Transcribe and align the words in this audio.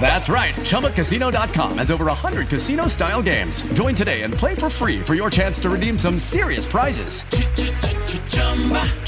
That's 0.00 0.28
right. 0.28 0.54
ChumbaCasino.com 0.54 1.78
has 1.78 1.90
over 1.90 2.04
100 2.04 2.46
casino 2.46 2.86
style 2.86 3.22
games. 3.22 3.62
Join 3.72 3.96
today 3.96 4.22
and 4.22 4.32
play 4.32 4.54
for 4.54 4.70
free 4.70 5.00
for 5.00 5.14
your 5.14 5.30
chance 5.30 5.58
to 5.60 5.70
redeem 5.70 5.98
some 5.98 6.20
serious 6.20 6.64
prizes. 6.64 7.22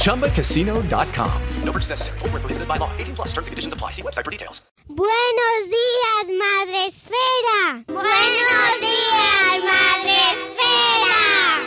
ChumbaCasino.com. 0.03 1.43
No 1.63 1.73
purchase 1.73 1.91
necessary. 1.91 2.19
Full 2.19 2.29
prohibited 2.31 2.67
by 2.67 2.77
law. 2.79 2.91
18 2.99 3.15
plus 3.15 3.29
terms 3.29 3.47
and 3.47 3.53
conditions 3.53 3.73
apply. 3.73 3.93
See 3.93 4.03
website 4.03 4.25
for 4.25 4.33
details. 4.33 4.63
Buenos 4.89 5.69
días, 5.69 6.27
Madre 6.39 6.87
Esfera. 6.89 7.85
Buenos 7.87 8.81
días, 8.81 9.63
Madre 9.63 10.17
Esfera. 10.33 11.58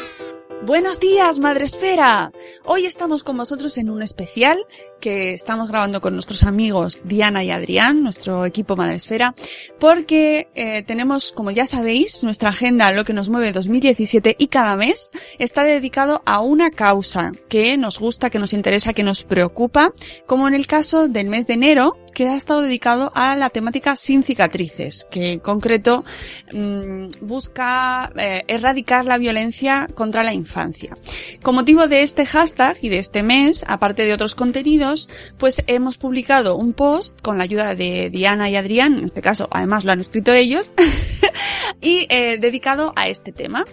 Buenos 0.64 1.00
días, 1.00 1.40
Madre 1.40 1.66
Esfera. 1.66 2.31
Hoy 2.66 2.86
estamos 2.86 3.23
con 3.23 3.36
vosotros 3.36 3.80
en 3.80 3.90
un 3.90 4.04
especial 4.04 4.64
que 5.00 5.34
estamos 5.34 5.70
grabando 5.70 6.02
con 6.02 6.14
nuestros 6.14 6.44
amigos 6.44 7.02
Diana 7.03 7.44
y 7.44 7.50
Adrián, 7.50 8.03
nuestro 8.03 8.45
equipo 8.45 8.76
Madre 8.76 8.95
Esfera, 8.95 9.34
porque 9.80 10.50
eh, 10.53 10.84
tenemos, 10.84 11.31
como 11.31 11.50
ya 11.50 11.66
sabéis, 11.66 12.23
nuestra 12.23 12.50
agenda 12.50 12.92
Lo 12.92 13.06
que 13.06 13.14
nos 13.14 13.30
mueve 13.30 13.53
2017 13.53 14.36
y 14.38 14.48
cada 14.48 14.76
mes 14.76 15.12
está 15.40 15.64
dedicado 15.64 16.22
a 16.28 16.42
una 16.42 16.70
causa 16.70 17.31
que 17.50 17.75
nos 17.78 17.98
gusta, 17.98 18.30
que 18.30 18.38
nos 18.38 18.53
interesa, 18.53 18.94
que 18.94 19.03
nos 19.03 19.23
preocupa, 19.23 19.94
como 20.28 20.48
en 20.48 20.53
el 20.53 20.68
caso 20.68 21.08
del 21.08 21.28
mes 21.28 21.48
de 21.48 21.56
enero, 21.56 21.98
que 22.14 22.28
ha 22.28 22.36
estado 22.36 22.62
dedicado 22.62 23.12
a 23.16 23.36
la 23.36 23.50
temática 23.50 23.95
sin 23.95 24.23
cicatrices, 24.23 25.08
que 25.09 25.34
en 25.34 25.40
concreto 25.40 26.04
mmm, 26.53 27.08
busca 27.22 28.12
eh, 28.18 28.44
erradicar 28.48 29.06
la 29.06 29.18
violencia 29.18 29.88
contra 29.95 30.23
la 30.23 30.34
infancia. 30.34 30.94
Con 31.41 31.56
motivo 31.56 31.88
de 31.88 32.03
este 32.03 32.25
hashtag 32.25 32.78
y 32.81 32.90
de 32.90 33.00
este 33.00 33.24
mes, 33.24 33.63
aparte 33.68 34.06
de 34.06 34.13
otros 34.13 34.35
contenidos, 34.35 35.09
pues 35.38 35.63
hemos 35.68 35.97
publicado 35.97 36.56
un 36.56 36.74
post 36.74 37.22
con 37.22 37.38
la 37.38 37.44
ayuda 37.44 37.75
de 37.75 38.09
Diana 38.09 38.50
y 38.50 38.56
Adrián, 38.56 38.97
en 38.97 39.06
este 39.06 39.22
caso 39.22 39.47
además 39.52 39.84
lo 39.84 39.91
han 39.91 40.00
escrito 40.00 40.34
ellos, 40.34 40.72
y 41.81 42.08
eh, 42.09 42.38
dedicado 42.40 42.94
a 42.96 43.08
este 43.08 43.31
tema. 43.31 43.66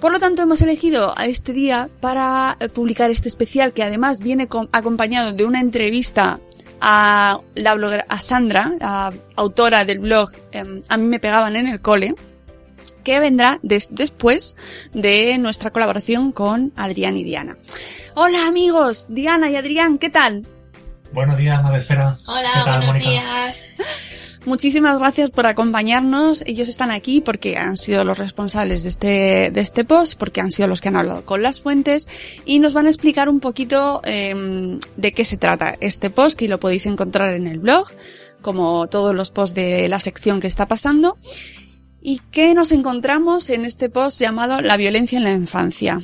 Por 0.00 0.12
lo 0.12 0.18
tanto, 0.18 0.42
hemos 0.42 0.60
elegido 0.60 1.18
a 1.18 1.24
este 1.24 1.54
día 1.54 1.88
para 2.00 2.58
publicar 2.74 3.10
este 3.10 3.28
especial 3.28 3.72
que 3.72 3.82
además 3.82 4.20
viene 4.20 4.46
acompañado 4.72 5.32
de 5.32 5.46
una 5.46 5.60
entrevista 5.60 6.38
a 6.80 7.38
la 7.54 7.74
bloguera, 7.74 8.06
a 8.08 8.20
Sandra, 8.20 8.72
la 8.80 9.12
autora 9.36 9.84
del 9.84 9.98
blog 9.98 10.30
eh, 10.52 10.80
A 10.88 10.96
mí 10.96 11.06
me 11.06 11.18
pegaban 11.18 11.56
en 11.56 11.66
el 11.66 11.80
cole, 11.80 12.14
que 13.04 13.20
vendrá 13.20 13.58
des 13.62 13.94
después 13.94 14.56
de 14.92 15.38
nuestra 15.38 15.70
colaboración 15.70 16.32
con 16.32 16.72
Adrián 16.76 17.16
y 17.16 17.24
Diana. 17.24 17.56
Hola 18.14 18.46
amigos, 18.46 19.06
Diana 19.08 19.50
y 19.50 19.56
Adrián, 19.56 19.98
¿qué 19.98 20.10
tal? 20.10 20.46
Buenos 21.12 21.38
días, 21.38 21.62
Madrefera. 21.62 22.18
Hola, 22.26 22.50
¿Qué 22.52 22.64
tal, 22.64 22.84
buenos 22.86 23.02
días. 23.02 23.62
Muchísimas 24.46 25.00
gracias 25.00 25.30
por 25.30 25.44
acompañarnos. 25.48 26.44
Ellos 26.46 26.68
están 26.68 26.92
aquí 26.92 27.20
porque 27.20 27.56
han 27.56 27.76
sido 27.76 28.04
los 28.04 28.16
responsables 28.16 28.84
de 28.84 28.88
este, 28.88 29.50
de 29.50 29.60
este 29.60 29.84
post, 29.84 30.16
porque 30.16 30.40
han 30.40 30.52
sido 30.52 30.68
los 30.68 30.80
que 30.80 30.88
han 30.88 30.94
hablado 30.94 31.24
con 31.24 31.42
las 31.42 31.60
fuentes 31.60 32.08
y 32.44 32.60
nos 32.60 32.72
van 32.72 32.86
a 32.86 32.90
explicar 32.90 33.28
un 33.28 33.40
poquito 33.40 34.00
eh, 34.04 34.78
de 34.96 35.12
qué 35.12 35.24
se 35.24 35.36
trata 35.36 35.74
este 35.80 36.10
post, 36.10 36.38
que 36.38 36.46
lo 36.46 36.60
podéis 36.60 36.86
encontrar 36.86 37.34
en 37.34 37.48
el 37.48 37.58
blog, 37.58 37.88
como 38.40 38.86
todos 38.86 39.16
los 39.16 39.32
posts 39.32 39.56
de 39.56 39.88
la 39.88 39.98
sección 39.98 40.38
que 40.38 40.46
está 40.46 40.68
pasando. 40.68 41.18
¿Y 42.00 42.20
qué 42.30 42.54
nos 42.54 42.70
encontramos 42.70 43.50
en 43.50 43.64
este 43.64 43.90
post 43.90 44.20
llamado 44.20 44.60
La 44.60 44.76
violencia 44.76 45.18
en 45.18 45.24
la 45.24 45.32
infancia? 45.32 46.00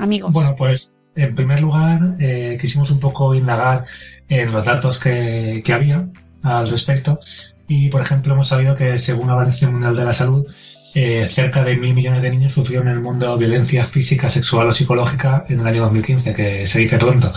Amigos. 0.00 0.30
Bueno, 0.32 0.54
pues 0.56 0.92
en 1.16 1.34
primer 1.34 1.60
lugar 1.60 2.18
eh, 2.20 2.56
quisimos 2.60 2.92
un 2.92 3.00
poco 3.00 3.34
indagar 3.34 3.84
en 4.28 4.52
los 4.52 4.64
datos 4.64 5.00
que, 5.00 5.60
que 5.64 5.72
había 5.72 6.08
al 6.42 6.68
respecto 6.68 7.20
y, 7.68 7.88
por 7.88 8.00
ejemplo, 8.00 8.34
hemos 8.34 8.48
sabido 8.48 8.76
que 8.76 8.98
según 8.98 9.28
la 9.28 9.34
Organización 9.34 9.72
Mundial 9.72 9.96
de 9.96 10.04
la 10.04 10.12
Salud, 10.12 10.46
eh, 10.94 11.26
cerca 11.28 11.64
de 11.64 11.76
mil 11.76 11.94
millones 11.94 12.22
de 12.22 12.30
niños 12.30 12.52
sufrieron 12.52 12.88
en 12.88 12.94
el 12.94 13.00
mundo 13.00 13.36
violencia 13.38 13.86
física, 13.86 14.28
sexual 14.28 14.68
o 14.68 14.72
psicológica 14.72 15.46
en 15.48 15.60
el 15.60 15.66
año 15.66 15.82
2015, 15.82 16.34
que 16.34 16.66
se 16.66 16.80
dice 16.80 16.98
pronto. 16.98 17.32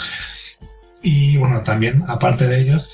Y 1.01 1.37
bueno, 1.37 1.61
también, 1.61 2.03
aparte 2.07 2.47
de 2.47 2.59
ellos, 2.59 2.89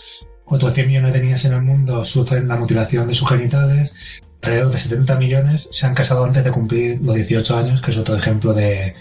otros 0.46 0.74
100 0.74 0.88
millones 0.88 1.14
de 1.14 1.22
niñas 1.22 1.46
en 1.46 1.54
el 1.54 1.62
mundo 1.62 2.06
sufren 2.06 2.48
la 2.48 2.58
mutilación 2.58 3.08
de 3.08 3.16
sus 3.16 3.30
genitales, 3.30 3.94
alrededor 4.42 4.72
de 4.72 4.78
70 4.78 5.16
millones 5.16 5.68
se 5.72 5.86
han 5.88 5.96
casado 5.96 6.24
antes 6.26 6.44
de 6.44 6.52
cumplir 6.52 7.00
los 7.02 7.16
18 7.16 7.58
años, 7.58 7.82
que 7.82 7.92
es 7.92 7.98
otro 7.98 8.16
ejemplo 8.16 8.54
de, 8.54 8.94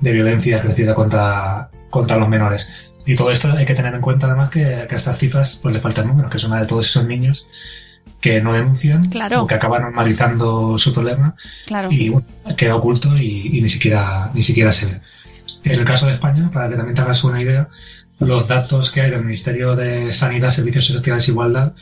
de 0.00 0.12
violencia 0.12 0.56
ejercida 0.58 0.94
contra, 0.94 1.70
contra 1.90 2.16
los 2.16 2.28
menores. 2.28 2.68
Y 3.06 3.16
todo 3.16 3.30
esto 3.30 3.50
hay 3.52 3.66
que 3.66 3.74
tener 3.74 3.94
en 3.94 4.00
cuenta 4.00 4.26
además 4.26 4.50
que, 4.50 4.86
que 4.88 4.94
a 4.94 4.98
estas 4.98 5.18
cifras 5.18 5.58
pues 5.62 5.74
le 5.74 5.80
faltan 5.80 6.06
números, 6.08 6.30
que 6.30 6.38
son 6.38 6.50
la 6.52 6.60
de 6.60 6.66
todos 6.66 6.86
esos 6.86 7.04
niños 7.06 7.46
que 8.20 8.40
no 8.40 8.52
denuncian 8.54 9.04
Claro. 9.10 9.42
o 9.42 9.46
que 9.46 9.54
acaban 9.54 9.82
normalizando 9.82 10.78
su 10.78 10.92
problema 10.94 11.34
Claro. 11.66 11.88
y 11.90 12.08
bueno, 12.08 12.26
queda 12.56 12.76
oculto 12.76 13.16
y, 13.16 13.58
y 13.58 13.60
ni 13.60 13.68
siquiera 13.68 14.30
ni 14.34 14.42
siquiera 14.42 14.72
se 14.72 14.86
ve. 14.86 15.00
En 15.64 15.72
el 15.80 15.84
caso 15.84 16.06
de 16.06 16.14
España, 16.14 16.50
para 16.52 16.68
que 16.68 16.76
también 16.76 16.94
te 16.94 17.02
hagas 17.02 17.22
una 17.24 17.40
idea, 17.42 17.68
los 18.18 18.46
datos 18.48 18.90
que 18.90 19.02
hay 19.02 19.10
del 19.10 19.24
Ministerio 19.24 19.76
de 19.76 20.12
Sanidad, 20.12 20.50
Servicios 20.50 20.86
Sociales 20.86 21.28
e 21.28 21.30
Igualdad 21.32 21.72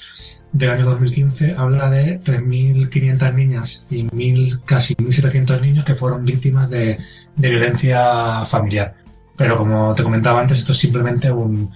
del 0.53 0.71
año 0.71 0.85
2015 0.91 1.55
habla 1.57 1.89
de 1.91 2.19
3.500 2.21 3.35
niñas 3.35 3.87
y 3.91 4.07
mil, 4.13 4.59
casi 4.65 4.95
1.700 4.95 5.61
niños 5.61 5.85
que 5.85 5.95
fueron 5.95 6.25
víctimas 6.25 6.69
de, 6.71 6.99
de 7.37 7.49
violencia 7.51 8.45
familiar. 8.47 8.95
Pero 9.43 9.59
como 9.59 9.95
te 9.95 10.03
comentaba 10.03 10.41
antes, 10.41 10.59
esto 10.61 10.73
es 10.73 10.79
simplemente 10.79 11.31
un, 11.31 11.71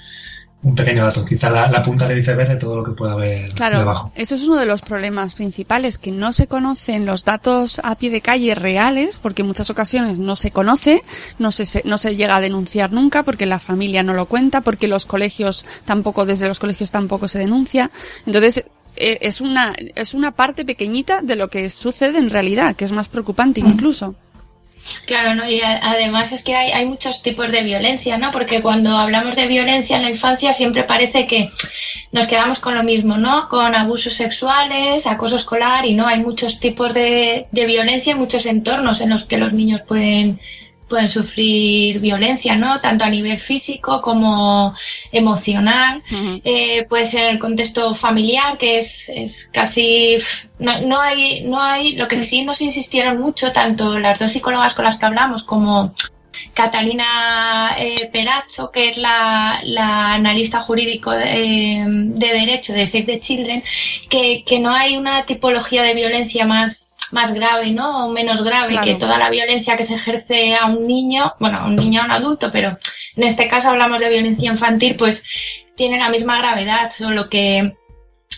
un 0.62 0.74
pequeño 0.74 1.04
dato, 1.04 1.24
quizá 1.24 1.50
la, 1.50 1.68
la 1.70 1.82
punta 1.82 2.06
del 2.08 2.18
iceberg 2.18 2.48
de 2.48 2.56
todo 2.56 2.76
lo 2.76 2.84
que 2.84 2.92
pueda 2.92 3.12
haber 3.12 3.48
Claro, 3.52 3.78
debajo. 3.80 4.12
eso 4.14 4.34
es 4.34 4.42
uno 4.44 4.56
de 4.56 4.66
los 4.66 4.82
problemas 4.82 5.34
principales, 5.34 5.98
que 5.98 6.10
no 6.12 6.32
se 6.32 6.46
conocen 6.46 7.06
los 7.06 7.24
datos 7.24 7.80
a 7.84 7.94
pie 7.96 8.10
de 8.10 8.20
calle 8.20 8.54
reales, 8.54 9.18
porque 9.20 9.42
en 9.42 9.48
muchas 9.48 9.70
ocasiones 9.70 10.18
no 10.18 10.34
se 10.34 10.50
conoce, 10.50 11.02
no 11.38 11.52
se, 11.52 11.82
no 11.84 11.98
se 11.98 12.16
llega 12.16 12.36
a 12.36 12.40
denunciar 12.40 12.92
nunca, 12.92 13.22
porque 13.22 13.46
la 13.46 13.58
familia 13.58 14.02
no 14.02 14.14
lo 14.14 14.26
cuenta, 14.26 14.60
porque 14.60 14.88
los 14.88 15.06
colegios 15.06 15.66
tampoco, 15.84 16.24
desde 16.24 16.48
los 16.48 16.58
colegios 16.58 16.90
tampoco 16.90 17.28
se 17.28 17.38
denuncia. 17.38 17.90
Entonces, 18.26 18.64
eh, 18.96 19.18
es 19.20 19.40
una, 19.42 19.74
es 19.94 20.14
una 20.14 20.30
parte 20.32 20.64
pequeñita 20.64 21.20
de 21.20 21.36
lo 21.36 21.48
que 21.48 21.68
sucede 21.68 22.18
en 22.18 22.30
realidad, 22.30 22.74
que 22.76 22.86
es 22.86 22.92
más 22.92 23.08
preocupante 23.08 23.60
incluso. 23.60 24.14
Claro, 25.06 25.34
¿no? 25.34 25.48
y 25.48 25.60
además 25.62 26.32
es 26.32 26.42
que 26.42 26.54
hay, 26.54 26.72
hay 26.72 26.86
muchos 26.86 27.22
tipos 27.22 27.50
de 27.50 27.62
violencia, 27.62 28.18
¿no? 28.18 28.30
Porque 28.30 28.62
cuando 28.62 28.96
hablamos 28.96 29.36
de 29.36 29.46
violencia 29.46 29.96
en 29.96 30.02
la 30.02 30.10
infancia 30.10 30.52
siempre 30.52 30.84
parece 30.84 31.26
que 31.26 31.50
nos 32.12 32.26
quedamos 32.26 32.58
con 32.58 32.74
lo 32.74 32.82
mismo, 32.82 33.16
¿no? 33.16 33.48
Con 33.48 33.74
abusos 33.74 34.14
sexuales, 34.14 35.06
acoso 35.06 35.36
escolar 35.36 35.86
y 35.86 35.94
no, 35.94 36.06
hay 36.06 36.20
muchos 36.20 36.60
tipos 36.60 36.92
de, 36.92 37.46
de 37.50 37.66
violencia 37.66 38.12
y 38.12 38.16
muchos 38.16 38.46
entornos 38.46 39.00
en 39.00 39.10
los 39.10 39.24
que 39.24 39.38
los 39.38 39.52
niños 39.52 39.82
pueden, 39.86 40.40
pueden 40.88 41.10
sufrir 41.10 42.00
violencia, 42.00 42.56
¿no? 42.56 42.80
Tanto 42.80 43.04
a 43.04 43.10
nivel 43.10 43.40
físico 43.40 44.00
como 44.00 44.74
emocional. 45.12 46.02
Eh, 46.44 46.86
puede 46.88 47.06
ser 47.06 47.30
el 47.32 47.38
contexto 47.38 47.94
familiar, 47.94 48.58
que 48.58 48.78
es, 48.78 49.08
es 49.08 49.48
casi 49.52 50.18
no, 50.58 50.80
no, 50.80 51.00
hay, 51.00 51.42
no 51.44 51.60
hay, 51.60 51.94
lo 51.96 52.08
que 52.08 52.22
sí 52.22 52.42
nos 52.42 52.60
insistieron 52.60 53.18
mucho, 53.20 53.52
tanto 53.52 53.98
las 53.98 54.18
dos 54.18 54.32
psicólogas 54.32 54.74
con 54.74 54.84
las 54.84 54.96
que 54.96 55.06
hablamos 55.06 55.42
como 55.42 55.92
Catalina 56.54 57.76
eh, 57.78 58.08
Peracho, 58.12 58.70
que 58.70 58.90
es 58.90 58.96
la, 58.96 59.60
analista 60.14 60.60
jurídico 60.62 61.10
de, 61.10 61.84
derecho 62.16 62.72
de 62.72 62.86
Save 62.86 63.04
the 63.04 63.20
Children, 63.20 63.62
que, 64.08 64.58
no 64.60 64.74
hay 64.74 64.96
una 64.96 65.26
tipología 65.26 65.82
de 65.82 65.94
violencia 65.94 66.46
más 66.46 66.85
más 67.12 67.32
grave, 67.32 67.70
¿no? 67.70 68.06
O 68.06 68.08
menos 68.10 68.42
grave 68.42 68.78
que 68.82 68.94
toda 68.94 69.18
la 69.18 69.30
violencia 69.30 69.76
que 69.76 69.84
se 69.84 69.94
ejerce 69.94 70.56
a 70.56 70.66
un 70.66 70.86
niño, 70.86 71.34
bueno, 71.38 71.58
a 71.58 71.66
un 71.66 71.76
niño, 71.76 72.02
a 72.02 72.04
un 72.04 72.10
adulto, 72.10 72.50
pero 72.50 72.78
en 73.16 73.24
este 73.24 73.48
caso 73.48 73.70
hablamos 73.70 74.00
de 74.00 74.08
violencia 74.08 74.50
infantil, 74.50 74.96
pues 74.96 75.22
tiene 75.76 75.98
la 75.98 76.08
misma 76.08 76.38
gravedad, 76.38 76.90
solo 76.90 77.28
que 77.28 77.74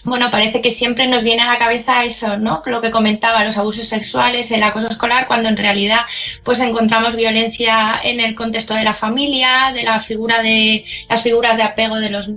bueno, 0.05 0.31
parece 0.31 0.61
que 0.61 0.71
siempre 0.71 1.07
nos 1.07 1.23
viene 1.23 1.43
a 1.43 1.53
la 1.53 1.59
cabeza 1.59 2.05
eso, 2.05 2.37
¿no? 2.37 2.63
Lo 2.67 2.81
que 2.81 2.91
comentaba, 2.91 3.45
los 3.45 3.57
abusos 3.57 3.89
sexuales, 3.89 4.51
el 4.51 4.63
acoso 4.63 4.89
escolar, 4.89 5.27
cuando 5.27 5.49
en 5.49 5.57
realidad 5.57 6.01
pues 6.45 6.61
encontramos 6.61 7.17
violencia 7.17 7.99
en 8.03 8.21
el 8.21 8.35
contexto 8.35 8.75
de 8.75 8.85
la 8.85 8.95
familia, 8.95 9.73
de 9.75 9.83
la 9.83 9.99
figura 10.01 10.43
de 10.43 10.85
las 11.09 11.23
figuras 11.23 11.57
de 11.57 11.63
apego 11.63 11.97
de 11.97 12.11
los 12.11 12.31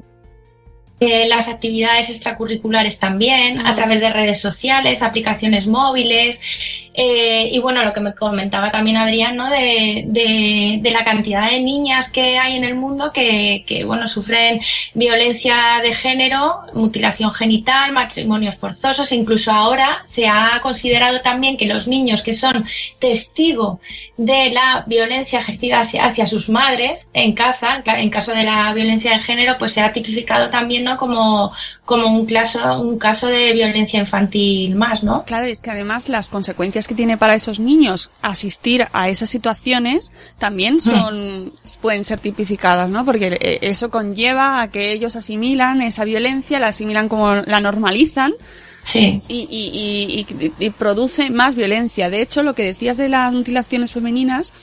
eh, 1.02 1.28
las 1.28 1.48
actividades 1.48 2.10
extracurriculares 2.10 3.00
también, 3.00 3.66
a 3.66 3.74
través 3.74 4.00
de 4.02 4.12
redes 4.12 4.40
sociales, 4.40 5.02
aplicaciones 5.02 5.66
móviles, 5.66 6.40
eh, 6.94 7.50
y 7.52 7.60
bueno, 7.60 7.84
lo 7.84 7.94
que 7.94 8.02
me 8.02 8.14
comentaba 8.14 8.70
también 8.70 8.98
Adrián, 8.98 9.38
¿no? 9.38 9.50
De, 9.50 10.04
de, 10.08 10.92
la 10.92 11.06
cantidad 11.06 11.50
de 11.50 11.62
niñas 11.62 12.10
que 12.10 12.38
hay 12.38 12.58
en 12.58 12.66
el 12.66 12.76
mundo 12.76 13.14
que, 13.14 13.64
que, 13.66 13.86
bueno, 13.86 14.10
sufren 14.10 14.60
violencia 14.94 15.80
de 15.82 15.94
género, 15.94 16.62
mutilación 16.74 17.34
genital, 17.34 17.94
matrimonios 17.94 18.58
forzosos. 18.58 19.12
Incluso 19.14 19.52
ahora 19.52 20.02
se 20.06 20.28
ha 20.28 20.60
considerado 20.62 21.22
también 21.22 21.56
que 21.56 21.66
los 21.66 21.88
niños 21.88 22.24
que 22.24 22.34
son 22.34 22.66
testigo 23.00 23.80
de 24.18 24.52
la 24.52 24.84
violencia 24.86 25.40
ejercida 25.40 25.80
hacia, 25.80 26.06
hacia 26.06 26.26
sus 26.26 26.50
madres 26.50 27.08
en 27.14 27.34
casa, 27.34 27.82
en 27.86 28.10
caso 28.10 28.34
de 28.34 28.44
la 28.44 28.72
violencia 28.74 29.12
de 29.12 29.24
género, 29.24 29.58
pues 29.58 29.72
se 29.72 29.82
ha 29.82 29.94
tipificado 29.94 30.50
también, 30.50 30.84
¿no? 30.84 30.98
Como, 30.98 31.54
como 31.92 32.08
un 32.08 32.26
caso, 32.26 32.80
un 32.80 32.98
caso 32.98 33.28
de 33.28 33.52
violencia 33.52 34.00
infantil 34.00 34.76
más, 34.76 35.04
¿no? 35.04 35.26
Claro, 35.26 35.46
es 35.46 35.62
que 35.62 35.72
además 35.72 36.08
las 36.08 36.30
consecuencias 36.30 36.88
que 36.88 36.96
tiene 36.96 37.18
para 37.18 37.36
esos 37.36 37.60
niños 37.60 38.12
asistir 38.22 38.88
a 38.94 39.10
esas 39.10 39.30
situaciones 39.30 40.14
también 40.38 40.76
hmm. 40.76 40.80
son, 40.80 41.54
pueden 41.82 42.06
ser 42.06 42.22
tipificadas, 42.22 42.88
¿no? 42.88 43.04
Porque 43.04 43.38
eh, 43.42 43.60
eso 43.64 43.90
conlleva 43.90 44.62
a 44.62 44.72
que 44.72 44.94
ellos 44.94 45.18
asimilan 45.18 45.82
esa 45.82 46.06
violencia, 46.06 46.62
la 46.62 46.68
asimilan 46.68 47.10
como 47.10 47.36
la 47.36 47.60
normalizan. 47.60 48.36
Sí. 48.86 49.22
Y, 49.28 49.48
y, 49.52 50.26
y, 50.40 50.54
y, 50.58 50.70
produce 50.72 51.30
más 51.30 51.56
violencia. 51.56 52.10
De 52.10 52.22
hecho, 52.22 52.42
lo 52.42 52.56
que 52.56 52.64
decías 52.64 52.96
de 52.96 53.10
las 53.10 53.32
mutilaciones 53.32 53.92
femeninas, 53.92 54.54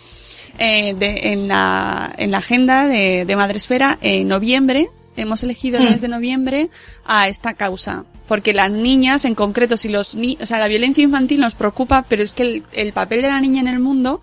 eh, 0.58 0.94
de, 0.98 1.32
en, 1.32 1.46
la, 1.46 2.12
en 2.16 2.30
la 2.30 2.38
agenda 2.38 2.86
de, 2.86 3.26
de 3.26 3.36
Madresfera, 3.36 3.98
en 4.00 4.26
noviembre 4.26 4.90
hemos 5.18 5.42
elegido 5.42 5.78
el 5.78 5.84
hmm. 5.84 5.90
mes 5.90 6.00
de 6.00 6.08
noviembre 6.08 6.70
a 7.04 7.28
esta 7.28 7.54
causa. 7.54 8.04
Porque 8.26 8.52
las 8.52 8.70
niñas, 8.70 9.24
en 9.24 9.34
concreto, 9.34 9.76
si 9.76 9.88
los 9.88 10.14
ni 10.14 10.38
o 10.40 10.46
sea, 10.46 10.58
la 10.58 10.68
violencia 10.68 11.02
infantil 11.02 11.40
nos 11.40 11.54
preocupa, 11.54 12.04
pero 12.08 12.22
es 12.22 12.34
que 12.34 12.62
el, 12.72 12.92
papel 12.92 13.22
de 13.22 13.28
la 13.28 13.40
niña 13.40 13.60
en 13.60 13.68
el 13.68 13.78
mundo, 13.78 14.22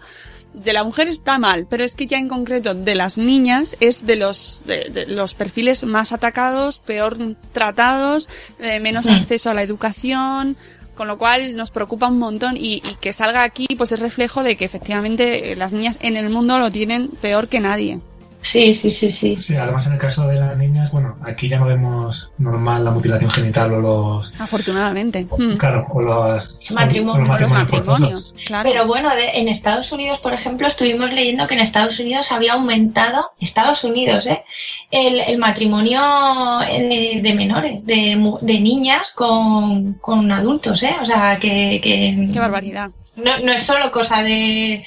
de 0.53 0.73
la 0.73 0.83
mujer 0.83 1.07
está 1.07 1.37
mal, 1.37 1.67
pero 1.69 1.83
es 1.83 1.95
que 1.95 2.07
ya 2.07 2.17
en 2.17 2.29
concreto 2.29 2.73
de 2.75 2.95
las 2.95 3.17
niñas 3.17 3.75
es 3.79 4.05
de 4.05 4.15
los, 4.15 4.63
de, 4.65 5.05
los 5.07 5.33
perfiles 5.33 5.83
más 5.83 6.13
atacados, 6.13 6.79
peor 6.79 7.35
tratados, 7.51 8.29
eh, 8.59 8.79
menos 8.79 9.07
hmm. 9.07 9.11
acceso 9.11 9.49
a 9.49 9.53
la 9.53 9.63
educación, 9.63 10.55
con 10.95 11.07
lo 11.07 11.17
cual 11.17 11.55
nos 11.55 11.71
preocupa 11.71 12.07
un 12.07 12.19
montón 12.19 12.55
y, 12.55 12.75
y, 12.75 12.95
que 13.01 13.11
salga 13.11 13.43
aquí 13.43 13.67
pues 13.77 13.91
es 13.91 13.99
reflejo 13.99 14.43
de 14.43 14.55
que 14.55 14.65
efectivamente 14.65 15.55
las 15.55 15.73
niñas 15.73 15.99
en 16.01 16.15
el 16.15 16.29
mundo 16.29 16.57
lo 16.57 16.71
tienen 16.71 17.09
peor 17.09 17.49
que 17.49 17.59
nadie. 17.59 17.99
Sí, 18.45 18.75
sí, 18.75 18.91
sí, 18.91 19.09
sí. 19.09 19.35
Sí, 19.37 19.55
además 19.55 19.87
en 19.87 19.93
el 19.93 19.99
caso 19.99 20.27
de 20.27 20.35
las 20.35 20.55
niñas, 20.55 20.91
bueno, 20.91 21.17
aquí 21.25 21.49
ya 21.49 21.57
no 21.57 21.65
vemos 21.65 22.29
normal 22.37 22.85
la 22.85 22.91
mutilación 22.91 23.31
genital 23.31 23.73
o 23.73 23.81
los... 23.81 24.39
Afortunadamente. 24.39 25.25
Hmm. 25.37 25.57
Claro, 25.57 25.87
o 25.89 26.01
los, 26.01 26.59
matrimonios. 26.71 28.35
claro. 28.45 28.69
Pero 28.69 28.85
bueno, 28.85 29.09
en 29.17 29.47
Estados 29.47 29.91
Unidos, 29.91 30.19
por 30.19 30.33
ejemplo, 30.33 30.67
estuvimos 30.67 31.11
leyendo 31.11 31.47
que 31.47 31.55
en 31.55 31.61
Estados 31.61 31.99
Unidos 31.99 32.31
había 32.31 32.53
aumentado, 32.53 33.31
Estados 33.39 33.83
Unidos, 33.83 34.27
¿eh? 34.27 34.43
El, 34.91 35.39
matrimonio 35.39 36.61
eh, 36.69 37.19
de, 37.21 37.33
menores, 37.33 37.83
de, 37.83 38.37
de 38.41 38.59
niñas 38.59 39.11
con, 39.15 39.95
con 39.95 40.31
adultos, 40.31 40.83
¿eh? 40.83 40.95
O 41.01 41.05
sea, 41.05 41.39
que... 41.39 41.81
que 41.81 42.29
Qué 42.31 42.39
barbaridad. 42.39 42.91
No, 43.15 43.39
no 43.39 43.53
es 43.53 43.63
solo 43.63 43.91
cosa 43.91 44.21
de 44.21 44.85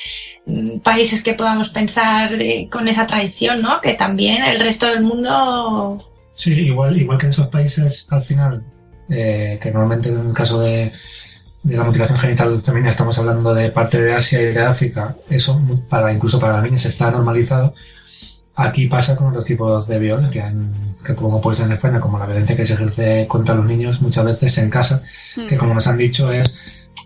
países 0.83 1.23
que 1.23 1.35
podamos 1.35 1.69
pensar 1.71 2.33
con 2.71 2.89
esa 2.89 3.07
tradición, 3.07 3.63
¿no? 3.63 3.81
Que 3.81 3.95
también 3.95 4.43
el 4.45 4.61
resto 4.61 4.87
del 4.87 5.03
mundo. 5.03 6.05
Sí, 6.35 6.53
igual, 6.53 7.01
igual 7.01 7.19
que 7.19 7.27
en 7.27 7.31
esos 7.31 7.49
países, 7.49 8.07
al 8.11 8.23
final, 8.23 8.63
eh, 9.11 9.59
que 9.61 9.71
normalmente 9.71 10.09
en 10.09 10.29
el 10.29 10.33
caso 10.33 10.61
de, 10.61 10.93
la 11.65 11.85
mutilación 11.85 12.19
genital 12.19 12.63
femenina 12.63 12.91
estamos 12.91 13.19
hablando 13.19 13.53
de 13.53 13.71
parte 13.71 14.01
de 14.01 14.15
Asia 14.15 14.41
y 14.41 14.53
de 14.55 14.61
África, 14.61 15.17
eso 15.29 15.61
para 15.89 16.13
incluso 16.13 16.39
para 16.39 16.55
las 16.55 16.63
niñas 16.63 16.85
está 16.87 17.11
normalizado. 17.11 17.75
Aquí 18.55 18.87
pasa 18.87 19.15
con 19.17 19.29
otros 19.29 19.45
tipos 19.45 19.87
de 19.87 19.99
violencia, 19.99 20.53
que 21.05 21.15
como 21.15 21.41
puede 21.41 21.57
ser 21.57 21.67
en 21.67 21.73
España, 21.73 22.01
como 22.01 22.19
la 22.19 22.27
violencia 22.27 22.57
que 22.57 22.65
se 22.65 22.75
ejerce 22.75 23.27
contra 23.29 23.55
los 23.55 23.67
niños 23.67 24.01
muchas 24.01 24.25
veces 24.25 24.59
en 24.59 24.71
casa, 24.71 25.03
que 25.35 25.55
hmm. 25.55 25.59
como 25.59 25.75
nos 25.75 25.87
han 25.87 25.99
dicho 25.99 26.33
es 26.33 26.55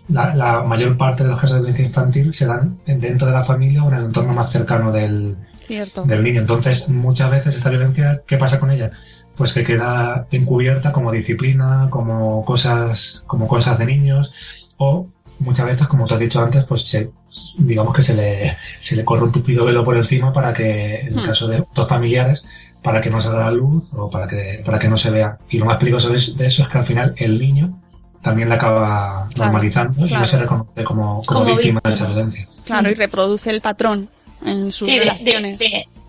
la, 0.09 0.63
mayor 0.63 0.97
parte 0.97 1.23
de 1.23 1.29
los 1.29 1.39
casos 1.39 1.55
de 1.55 1.61
violencia 1.61 1.85
infantil 1.85 2.33
se 2.33 2.45
dan 2.45 2.79
dentro 2.85 3.27
de 3.27 3.33
la 3.33 3.43
familia 3.43 3.83
o 3.83 3.89
en 3.89 3.97
el 3.97 4.05
entorno 4.05 4.33
más 4.33 4.51
cercano 4.51 4.91
del, 4.91 5.37
del 5.67 6.23
niño. 6.23 6.41
Entonces, 6.41 6.87
muchas 6.89 7.31
veces 7.31 7.55
esta 7.55 7.69
violencia, 7.69 8.21
¿qué 8.27 8.37
pasa 8.37 8.59
con 8.59 8.71
ella? 8.71 8.91
Pues 9.35 9.53
que 9.53 9.63
queda 9.63 10.27
encubierta 10.31 10.91
como 10.91 11.11
disciplina, 11.11 11.87
como 11.89 12.45
cosas, 12.45 13.23
como 13.27 13.47
cosas 13.47 13.79
de 13.79 13.85
niños, 13.85 14.31
o 14.77 15.07
muchas 15.39 15.65
veces, 15.65 15.87
como 15.87 16.05
tú 16.05 16.15
has 16.15 16.19
dicho 16.19 16.43
antes, 16.43 16.65
pues 16.65 16.81
se, 16.87 17.09
digamos 17.57 17.95
que 17.95 18.01
se 18.01 18.13
le, 18.13 18.57
se 18.79 18.95
le 18.95 19.05
corre 19.05 19.23
un 19.23 19.31
tupido 19.31 19.65
velo 19.65 19.83
por 19.83 19.97
encima 19.97 20.33
para 20.33 20.53
que, 20.53 21.01
en 21.01 21.07
el 21.07 21.15
hmm. 21.15 21.25
caso 21.25 21.47
de 21.47 21.63
dos 21.73 21.87
familiares, 21.87 22.43
para 22.83 23.01
que 23.01 23.09
no 23.09 23.21
salga 23.21 23.45
la 23.45 23.51
luz 23.51 23.85
o 23.93 24.09
para 24.09 24.27
que, 24.27 24.61
para 24.65 24.77
que 24.77 24.89
no 24.89 24.97
se 24.97 25.09
vea. 25.09 25.37
Y 25.49 25.57
lo 25.57 25.65
más 25.65 25.77
peligroso 25.77 26.09
de 26.09 26.17
eso 26.17 26.33
es 26.37 26.67
que 26.67 26.77
al 26.77 26.85
final 26.85 27.13
el 27.17 27.39
niño 27.39 27.79
también 28.23 28.49
la 28.49 28.55
acaba 28.55 29.27
normalizando 29.37 30.07
y 30.07 30.11
no 30.11 30.25
se 30.25 30.37
reconoce 30.37 30.83
como, 30.83 31.21
víctima, 31.45 31.81
de 31.83 31.89
esa 31.91 32.07
violencia. 32.07 32.47
Claro, 32.65 32.89
y 32.89 32.93
reproduce 32.93 33.49
el 33.49 33.61
patrón 33.61 34.09
en 34.45 34.71
sus 34.71 34.89
relaciones. 34.89 35.59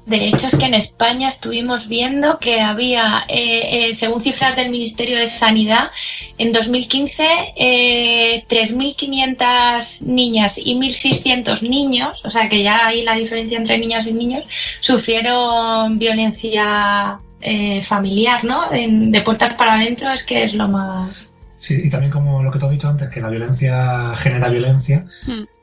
De, 0.06 0.28
hecho, 0.28 0.48
es 0.48 0.56
que 0.56 0.66
en 0.66 0.74
España 0.74 1.28
estuvimos 1.28 1.88
viendo 1.88 2.38
que 2.38 2.60
había, 2.60 3.24
eh, 3.26 3.88
eh, 3.88 3.94
según 3.94 4.20
cifras 4.20 4.54
del 4.54 4.68
Ministerio 4.68 5.16
de 5.16 5.26
Sanidad, 5.26 5.90
en 6.36 6.52
2015 6.52 7.54
eh, 7.56 8.44
3.500 8.46 10.02
niñas 10.02 10.58
y 10.58 10.74
1.600 10.74 11.62
niños, 11.62 12.20
o 12.22 12.28
sea 12.28 12.50
que 12.50 12.62
ya 12.62 12.86
hay 12.86 13.02
la 13.02 13.14
diferencia 13.14 13.56
entre 13.56 13.78
niñas 13.78 14.06
y 14.06 14.12
niños, 14.12 14.44
sufrieron 14.80 15.98
violencia 15.98 17.18
eh, 17.40 17.80
familiar, 17.80 18.44
¿no? 18.44 18.68
de 18.70 19.20
puertas 19.22 19.54
para 19.54 19.74
adentro 19.74 20.10
es 20.10 20.22
que 20.22 20.44
es 20.44 20.52
lo 20.52 20.68
más 20.68 21.30
Sí, 21.64 21.80
y 21.82 21.88
también 21.88 22.12
como 22.12 22.42
lo 22.42 22.50
que 22.50 22.58
te 22.58 22.66
he 22.66 22.70
dicho 22.70 22.90
antes, 22.90 23.08
que 23.08 23.22
la 23.22 23.30
violencia 23.30 24.14
genera 24.16 24.50
violencia. 24.50 25.06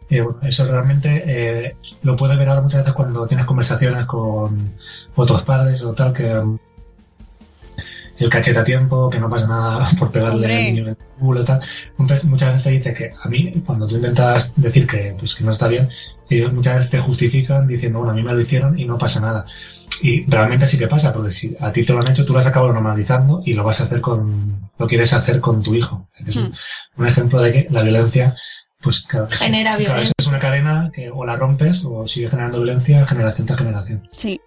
Eh, 0.10 0.26
eso 0.42 0.66
realmente 0.66 1.24
eh, 1.28 1.76
lo 2.02 2.16
puedes 2.16 2.40
ver 2.40 2.50
ahora 2.50 2.62
muchas 2.62 2.82
veces 2.82 2.96
cuando 2.96 3.28
tienes 3.28 3.46
conversaciones 3.46 4.08
con 4.08 4.72
otros 5.14 5.44
padres 5.44 5.84
o 5.84 5.94
tal, 5.94 6.12
que 6.12 6.34
um, 6.36 6.58
el 8.18 8.32
cachete 8.32 8.58
a 8.58 8.64
tiempo, 8.64 9.12
que 9.12 9.20
no 9.20 9.30
pasa 9.30 9.46
nada 9.46 9.92
por 10.00 10.12
pegarle 10.12 10.48
al 10.48 10.64
niño 10.74 10.84
en 10.86 10.90
el 10.90 10.98
culo 11.20 11.44
y 11.44 11.46
tal. 11.46 11.62
Entonces 11.92 12.26
muchas 12.26 12.50
veces 12.50 12.64
te 12.64 12.70
dice 12.72 12.94
que 12.96 13.12
a 13.22 13.30
mí, 13.30 13.62
cuando 13.64 13.88
tú 13.88 13.98
intentas 13.98 14.54
decir 14.56 14.88
que, 14.88 15.16
pues, 15.20 15.36
que 15.36 15.44
no 15.44 15.52
está 15.52 15.68
bien, 15.68 15.88
ellos 16.32 16.52
muchas 16.52 16.78
veces 16.78 16.90
te 16.90 17.00
justifican 17.00 17.68
diciendo, 17.68 18.00
bueno, 18.00 18.14
a 18.14 18.16
mí 18.16 18.24
me 18.24 18.34
lo 18.34 18.40
hicieron 18.40 18.80
y 18.80 18.86
no 18.86 18.98
pasa 18.98 19.20
nada. 19.20 19.46
Y 20.02 20.26
realmente 20.26 20.68
sí 20.68 20.78
que 20.78 20.88
pasa, 20.88 21.14
porque 21.14 21.32
si 21.32 21.56
a 21.60 21.72
ti 21.72 21.84
te 21.84 21.94
lo 21.94 22.00
han 22.00 22.10
hecho, 22.10 22.26
tú 22.26 22.34
lo 22.34 22.40
has 22.40 22.48
acabado 22.48 22.74
normalizando 22.74 23.42
y 23.46 23.54
lo 23.54 23.64
vas 23.64 23.82
a 23.82 23.86
hacer 23.86 24.02
con, 24.02 24.72
lo 24.78 24.88
quieres 24.88 25.14
hacer 25.14 25.40
con 25.40 25.62
tu 25.62 25.76
hijo. 25.76 26.08
Es 26.26 26.36
un, 26.36 26.54
hmm. 26.96 27.06
ejemplo 27.06 27.42
de 27.42 27.52
que 27.52 27.68
la 27.70 27.84
violencia, 27.84 28.36
pues 28.82 29.02
claro, 29.02 29.28
genera 29.30 29.78
violencia. 29.78 30.14
es 30.18 30.28
una 30.28 30.40
cadena 30.40 30.92
que 30.94 31.12
o 31.12 31.26
la 31.26 31.36
rompes 31.36 31.84
o 31.86 32.08
sigue 32.08 32.30
generando 32.30 32.62
violencia 32.62 33.06
generación 33.06 33.48
tras 33.48 33.60
generación. 33.60 34.08
Sí. 34.12 34.40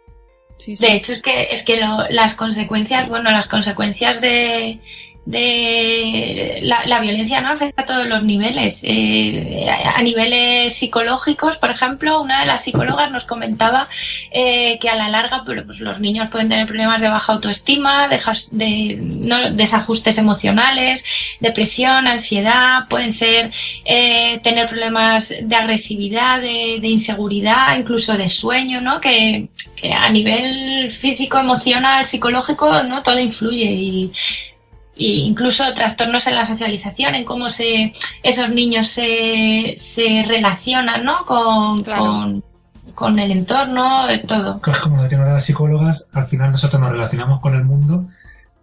Sí, 0.57 0.77
sí. 0.77 0.87
De 0.87 0.95
hecho, 0.95 1.13
es 1.13 1.21
que, 1.21 1.49
es 1.51 1.65
que 1.65 1.81
las 2.11 2.35
consecuencias, 2.35 3.09
bueno, 3.09 3.33
las 3.33 3.49
consecuencias 3.49 4.21
de, 4.21 4.81
de 5.27 6.61
la, 6.63 7.01
violencia 7.01 7.41
no 7.41 7.51
afecta 7.51 7.83
a 7.83 7.87
todos 7.87 8.07
los 8.07 8.23
niveles. 8.23 8.81
Eh, 8.83 9.67
a, 9.69 10.03
niveles 10.03 10.75
psicológicos, 10.77 11.57
por 11.57 11.71
ejemplo, 11.71 12.21
una 12.21 12.41
de 12.41 12.47
las 12.47 12.63
psicólogas 12.63 13.11
nos 13.11 13.25
comentaba 13.25 13.89
eh, 14.31 14.79
que 14.81 14.91
a 14.91 14.97
la 14.97 15.09
larga 15.09 15.43
pues, 15.45 15.81
los 15.81 16.01
niños 16.01 16.29
pueden 16.31 16.49
tener 16.49 16.67
problemas 16.67 17.01
de 17.01 17.09
baja 17.09 17.33
autoestima, 17.33 18.09
de, 18.09 18.99
desajustes 19.53 20.19
emocionales, 20.19 21.05
depresión, 21.41 22.07
ansiedad, 22.07 22.87
pueden 22.89 23.13
ser 23.13 23.51
eh, 23.85 24.41
tener 24.43 24.69
problemas 24.69 25.29
de 25.29 25.57
agresividad, 25.57 26.41
de, 26.41 26.81
inseguridad, 26.85 27.77
incluso 27.79 28.17
de 28.17 28.29
sueño, 28.29 28.81
¿no? 28.81 29.01
Que, 29.01 29.49
que 29.75 29.93
a 29.93 30.09
nivel 30.11 30.93
físico, 30.93 31.39
emocional, 31.39 32.05
psicológico, 32.05 32.83
¿no? 32.83 33.03
Todo 33.03 33.19
influye 33.19 33.65
y 33.65 34.13
incluso 34.97 35.73
trastornos 35.75 36.27
en 36.27 36.35
la 36.35 36.45
socialización, 36.45 37.15
en 37.15 37.25
cómo 37.25 37.51
se, 37.51 37.93
esos 38.23 38.49
niños 38.51 38.89
se, 38.89 39.75
se 39.79 40.25
relacionan 40.27 41.05
¿no? 41.05 41.25
con, 41.27 41.83
con, 42.95 43.19
el 43.19 43.31
entorno, 43.31 44.07
todo. 44.27 44.61
como 44.83 45.03
decían 45.03 45.25
las 45.25 45.45
psicólogas, 45.45 46.05
al 46.13 46.27
final 46.29 46.53
nosotros 46.53 46.81
nos 46.81 46.93
relacionamos 46.93 47.41
con 47.41 47.55
el 47.55 47.65
mundo 47.65 48.07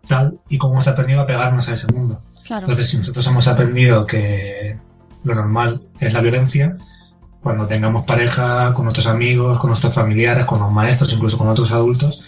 tal 0.07 0.39
y 0.49 0.57
como 0.57 0.73
hemos 0.73 0.87
aprendido 0.87 1.21
a 1.21 1.27
pegarnos 1.27 1.67
a 1.69 1.73
ese 1.73 1.87
mundo. 1.87 2.21
Entonces, 2.49 2.89
si 2.89 2.97
nosotros 2.97 3.25
hemos 3.27 3.47
aprendido 3.47 4.05
que 4.05 4.77
lo 5.23 5.35
normal 5.35 5.81
es 5.99 6.13
la 6.13 6.21
violencia, 6.21 6.75
cuando 7.41 7.67
tengamos 7.67 8.05
pareja, 8.05 8.73
con 8.73 8.85
nuestros 8.85 9.07
amigos, 9.07 9.59
con 9.59 9.69
nuestros 9.69 9.93
familiares, 9.93 10.45
con 10.45 10.59
los 10.59 10.71
maestros, 10.71 11.13
incluso 11.13 11.37
con 11.37 11.47
otros 11.49 11.71
adultos, 11.71 12.23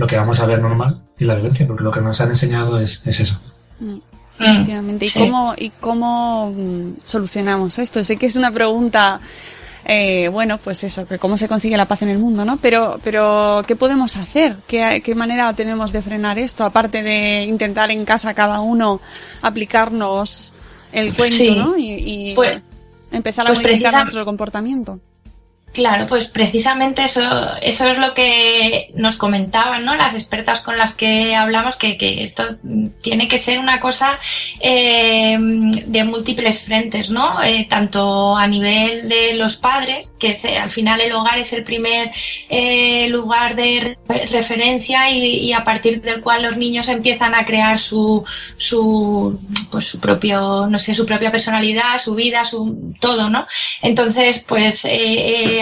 lo 0.00 0.06
que 0.06 0.16
vamos 0.16 0.40
a 0.40 0.46
ver 0.46 0.60
normal 0.60 1.02
es 1.18 1.26
la 1.26 1.34
violencia, 1.34 1.66
porque 1.66 1.84
lo 1.84 1.92
que 1.92 2.00
nos 2.00 2.18
han 2.22 2.30
enseñado 2.30 2.80
es, 2.80 3.02
eso. 3.04 3.38
Mm. 3.78 3.98
Efectivamente. 4.38 5.06
¿Y, 5.06 5.10
cómo, 5.10 5.54
¿Y 5.56 5.68
cómo 5.78 6.50
mm, 6.56 6.92
solucionamos 7.04 7.78
esto? 7.78 8.02
Sé 8.02 8.16
que 8.16 8.24
es 8.24 8.36
una 8.36 8.50
pregunta, 8.50 9.20
eh, 9.84 10.28
bueno, 10.28 10.56
pues 10.56 10.82
eso, 10.84 11.06
que 11.06 11.18
cómo 11.18 11.36
se 11.36 11.48
consigue 11.48 11.76
la 11.76 11.84
paz 11.84 12.00
en 12.00 12.08
el 12.08 12.18
mundo, 12.18 12.46
¿no? 12.46 12.56
Pero, 12.56 12.98
pero 13.04 13.62
¿qué 13.66 13.76
podemos 13.76 14.16
hacer? 14.16 14.56
¿Qué, 14.66 15.02
¿Qué 15.04 15.14
manera 15.14 15.52
tenemos 15.52 15.92
de 15.92 16.00
frenar 16.00 16.38
esto? 16.38 16.64
Aparte 16.64 17.02
de 17.02 17.42
intentar 17.42 17.90
en 17.90 18.06
casa 18.06 18.32
cada 18.32 18.60
uno 18.60 19.02
aplicarnos 19.42 20.54
el 20.92 21.14
cuento, 21.14 21.54
¿no? 21.54 21.74
Y, 21.76 22.32
pues, 22.34 22.62
empezar 23.12 23.46
a 23.46 23.50
pues 23.50 23.62
modificar 23.62 23.92
nuestro 23.92 24.24
comportamiento. 24.24 24.98
Claro, 25.72 26.08
pues 26.08 26.26
precisamente 26.26 27.04
eso, 27.04 27.20
eso 27.62 27.86
es 27.88 27.96
lo 27.96 28.12
que 28.12 28.90
nos 28.96 29.14
comentaban, 29.14 29.84
¿no? 29.84 29.94
Las 29.94 30.14
expertas 30.14 30.62
con 30.62 30.76
las 30.76 30.94
que 30.94 31.36
hablamos, 31.36 31.76
que, 31.76 31.96
que 31.96 32.24
esto 32.24 32.56
tiene 33.02 33.28
que 33.28 33.38
ser 33.38 33.60
una 33.60 33.78
cosa 33.78 34.18
eh, 34.58 35.38
de 35.38 36.04
múltiples 36.04 36.62
frentes, 36.62 37.08
¿no? 37.08 37.40
Eh, 37.44 37.68
tanto 37.70 38.36
a 38.36 38.48
nivel 38.48 39.08
de 39.08 39.34
los 39.34 39.56
padres, 39.56 40.12
que 40.18 40.36
al 40.60 40.72
final 40.72 41.00
el 41.00 41.12
hogar 41.12 41.38
es 41.38 41.52
el 41.52 41.62
primer 41.62 42.10
eh, 42.48 43.06
lugar 43.08 43.54
de 43.54 43.96
referencia 44.08 45.08
y, 45.08 45.52
a 45.52 45.62
partir 45.62 46.02
del 46.02 46.20
cual 46.20 46.42
los 46.42 46.56
niños 46.56 46.88
empiezan 46.88 47.32
a 47.32 47.44
crear 47.44 47.78
su, 47.78 48.24
su, 48.56 49.38
pues 49.70 49.86
su 49.86 50.00
propio, 50.00 50.66
no 50.68 50.80
sé, 50.80 50.96
su 50.96 51.06
propia 51.06 51.30
personalidad, 51.30 52.00
su 52.02 52.16
vida, 52.16 52.44
su 52.44 52.92
todo, 52.98 53.30
¿no? 53.30 53.46
Entonces, 53.82 54.40
pues 54.40 54.84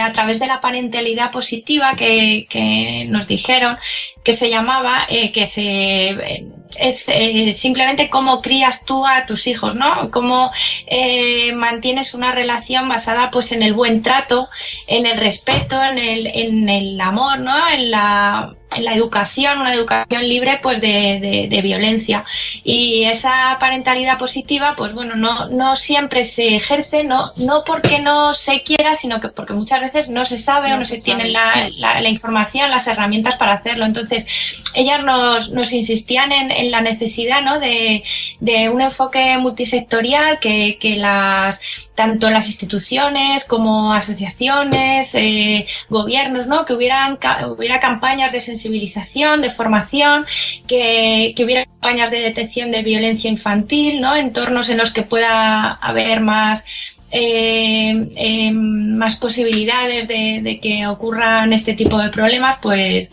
a 0.00 0.12
través 0.12 0.38
de 0.38 0.46
la 0.46 0.60
parentalidad 0.60 1.30
positiva 1.30 1.94
que, 1.96 3.06
nos 3.08 3.26
dijeron 3.26 3.78
que 4.22 4.32
se 4.32 4.50
llamaba, 4.50 5.06
eh, 5.08 5.32
que 5.32 5.46
se 5.46 6.44
es 6.76 7.04
eh, 7.08 7.52
simplemente 7.52 8.08
cómo 8.08 8.40
crías 8.42 8.84
tú 8.84 9.06
a 9.06 9.26
tus 9.26 9.46
hijos, 9.46 9.74
¿no? 9.74 10.10
Cómo 10.10 10.52
eh, 10.86 11.52
mantienes 11.52 12.14
una 12.14 12.32
relación 12.32 12.88
basada 12.88 13.30
pues 13.30 13.52
en 13.52 13.62
el 13.62 13.72
buen 13.72 14.02
trato, 14.02 14.48
en 14.86 15.06
el 15.06 15.18
respeto, 15.18 15.82
en 15.82 15.98
el, 15.98 16.26
en 16.26 16.68
el 16.68 17.00
amor, 17.00 17.40
¿no? 17.40 17.68
En 17.68 17.90
la, 17.90 18.54
la 18.76 18.94
educación, 18.94 19.60
una 19.60 19.72
educación 19.72 20.28
libre 20.28 20.60
pues 20.62 20.80
de, 20.80 21.48
de, 21.48 21.62
violencia. 21.62 22.24
Y 22.62 23.04
esa 23.04 23.56
parentalidad 23.58 24.18
positiva, 24.18 24.74
pues 24.76 24.92
bueno, 24.92 25.16
no, 25.16 25.48
no 25.48 25.74
siempre 25.76 26.24
se 26.24 26.56
ejerce, 26.56 27.02
no, 27.02 27.32
no 27.36 27.64
porque 27.64 27.98
no 27.98 28.34
se 28.34 28.62
quiera, 28.62 28.94
sino 28.94 29.20
que 29.20 29.28
porque 29.28 29.54
muchas 29.54 29.80
veces 29.80 30.08
no 30.08 30.24
se 30.24 30.38
sabe 30.38 30.72
o 30.72 30.76
no 30.76 30.84
se, 30.84 30.98
tiene 30.98 31.28
la, 31.28 31.70
la, 31.76 32.08
información, 32.08 32.70
las 32.70 32.86
herramientas 32.86 33.36
para 33.36 33.54
hacerlo. 33.54 33.84
Entonces, 33.84 34.26
ellas 34.74 35.02
nos, 35.02 35.50
nos 35.50 35.72
insistían 35.72 36.32
en, 36.32 36.50
en 36.50 36.70
la 36.70 36.80
necesidad 36.80 37.42
¿no? 37.42 37.58
de, 37.58 38.04
de 38.40 38.68
un 38.68 38.80
enfoque 38.80 39.36
multisectorial 39.38 40.38
que, 40.40 40.78
que 40.78 40.96
las 40.96 41.60
tanto 41.98 42.30
las 42.30 42.46
instituciones 42.46 43.44
como 43.44 43.92
asociaciones, 43.92 45.12
eh, 45.16 45.66
gobiernos, 45.88 46.46
¿no? 46.46 46.64
Que 46.64 46.74
hubieran 46.74 47.18
hubiera 47.56 47.80
campañas 47.80 48.30
de 48.30 48.38
sensibilización, 48.38 49.42
de 49.42 49.50
formación, 49.50 50.24
que, 50.68 51.32
que, 51.34 51.44
hubiera 51.44 51.64
campañas 51.64 52.12
de 52.12 52.20
detección 52.20 52.70
de 52.70 52.84
violencia 52.84 53.28
infantil, 53.28 54.00
¿no? 54.00 54.14
Entornos 54.14 54.68
en 54.68 54.78
los 54.78 54.92
que 54.92 55.02
pueda 55.02 55.72
haber 55.72 56.20
más 56.20 56.64
eh, 57.10 58.12
eh, 58.14 58.52
más 58.52 59.16
posibilidades 59.16 60.06
de, 60.06 60.40
de, 60.40 60.60
que 60.60 60.86
ocurran 60.86 61.52
este 61.52 61.72
tipo 61.72 61.98
de 61.98 62.10
problemas, 62.10 62.58
pues, 62.62 63.10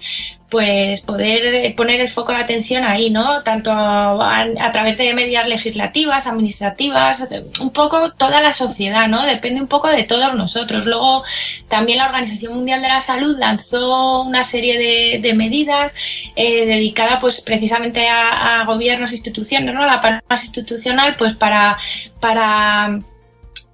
pues 0.49 1.01
poder 1.01 1.75
poner 1.75 1.99
el 2.01 2.09
foco 2.09 2.31
de 2.31 2.37
atención 2.37 2.83
ahí, 2.83 3.09
¿no? 3.09 3.41
Tanto 3.43 3.71
a, 3.71 4.71
través 4.71 4.97
de 4.97 5.13
medidas 5.13 5.47
legislativas, 5.47 6.27
administrativas, 6.27 7.27
un 7.59 7.71
poco 7.71 8.11
toda 8.11 8.41
la 8.41 8.53
sociedad, 8.53 9.07
¿no? 9.07 9.25
Depende 9.25 9.61
un 9.61 9.67
poco 9.67 9.89
de 9.89 10.03
todos 10.03 10.35
nosotros. 10.35 10.85
Luego 10.85 11.23
también 11.67 11.97
la 11.97 12.05
Organización 12.05 12.53
Mundial 12.53 12.81
de 12.81 12.89
la 12.89 13.01
Salud 13.01 13.37
lanzó 13.37 14.21
una 14.21 14.43
serie 14.43 15.19
de, 15.19 15.33
medidas 15.33 15.91
eh, 16.35 16.65
dedicadas 16.65 17.19
pues 17.19 17.41
precisamente 17.41 18.07
a, 18.07 18.63
gobiernos, 18.65 19.11
e 19.11 19.15
instituciones, 19.15 19.73
¿no? 19.73 19.85
La 19.85 19.99
parte 19.99 20.25
más 20.29 20.43
institucional, 20.43 21.15
pues 21.17 21.33
para, 21.33 21.77
para 22.19 22.99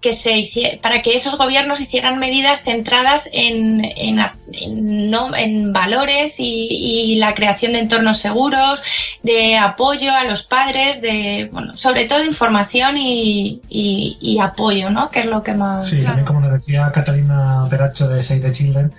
que 0.02 0.14
se 0.14 0.80
para 0.82 1.02
que 1.04 1.16
esos 1.16 1.38
gobiernos 1.38 1.80
hicieran 1.80 2.18
medidas 2.18 2.64
centradas 2.64 3.30
en, 3.32 3.86
en, 3.86 4.20
en, 4.52 5.74
valores 5.74 6.36
y, 6.40 7.16
la 7.20 7.36
creación 7.36 7.74
de 7.74 7.80
entornos 7.80 8.18
seguros, 8.18 8.82
de 9.22 9.58
apoyo 9.58 10.12
a 10.12 10.24
los 10.24 10.44
padres, 10.44 11.02
de 11.02 11.50
bueno, 11.52 11.78
sobre 11.78 12.06
todo 12.06 12.24
información 12.24 12.98
y, 12.98 13.62
y, 13.70 14.40
apoyo, 14.42 14.90
¿no? 14.90 15.12
Que 15.12 15.20
es 15.20 15.26
lo 15.28 15.44
que 15.44 15.54
más. 15.54 15.88
Sí, 15.88 16.00
también 16.00 16.26
como 16.26 16.42
nos 16.42 16.54
decía 16.54 16.92
Catalina 16.92 17.68
Peracho 17.70 18.08
de 18.08 18.24
Save 18.24 18.42
the 18.42 18.52
Children, 18.52 18.92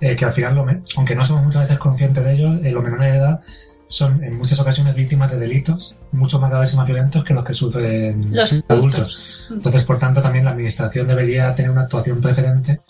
eh, 0.00 0.16
que 0.16 0.24
al 0.24 0.32
final, 0.32 0.54
lo 0.54 0.66
aunque 0.96 1.14
no 1.14 1.24
somos 1.24 1.44
muchas 1.44 1.62
veces 1.62 1.78
conscientes 1.78 2.24
de 2.24 2.32
ello, 2.32 2.54
eh, 2.64 2.70
los 2.70 2.82
menores 2.82 3.12
de 3.12 3.18
edad 3.18 3.40
son 3.88 4.22
en 4.24 4.36
muchas 4.36 4.60
ocasiones 4.60 4.94
víctimas 4.94 5.30
de 5.30 5.38
delitos 5.38 5.96
mucho 6.12 6.38
más 6.40 6.50
graves 6.50 6.72
y 6.72 6.76
más 6.76 6.86
violentos 6.86 7.24
que 7.24 7.34
los 7.34 7.44
que 7.44 7.54
sufren 7.54 8.34
los 8.34 8.52
adultos. 8.68 9.46
Entonces, 9.50 9.84
por 9.84 9.98
tanto, 9.98 10.22
también 10.22 10.44
la 10.44 10.52
Administración 10.52 11.06
debería 11.06 11.54
tener 11.54 11.70
una 11.70 11.82
actuación 11.82 12.20
preferente 12.20 12.80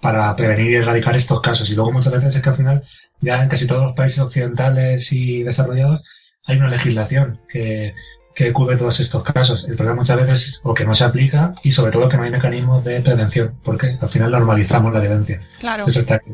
para 0.00 0.34
prevenir 0.34 0.70
y 0.70 0.74
erradicar 0.76 1.16
estos 1.16 1.40
casos. 1.40 1.70
Y 1.70 1.74
luego 1.74 1.92
muchas 1.92 2.12
veces 2.12 2.36
es 2.36 2.42
que 2.42 2.48
al 2.48 2.56
final, 2.56 2.82
ya 3.20 3.42
en 3.42 3.48
casi 3.48 3.66
todos 3.66 3.84
los 3.84 3.94
países 3.94 4.20
occidentales 4.20 5.12
y 5.12 5.42
desarrollados, 5.42 6.02
hay 6.44 6.56
una 6.56 6.68
legislación 6.68 7.40
que, 7.48 7.94
que 8.34 8.52
cubre 8.52 8.76
todos 8.76 8.98
estos 9.00 9.22
casos. 9.22 9.64
El 9.68 9.76
problema 9.76 10.00
muchas 10.00 10.16
veces 10.16 10.48
es 10.48 10.60
o 10.64 10.74
que 10.74 10.84
no 10.84 10.94
se 10.94 11.04
aplica 11.04 11.54
y 11.62 11.72
sobre 11.72 11.92
todo 11.92 12.08
que 12.08 12.16
no 12.16 12.24
hay 12.24 12.30
mecanismos 12.30 12.84
de 12.84 13.00
prevención, 13.00 13.54
porque 13.62 13.98
al 14.00 14.08
final 14.08 14.32
normalizamos 14.32 14.92
la 14.92 15.00
violencia. 15.00 15.40
Claro. 15.60 15.84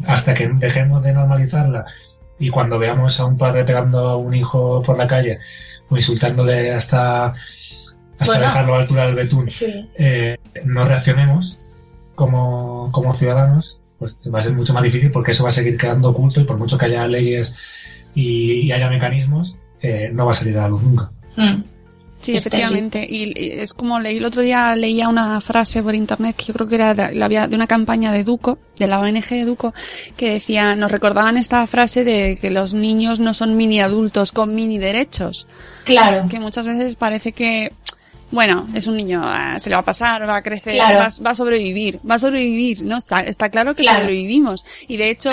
hasta 0.06 0.34
que 0.34 0.48
dejemos 0.48 1.02
de 1.02 1.12
normalizarla 1.12 1.84
y 2.38 2.50
cuando 2.50 2.78
veamos 2.78 3.18
a 3.20 3.24
un 3.24 3.36
padre 3.36 3.64
pegando 3.64 4.08
a 4.08 4.16
un 4.16 4.34
hijo 4.34 4.82
por 4.82 4.96
la 4.96 5.06
calle 5.06 5.38
o 5.88 5.96
insultándole 5.96 6.72
hasta, 6.72 7.34
hasta 8.18 8.38
dejarlo 8.38 8.74
a 8.74 8.76
la 8.76 8.82
altura 8.82 9.06
del 9.06 9.14
betún, 9.14 9.48
eh, 9.96 10.36
no 10.64 10.84
reaccionemos 10.84 11.56
como, 12.14 12.90
como 12.92 13.14
ciudadanos, 13.14 13.80
pues 13.98 14.16
va 14.32 14.38
a 14.38 14.42
ser 14.42 14.52
mucho 14.52 14.74
más 14.74 14.82
difícil 14.82 15.10
porque 15.10 15.32
eso 15.32 15.42
va 15.42 15.50
a 15.50 15.52
seguir 15.52 15.76
quedando 15.76 16.10
oculto 16.10 16.40
y 16.40 16.44
por 16.44 16.58
mucho 16.58 16.78
que 16.78 16.86
haya 16.86 17.06
leyes 17.06 17.54
y, 18.14 18.70
haya 18.72 18.88
mecanismos, 18.88 19.56
eh, 19.80 20.10
no 20.12 20.26
va 20.26 20.32
a 20.32 20.34
salir 20.34 20.58
a 20.58 20.62
la 20.62 20.68
luz 20.68 20.82
nunca. 20.82 21.10
Mm. 21.36 21.62
Sí, 22.20 22.36
efectivamente. 22.36 23.06
Y 23.08 23.32
es 23.36 23.72
como 23.72 24.00
leí 24.00 24.18
el 24.18 24.24
otro 24.24 24.42
día, 24.42 24.74
leía 24.76 25.08
una 25.08 25.40
frase 25.40 25.82
por 25.82 25.94
internet 25.94 26.36
que 26.36 26.46
yo 26.46 26.54
creo 26.54 26.68
que 26.68 26.74
era 26.74 26.94
de, 26.94 27.48
de 27.48 27.56
una 27.56 27.66
campaña 27.66 28.12
de 28.12 28.24
Duco, 28.24 28.58
de 28.76 28.86
la 28.86 28.98
ONG 28.98 29.28
de 29.28 29.44
Duco, 29.44 29.72
que 30.16 30.30
decía, 30.32 30.74
nos 30.74 30.90
recordaban 30.90 31.36
esta 31.36 31.66
frase 31.66 32.04
de 32.04 32.38
que 32.40 32.50
los 32.50 32.74
niños 32.74 33.20
no 33.20 33.34
son 33.34 33.56
mini 33.56 33.80
adultos 33.80 34.32
con 34.32 34.54
mini 34.54 34.78
derechos. 34.78 35.46
Claro. 35.84 36.28
Que 36.28 36.40
muchas 36.40 36.66
veces 36.66 36.96
parece 36.96 37.32
que, 37.32 37.72
bueno, 38.30 38.68
es 38.74 38.86
un 38.86 38.96
niño, 38.96 39.22
ah, 39.24 39.58
se 39.58 39.70
le 39.70 39.76
va 39.76 39.80
a 39.80 39.84
pasar, 39.84 40.28
va 40.28 40.36
a 40.36 40.42
crecer, 40.42 40.78
va, 40.80 41.30
a 41.30 41.34
sobrevivir, 41.34 42.00
va 42.08 42.16
a 42.16 42.18
sobrevivir, 42.18 42.82
¿no? 42.82 42.98
Está, 42.98 43.20
está 43.20 43.48
claro 43.48 43.74
que 43.74 43.84
sobrevivimos. 43.84 44.66
Y 44.86 44.96
de 44.96 45.10
hecho, 45.10 45.30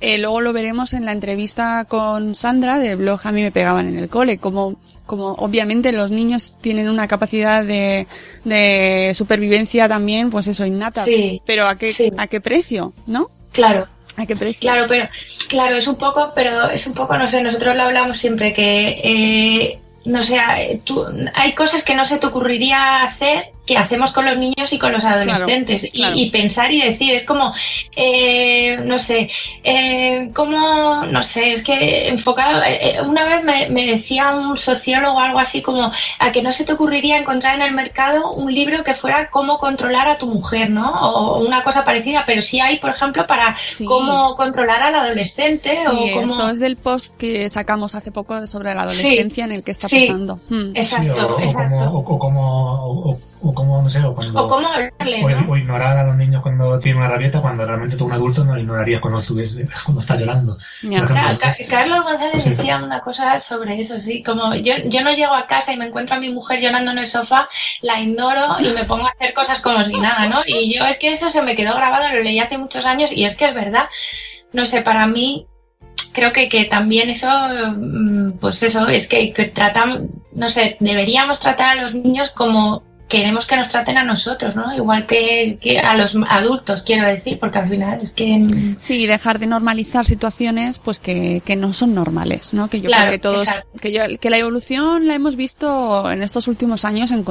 eh, 0.00 0.18
luego 0.18 0.40
lo 0.40 0.52
veremos 0.52 0.92
en 0.92 1.04
la 1.04 1.12
entrevista 1.12 1.84
con 1.84 2.34
Sandra 2.34 2.78
del 2.78 2.96
blog 2.96 3.20
A 3.24 3.32
mí 3.32 3.42
me 3.42 3.52
pegaban 3.52 3.88
en 3.88 3.98
el 3.98 4.08
cole, 4.08 4.38
como 4.38 4.76
como 5.12 5.32
obviamente 5.32 5.92
los 5.92 6.10
niños 6.10 6.56
tienen 6.62 6.88
una 6.88 7.06
capacidad 7.06 7.62
de, 7.62 8.06
de 8.44 9.12
supervivencia 9.14 9.86
también, 9.86 10.30
pues 10.30 10.48
eso, 10.48 10.64
innata. 10.64 11.04
Sí, 11.04 11.42
pero 11.44 11.66
¿a 11.68 11.76
qué, 11.76 11.92
sí. 11.92 12.10
¿a 12.16 12.28
qué 12.28 12.40
precio? 12.40 12.94
¿No? 13.06 13.30
Claro. 13.52 13.86
¿A 14.16 14.24
qué 14.24 14.34
precio? 14.34 14.60
Claro, 14.62 14.86
pero 14.88 15.10
claro, 15.50 15.76
es 15.76 15.86
un 15.86 15.96
poco, 15.96 16.32
pero 16.34 16.70
es 16.70 16.86
un 16.86 16.94
poco, 16.94 17.14
no 17.18 17.28
sé, 17.28 17.42
nosotros 17.42 17.76
lo 17.76 17.82
hablamos 17.82 18.16
siempre 18.16 18.54
que 18.54 19.02
eh, 19.04 19.78
no 20.06 20.24
sé, 20.24 20.80
tú, 20.82 21.04
hay 21.34 21.54
cosas 21.54 21.82
que 21.82 21.94
no 21.94 22.06
se 22.06 22.16
te 22.16 22.26
ocurriría 22.26 23.02
hacer 23.02 23.50
que 23.64 23.76
hacemos 23.78 24.10
con 24.10 24.24
los 24.24 24.36
niños 24.36 24.72
y 24.72 24.78
con 24.78 24.90
los 24.92 25.04
adolescentes 25.04 25.82
Claro, 25.82 25.92
claro. 25.94 26.16
Y, 26.16 26.22
y 26.24 26.30
pensar 26.30 26.72
y 26.72 26.82
decir 26.82 27.14
es 27.14 27.24
como 27.24 27.54
eh, 27.94 28.78
no 28.84 28.98
sé 28.98 29.30
eh, 29.62 30.30
como 30.34 31.04
no 31.04 31.22
sé 31.22 31.52
es 31.52 31.62
que 31.62 32.08
enfocado 32.08 32.60
eh, 32.66 32.96
una 33.06 33.24
vez 33.24 33.44
me, 33.44 33.68
me 33.68 33.86
decía 33.86 34.30
un 34.34 34.56
sociólogo 34.56 35.20
algo 35.20 35.38
así 35.38 35.62
como 35.62 35.92
a 36.18 36.32
que 36.32 36.42
no 36.42 36.50
se 36.50 36.64
te 36.64 36.72
ocurriría 36.72 37.18
encontrar 37.18 37.54
en 37.54 37.62
el 37.62 37.72
mercado 37.72 38.32
un 38.32 38.52
libro 38.52 38.82
que 38.82 38.94
fuera 38.94 39.30
cómo 39.30 39.58
controlar 39.58 40.08
a 40.08 40.18
tu 40.18 40.26
mujer 40.26 40.68
no 40.70 40.90
o 41.00 41.38
una 41.46 41.62
cosa 41.62 41.84
parecida 41.84 42.24
pero 42.26 42.42
sí 42.42 42.58
hay 42.58 42.78
por 42.78 42.90
ejemplo 42.90 43.26
para 43.26 43.56
Sí. 43.72 43.84
cómo 43.84 44.34
controlar 44.36 44.82
al 44.82 44.94
adolescente 44.96 45.76
Sí, 45.78 45.86
o 45.86 45.90
cómo 45.92 46.20
esto 46.20 46.50
es 46.50 46.58
del 46.58 46.76
post 46.76 47.14
que 47.16 47.48
sacamos 47.48 47.94
hace 47.94 48.10
poco 48.10 48.46
sobre 48.46 48.74
la 48.74 48.82
adolescencia 48.82 49.44
en 49.44 49.52
el 49.52 49.62
que 49.62 49.70
está 49.70 49.88
Sí. 49.88 50.00
pasando. 50.08 50.40
Mm. 50.48 50.74
exacto 50.76 51.14
Sí, 51.14 51.20
o, 51.20 51.36
o 51.36 51.40
exacto 51.40 51.76
como, 51.76 51.98
o 52.00 52.18
como, 52.18 53.18
o, 53.42 53.48
o 53.48 53.54
como, 53.54 53.82
no 53.82 53.90
sé, 53.90 54.00
o 54.02 54.14
cuando... 54.14 54.44
o 54.44 54.48
cómo 54.48 54.68
hablarle 54.68 55.24
o, 55.24 55.30
¿no? 55.30 55.50
o 55.52 55.56
ignorar 55.56 55.96
a 55.98 56.04
los 56.04 56.16
niños 56.16 56.42
cuando 56.42 56.78
tienen 56.78 57.00
una 57.02 57.10
rabieta, 57.10 57.40
cuando 57.40 57.64
realmente 57.64 57.96
tú 57.96 58.06
un 58.06 58.12
adulto 58.12 58.44
no 58.44 58.54
lo 58.54 58.60
ignorarías 58.60 59.00
cuando, 59.00 59.18
estuviese, 59.20 59.66
cuando 59.84 60.00
está 60.00 60.16
llorando. 60.16 60.58
Ejemplo, 60.82 61.06
Claro, 61.08 61.38
Ca- 61.38 61.54
Carlos 61.68 62.04
González 62.04 62.42
Sí. 62.44 62.50
decía 62.50 62.76
una 62.78 63.00
cosa 63.00 63.40
sobre 63.40 63.78
eso, 63.80 64.00
sí, 64.00 64.22
como 64.22 64.54
yo, 64.54 64.74
yo 64.86 65.02
no 65.02 65.12
llego 65.12 65.34
a 65.34 65.46
casa 65.46 65.72
y 65.72 65.76
me 65.76 65.86
encuentro 65.86 66.16
a 66.16 66.20
mi 66.20 66.30
mujer 66.30 66.60
llorando 66.60 66.90
en 66.92 66.98
el 66.98 67.06
sofá, 67.08 67.48
la 67.82 68.00
ignoro 68.00 68.56
y 68.60 68.68
me 68.70 68.84
pongo 68.84 69.06
a 69.06 69.10
hacer 69.10 69.34
cosas 69.34 69.60
como 69.60 69.84
si 69.84 69.98
nada, 69.98 70.28
¿no? 70.28 70.42
Y 70.46 70.74
yo 70.76 70.84
es 70.86 70.98
que 70.98 71.12
eso 71.12 71.30
se 71.30 71.42
me 71.42 71.54
quedó 71.56 71.74
grabado, 71.74 72.08
lo 72.08 72.22
leí 72.22 72.38
hace 72.38 72.58
muchos 72.58 72.86
años 72.86 73.10
y 73.12 73.24
es 73.24 73.36
que 73.36 73.46
es 73.46 73.54
verdad, 73.54 73.86
no 74.52 74.66
sé, 74.66 74.82
para 74.82 75.06
mí 75.06 75.46
creo 76.12 76.32
que, 76.32 76.48
que 76.48 76.64
también 76.64 77.08
eso, 77.10 77.28
mm, 77.76 78.32
pues 78.32 78.62
eso, 78.62 78.86
es 78.88 79.06
que, 79.08 79.32
que 79.32 79.46
tratan, 79.46 80.08
no 80.32 80.48
sé, 80.48 80.76
deberíamos 80.80 81.40
tratar 81.40 81.78
a 81.78 81.82
los 81.82 81.94
niños 81.94 82.30
como 82.30 82.82
queremos 83.12 83.44
que 83.46 83.56
nos 83.56 83.68
traten 83.68 83.98
a 83.98 84.04
nosotros, 84.04 84.56
¿no? 84.56 84.74
Igual 84.74 85.06
que, 85.06 85.58
que 85.60 85.78
a 85.78 85.94
los 85.94 86.14
adultos, 86.30 86.82
quiero 86.82 87.06
decir, 87.06 87.38
porque 87.38 87.58
al 87.58 87.68
final 87.68 88.00
es 88.02 88.10
que... 88.12 88.42
Sí, 88.80 89.06
dejar 89.06 89.38
de 89.38 89.46
normalizar 89.46 90.06
situaciones 90.06 90.78
pues 90.78 90.98
que, 90.98 91.42
que 91.44 91.54
no 91.54 91.74
son 91.74 91.94
normales, 91.94 92.54
¿no? 92.54 92.70
Que 92.70 92.80
yo 92.80 92.86
Claro, 92.88 93.02
creo 93.02 93.12
que 93.12 93.18
todos, 93.18 93.42
exacto. 93.48 93.78
que 93.80 93.92
yo, 93.92 94.02
que 94.18 94.30
la 94.30 94.38
evolución 94.38 95.06
la 95.06 95.14
hemos 95.14 95.36
visto 95.36 96.10
en 96.10 96.22
estos 96.22 96.48
últimos 96.48 96.86
años, 96.86 97.10
en 97.10 97.22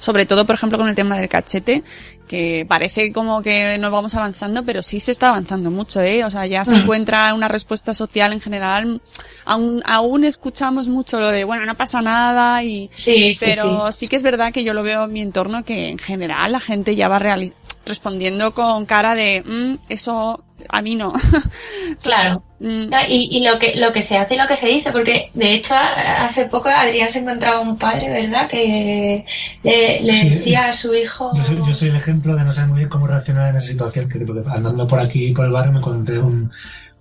sobre 0.00 0.26
todo 0.26 0.44
por 0.44 0.56
ejemplo 0.56 0.76
con 0.76 0.88
el 0.88 0.96
tema 0.96 1.16
del 1.16 1.28
cachete, 1.28 1.84
que 2.26 2.64
parece 2.66 3.12
como 3.12 3.42
que 3.42 3.76
nos 3.78 3.92
vamos 3.92 4.14
avanzando, 4.14 4.64
pero 4.64 4.82
sí 4.82 5.00
se 5.00 5.12
está 5.12 5.28
avanzando 5.28 5.70
mucho, 5.70 6.00
¿eh? 6.00 6.24
O 6.24 6.30
sea, 6.30 6.46
ya 6.46 6.64
se 6.64 6.74
Mm. 6.74 6.78
encuentra 6.78 7.34
una 7.34 7.46
respuesta 7.46 7.92
social 7.94 8.32
en 8.32 8.40
general. 8.40 9.00
Aún, 9.44 9.82
aún 9.84 10.24
escuchamos 10.24 10.88
mucho 10.88 11.20
lo 11.20 11.28
de, 11.28 11.44
bueno, 11.44 11.66
no 11.66 11.74
pasa 11.76 12.00
nada 12.00 12.62
y, 12.64 12.88
Sí, 12.94 13.34
sí, 13.34 13.44
pero 13.44 13.92
sí. 13.92 13.98
sí. 14.00 14.08
que 14.08 14.16
es 14.16 14.22
verdad 14.22 14.50
que 14.52 14.64
yo 14.64 14.72
lo 14.72 14.82
veo 14.82 15.06
en 15.12 15.14
mi 15.14 15.20
entorno 15.22 15.62
que 15.64 15.90
en 15.90 15.98
general 15.98 16.52
la 16.52 16.60
gente 16.60 16.96
ya 16.96 17.08
va 17.08 17.18
reali- 17.20 17.52
respondiendo 17.84 18.54
con 18.54 18.86
cara 18.86 19.14
de 19.14 19.42
"Mm, 19.44 19.74
eso 19.88 20.42
a 20.68 20.80
mí 20.82 20.94
no. 20.96 21.12
Claro. 22.02 22.42
Mm, 22.60 22.92
Y, 23.08 23.38
y 23.38 23.44
lo 23.44 23.58
que 23.58 23.74
lo 23.74 23.92
que 23.92 24.02
se 24.02 24.16
hace 24.16 24.34
y 24.34 24.38
lo 24.38 24.46
que 24.46 24.56
se 24.56 24.68
dice, 24.68 24.92
porque 24.92 25.30
de 25.34 25.54
hecho 25.54 25.74
hace 25.74 26.44
poco 26.46 26.68
Adrián 26.68 27.10
se 27.10 27.18
encontraba 27.18 27.60
un 27.60 27.76
padre, 27.76 28.08
¿verdad? 28.08 28.48
Que 28.48 29.24
le, 29.64 30.00
le 30.00 30.12
Sí. 30.12 30.28
decía 30.30 30.66
a 30.68 30.72
su 30.72 30.94
hijo. 30.94 31.32
Yo 31.34 31.42
soy, 31.42 31.56
yo 31.66 31.72
soy 31.72 31.88
el 31.88 31.96
ejemplo 31.96 32.36
de 32.36 32.44
no 32.44 32.52
saber 32.52 32.70
muy 32.70 32.78
bien 32.78 32.88
cómo 32.88 33.06
reaccionar 33.08 33.50
en 33.50 33.56
esa 33.56 33.66
situación. 33.66 34.08
Que 34.08 34.18
andando 34.54 34.86
por 34.86 35.00
aquí, 35.00 35.32
por 35.32 35.44
el 35.44 35.50
barrio, 35.50 35.72
me 35.72 35.78
encontré 35.78 36.20
un, 36.20 36.50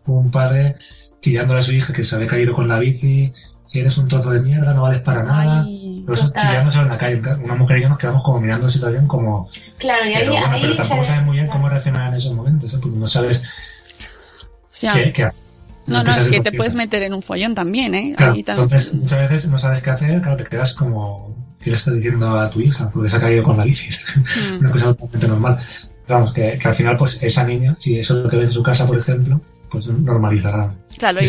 un 0.08 0.32
padre 0.32 0.75
chillándole 1.22 1.60
a 1.60 1.63
su 1.63 1.74
hija 1.74 1.94
que 1.94 2.03
se 2.03 2.15
había 2.15 2.27
caído 2.27 2.53
con 2.53 2.68
la 2.68 2.80
bici. 2.80 3.32
Eres 3.73 3.97
un 3.97 4.07
trozo 4.07 4.31
de 4.31 4.41
mierda, 4.41 4.73
no 4.73 4.81
vales 4.81 5.01
para 5.01 5.23
nada. 5.23 5.63
Ay, 5.63 6.03
Pero 6.05 6.17
eso 6.17 6.31
chillándose 6.35 6.79
en 6.79 6.89
la 6.89 6.97
calle. 6.97 7.21
Una 7.43 7.55
mujer 7.55 7.77
y 7.77 7.81
yo 7.83 7.89
nos 7.89 7.97
quedamos 7.97 8.23
como 8.23 8.41
mirando 8.41 8.65
la 8.65 8.71
situación 8.71 9.07
como... 9.07 9.49
Claro, 9.77 10.05
y 10.05 10.13
ahí, 10.13 10.19
Pero 10.19 10.33
bueno, 10.33 10.51
ahí 10.51 10.61
pero 10.61 10.75
tampoco 10.75 11.03
sabes 11.03 11.23
muy 11.23 11.38
bien 11.38 11.47
cómo 11.47 11.69
reaccionar 11.69 12.10
en 12.10 12.15
esos 12.15 12.34
momentos. 12.34 12.73
¿eh? 12.73 12.77
Porque 12.81 12.97
no 12.97 13.07
sabes 13.07 13.41
o 13.41 14.73
sea, 14.73 14.93
qué, 14.93 15.13
qué 15.13 15.23
hacer. 15.25 15.39
no, 15.88 16.03
no, 16.03 16.12
es 16.12 16.25
que 16.25 16.41
te 16.41 16.51
puedes 16.51 16.75
meter 16.75 17.03
en 17.03 17.13
un 17.13 17.21
follón 17.21 17.55
también, 17.55 17.95
¿eh? 17.95 18.13
Claro, 18.17 18.34
Ahí 18.34 18.39
entonces 18.39 18.93
muchas 18.93 19.29
veces 19.29 19.49
no 19.49 19.57
sabes 19.57 19.84
qué 19.84 19.89
hacer, 19.89 20.21
claro, 20.21 20.38
te 20.38 20.45
quedas 20.45 20.73
como, 20.73 21.36
¿qué 21.62 21.71
le 21.71 21.75
estás 21.77 21.93
diciendo 21.93 22.39
a 22.39 22.49
tu 22.49 22.62
hija? 22.62 22.89
Porque 22.89 23.10
se 23.10 23.17
ha 23.17 23.19
caído 23.19 23.43
con 23.43 23.57
la 23.57 23.63
bici. 23.63 23.89
Mm. 24.36 24.60
Una 24.60 24.71
cosa 24.71 24.93
totalmente 24.93 25.27
normal. 25.27 25.60
Vamos, 26.07 26.34
que, 26.34 26.57
que 26.57 26.67
al 26.67 26.75
final, 26.75 26.97
pues 26.97 27.19
esa 27.21 27.45
niña, 27.45 27.75
si 27.79 27.97
eso 27.99 28.17
es 28.17 28.23
lo 28.23 28.29
que 28.29 28.38
ve 28.38 28.43
en 28.43 28.51
su 28.51 28.63
casa, 28.63 28.86
por 28.86 28.97
ejemplo, 28.97 29.39
pues 29.71 29.88
normalizará. 29.88 30.73
Claro, 30.97 31.19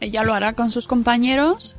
ella, 0.00 0.24
lo 0.24 0.34
hará 0.34 0.54
con 0.54 0.70
sus 0.70 0.86
compañeros 0.86 1.76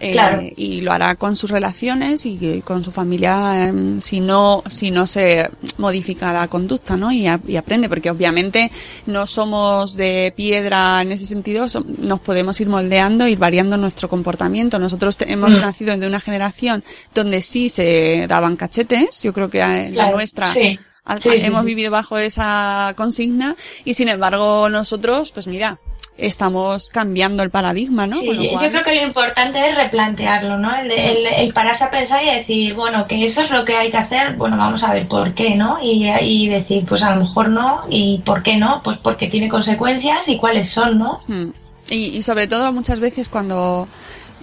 eh, 0.00 0.12
Claro. 0.12 0.42
y 0.56 0.80
lo 0.80 0.92
hará 0.92 1.16
con 1.16 1.34
sus 1.34 1.50
relaciones 1.50 2.24
y 2.24 2.36
que 2.38 2.62
con 2.62 2.84
su 2.84 2.92
familia 2.92 3.66
em, 3.68 4.00
si 4.00 4.20
no 4.20 4.62
si 4.68 4.92
no 4.92 5.08
se 5.08 5.50
modifica 5.76 6.32
la 6.32 6.46
conducta, 6.46 6.96
¿no? 6.96 7.10
Y, 7.10 7.26
a- 7.26 7.40
y 7.48 7.56
aprende, 7.56 7.88
porque 7.88 8.08
obviamente 8.10 8.70
no 9.06 9.26
somos 9.26 9.96
de 9.96 10.32
piedra 10.36 11.02
en 11.02 11.10
ese 11.10 11.26
sentido, 11.26 11.66
nos 11.98 12.20
podemos 12.20 12.60
ir 12.60 12.68
moldeando, 12.68 13.26
ir 13.26 13.38
variando 13.38 13.76
nuestro 13.76 14.08
comportamiento. 14.08 14.78
Nosotros 14.78 15.16
te- 15.16 15.32
hemos 15.32 15.58
Mm. 15.58 15.62
nacido 15.62 15.96
de 15.96 16.06
una 16.06 16.20
generación 16.20 16.84
donde 17.12 17.42
sí 17.42 17.68
se 17.68 18.26
daban 18.28 18.54
cachetes, 18.56 19.20
yo 19.20 19.32
creo 19.32 19.50
que 19.50 19.60
en 19.60 19.96
la 19.96 20.04
Claro, 20.04 20.16
nuestra 20.16 20.52
sí. 20.52 20.78
Sí, 21.20 21.30
hemos 21.40 21.60
sí. 21.62 21.66
vivido 21.66 21.90
bajo 21.90 22.18
esa 22.18 22.92
consigna 22.96 23.56
y 23.84 23.94
sin 23.94 24.08
embargo 24.08 24.68
nosotros, 24.68 25.32
pues 25.32 25.46
mira, 25.46 25.78
estamos 26.18 26.90
cambiando 26.90 27.42
el 27.44 27.50
paradigma, 27.50 28.06
¿no? 28.06 28.18
Sí, 28.20 28.26
Con 28.26 28.36
lo 28.36 28.42
yo, 28.42 28.50
yo 28.50 28.58
cual- 28.58 28.70
creo 28.70 28.82
que 28.84 28.94
lo 28.96 29.02
importante 29.06 29.70
es 29.70 29.76
replantearlo, 29.76 30.58
¿no? 30.58 30.74
El, 30.76 30.90
el, 30.90 31.26
el 31.26 31.52
pararse 31.52 31.84
a 31.84 31.90
pensar 31.92 32.22
y 32.24 32.26
decir, 32.34 32.74
bueno, 32.74 33.06
que 33.06 33.24
eso 33.24 33.40
es 33.42 33.50
lo 33.50 33.64
que 33.64 33.76
hay 33.76 33.90
que 33.92 33.96
hacer, 33.98 34.34
bueno, 34.36 34.56
vamos 34.56 34.82
a 34.82 34.92
ver 34.92 35.06
por 35.06 35.32
qué, 35.34 35.54
¿no? 35.54 35.78
Y, 35.80 36.08
y 36.22 36.48
decir, 36.48 36.84
pues 36.86 37.02
a 37.04 37.14
lo 37.14 37.22
mejor 37.22 37.48
no, 37.48 37.80
y 37.88 38.18
por 38.24 38.42
qué 38.42 38.56
no, 38.56 38.80
pues 38.82 38.98
porque 38.98 39.28
tiene 39.28 39.48
consecuencias 39.48 40.26
y 40.28 40.36
cuáles 40.36 40.68
son, 40.70 40.98
¿no? 40.98 41.20
Mm. 41.28 41.50
Y, 41.90 42.16
y 42.16 42.22
sobre 42.22 42.48
todo 42.48 42.72
muchas 42.72 42.98
veces 43.00 43.28
cuando, 43.28 43.86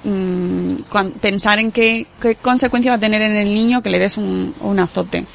mm, 0.04 0.76
pensar 1.22 1.60
en 1.60 1.72
qué, 1.72 2.08
qué 2.22 2.36
consecuencia 2.36 2.92
va 2.92 2.98
a 2.98 3.00
tener 3.02 3.22
en 3.22 3.36
el 3.36 3.54
niño 3.54 3.82
que 3.84 3.90
le 3.90 4.00
des 4.00 4.18
un, 4.18 4.56
un 4.62 4.80
azote. 4.80 5.26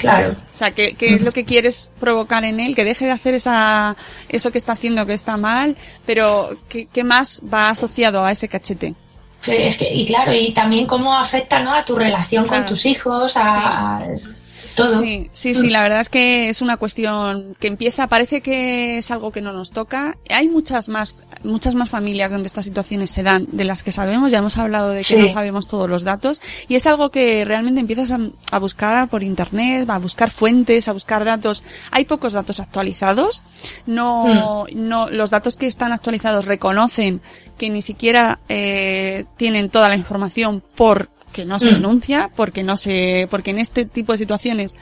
Claro. 0.00 0.32
O 0.32 0.56
sea, 0.56 0.70
¿qué, 0.70 0.94
qué 0.94 1.14
es 1.14 1.20
lo 1.22 1.32
que 1.32 1.44
quieres 1.44 1.90
provocar 2.00 2.44
en 2.44 2.60
él? 2.60 2.74
Que 2.74 2.84
deje 2.84 3.04
de 3.04 3.10
hacer 3.12 3.34
esa, 3.34 3.96
eso 4.28 4.50
que 4.50 4.58
está 4.58 4.72
haciendo 4.72 5.04
que 5.06 5.12
está 5.12 5.36
mal, 5.36 5.76
pero 6.06 6.50
¿qué, 6.68 6.86
qué 6.86 7.04
más 7.04 7.42
va 7.52 7.68
asociado 7.70 8.24
a 8.24 8.32
ese 8.32 8.48
cachete? 8.48 8.94
Sí, 9.44 9.52
Es 9.52 9.76
que, 9.76 9.92
y 9.92 10.06
claro, 10.06 10.32
y 10.32 10.52
también 10.54 10.86
cómo 10.86 11.16
afecta 11.16 11.58
¿no? 11.60 11.74
a 11.74 11.84
tu 11.84 11.96
relación 11.96 12.44
Claro. 12.46 12.62
con 12.62 12.68
tus 12.70 12.86
hijos, 12.86 13.36
a, 13.36 13.98
a 13.98 14.04
todo. 14.74 15.00
Sí, 15.00 15.28
sí, 15.32 15.54
sí, 15.54 15.70
la 15.70 15.82
verdad 15.82 16.00
es 16.00 16.08
que 16.08 16.48
es 16.48 16.62
una 16.62 16.76
cuestión 16.76 17.54
que 17.58 17.68
empieza, 17.68 18.06
parece 18.06 18.40
que 18.40 18.98
es 18.98 19.10
algo 19.10 19.30
que 19.32 19.40
no 19.40 19.52
nos 19.52 19.70
toca. 19.70 20.16
Hay 20.30 20.48
muchas 20.48 20.88
más, 20.88 21.16
muchas 21.44 21.74
más 21.74 21.88
familias 21.88 22.30
donde 22.32 22.46
estas 22.46 22.64
situaciones 22.64 23.10
se 23.10 23.22
dan 23.22 23.46
de 23.52 23.64
las 23.64 23.82
que 23.82 23.92
sabemos, 23.92 24.30
ya 24.30 24.38
hemos 24.38 24.58
hablado 24.58 24.90
de 24.90 24.98
que 25.04 25.14
Sí. 25.14 25.16
no 25.16 25.28
sabemos 25.28 25.68
todos 25.68 25.88
los 25.88 26.04
datos, 26.04 26.40
y 26.68 26.74
es 26.76 26.86
algo 26.86 27.10
que 27.10 27.44
realmente 27.44 27.80
empiezas 27.80 28.10
a, 28.10 28.18
a 28.50 28.58
buscar 28.58 29.08
por 29.08 29.22
internet, 29.22 29.88
a 29.90 29.98
buscar 29.98 30.30
fuentes, 30.30 30.88
a 30.88 30.92
buscar 30.92 31.24
datos. 31.24 31.62
Hay 31.90 32.04
pocos 32.04 32.32
datos 32.32 32.60
actualizados, 32.60 33.42
no, 33.86 34.66
no, 34.74 35.08
los 35.08 35.30
datos 35.30 35.56
que 35.56 35.66
están 35.66 35.92
actualizados 35.92 36.44
reconocen 36.46 37.20
que 37.58 37.70
ni 37.70 37.82
siquiera 37.82 38.40
eh, 38.48 39.24
tienen 39.36 39.70
toda 39.70 39.88
la 39.88 39.96
información 39.96 40.62
por 40.74 41.10
que 41.32 41.44
no 41.44 41.58
se 41.58 41.70
Mm. 41.70 41.74
denuncia 41.74 42.30
porque 42.36 42.62
no 42.62 42.76
se 42.76 43.26
porque 43.30 43.50
en 43.50 43.58
este 43.58 43.84
tipo 43.84 44.12
de 44.12 44.18
situaciones 44.18 44.76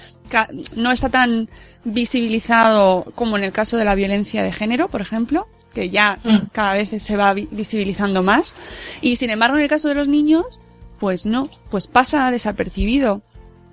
no 0.76 0.90
está 0.90 1.08
tan 1.08 1.48
visibilizado 1.84 3.04
como 3.14 3.36
en 3.36 3.44
el 3.44 3.52
caso 3.52 3.76
de 3.76 3.84
la 3.84 3.94
violencia 3.94 4.42
de 4.42 4.52
género 4.52 4.88
por 4.88 5.00
ejemplo 5.00 5.46
que 5.74 5.88
ya 5.90 6.18
Mm. 6.24 6.48
cada 6.52 6.72
vez 6.74 6.90
se 7.02 7.16
va 7.16 7.32
vi- 7.32 7.48
visibilizando 7.50 8.22
más 8.22 8.54
y 9.00 9.16
sin 9.16 9.30
embargo 9.30 9.56
en 9.56 9.62
el 9.62 9.68
caso 9.68 9.88
de 9.88 9.94
los 9.94 10.08
niños 10.08 10.60
pues 10.98 11.24
no 11.26 11.48
pues 11.70 11.86
pasa 11.86 12.30
desapercibido 12.30 13.22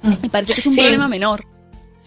Mm. 0.03 0.11
me 0.21 0.29
parece 0.29 0.53
que 0.53 0.59
es 0.61 0.67
un 0.67 0.73
Sí. 0.73 0.79
problema 0.79 1.07
menor 1.07 1.45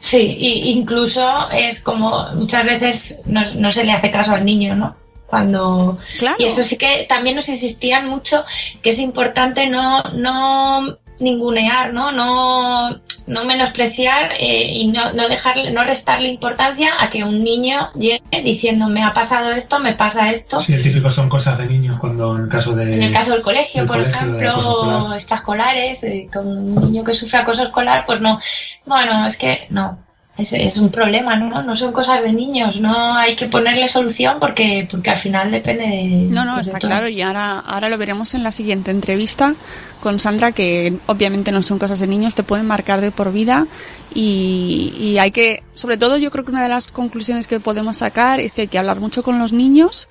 Sí, 0.03 0.17
y 0.39 0.71
incluso 0.71 1.51
es 1.51 1.81
como 1.81 2.33
muchas 2.35 2.65
veces 2.65 3.17
no, 3.27 3.53
no 3.57 3.71
se 3.71 3.85
le 3.85 3.93
hace 3.93 4.11
caso 4.11 4.33
al 4.33 4.47
niño, 4.47 4.75
¿no? 4.75 4.97
Cuando 5.31 5.99
claro 6.19 6.37
y 6.41 6.45
eso 6.45 6.65
sí 6.65 6.77
que 6.77 7.07
también 7.09 7.37
nos 7.37 7.49
insistían 7.49 8.09
mucho 8.09 8.45
que 8.83 8.91
es 8.91 8.99
importante 8.99 9.69
no 9.69 10.03
no 10.13 10.99
ningunear, 11.21 11.93
¿no? 11.93 12.11
No, 12.11 13.01
no 13.27 13.45
menospreciar 13.45 14.33
eh, 14.39 14.73
y 14.73 14.89
no, 14.89 15.13
no 15.13 15.29
dejarle, 15.29 15.71
no 15.71 15.85
restarle 15.85 16.29
importancia 16.29 16.95
a 16.99 17.11
que 17.11 17.23
un 17.25 17.45
niño 17.45 17.93
llegue 17.95 18.43
diciendo 18.43 18.89
me 18.89 19.05
ha 19.05 19.13
pasado 19.13 19.53
esto, 19.53 19.79
me 19.79 19.93
pasa 19.93 20.31
esto. 20.31 20.61
Sí, 20.61 20.75
el 20.75 20.83
típico 20.83 21.11
son 21.11 21.29
cosas 21.29 21.59
de 21.59 21.67
niños 21.67 21.99
cuando 22.01 22.37
en 22.37 22.45
el 22.45 22.49
caso 22.49 22.75
de... 22.75 22.95
En 22.95 23.03
el 23.03 23.13
caso 23.13 23.33
del 23.33 23.43
colegio, 23.43 23.83
del 23.83 23.87
por 23.87 23.99
colegio, 23.99 24.17
ejemplo, 24.17 24.49
escolar. 24.49 25.15
extraescolares, 25.15 26.03
eh, 26.05 26.29
con 26.33 26.47
un 26.47 26.75
niño 26.87 27.05
que 27.05 27.15
sufre 27.15 27.39
acoso 27.39 27.65
escolar, 27.65 28.05
pues 28.07 28.21
no. 28.21 28.41
Bueno, 28.87 29.27
es 29.27 29.37
que 29.37 29.67
no. 29.71 29.99
Es, 30.39 30.53
es 30.55 30.79
un 30.79 30.89
problema, 30.91 31.37
¿no? 31.37 31.63
No 31.63 31.77
son 31.77 31.93
cosas 31.93 32.23
de 32.23 32.33
niños, 32.33 32.81
no 32.81 33.15
hay 33.15 33.37
que 33.37 33.47
ponerle 33.47 33.89
solución 33.89 34.39
porque, 34.41 34.89
porque 34.91 35.11
al 35.11 35.19
final 35.19 35.51
depende 35.51 35.85
de. 35.85 36.05
No, 36.31 36.47
no, 36.47 36.57
de 36.57 36.63
está 36.63 36.79
todo. 36.79 36.89
claro 36.89 37.09
y 37.09 37.21
ahora, 37.21 37.59
ahora 37.59 37.91
lo 37.91 37.99
veremos 37.99 38.33
en 38.33 38.43
la 38.43 38.51
siguiente 38.53 38.91
entrevista 38.91 39.55
con 40.01 40.19
Sandra, 40.19 40.53
que 40.53 40.97
obviamente 41.07 41.53
no 41.53 41.63
son 41.63 41.79
cosas 41.79 41.99
de 42.01 42.07
niños, 42.07 42.35
te 42.37 42.43
pueden 42.43 42.67
marcar 42.67 43.03
de 43.03 43.11
por 43.11 43.33
vida 43.33 43.67
y, 44.15 44.95
y 44.99 45.19
hay 45.19 45.31
que, 45.31 45.63
sobre 45.75 45.99
todo 45.99 46.17
yo 46.17 46.31
creo 46.31 46.45
que 46.45 46.53
una 46.53 46.63
de 46.63 46.69
las 46.71 46.89
conclusiones 46.89 47.47
que 47.47 47.61
podemos 47.61 47.99
sacar 47.99 48.41
es 48.41 48.53
que 48.53 48.63
hay 48.63 48.69
que 48.69 48.79
hablar 48.79 48.99
mucho 48.99 49.23
con 49.23 49.39
los 49.39 49.53
niños, 49.53 50.09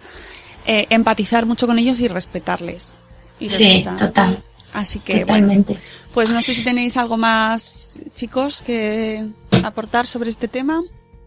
eh, 0.67 0.86
empatizar 0.91 1.47
mucho 1.47 1.65
con 1.65 1.79
ellos 1.79 1.99
y 2.01 2.08
respetarles. 2.08 2.95
Y 3.39 3.49
Sí, 3.49 3.63
respetar. 3.84 3.97
total. 3.97 4.43
Así 4.73 4.99
que 4.99 5.25
bueno, 5.25 5.47
Totalmente. 5.47 5.77
pues 6.13 6.29
no 6.29 6.41
sé 6.41 6.53
si 6.53 6.63
tenéis 6.63 6.95
algo 6.97 7.17
más, 7.17 7.99
chicos, 8.13 8.62
que 8.62 9.27
aportar 9.63 10.05
sobre 10.05 10.29
este 10.29 10.47
tema. 10.47 10.82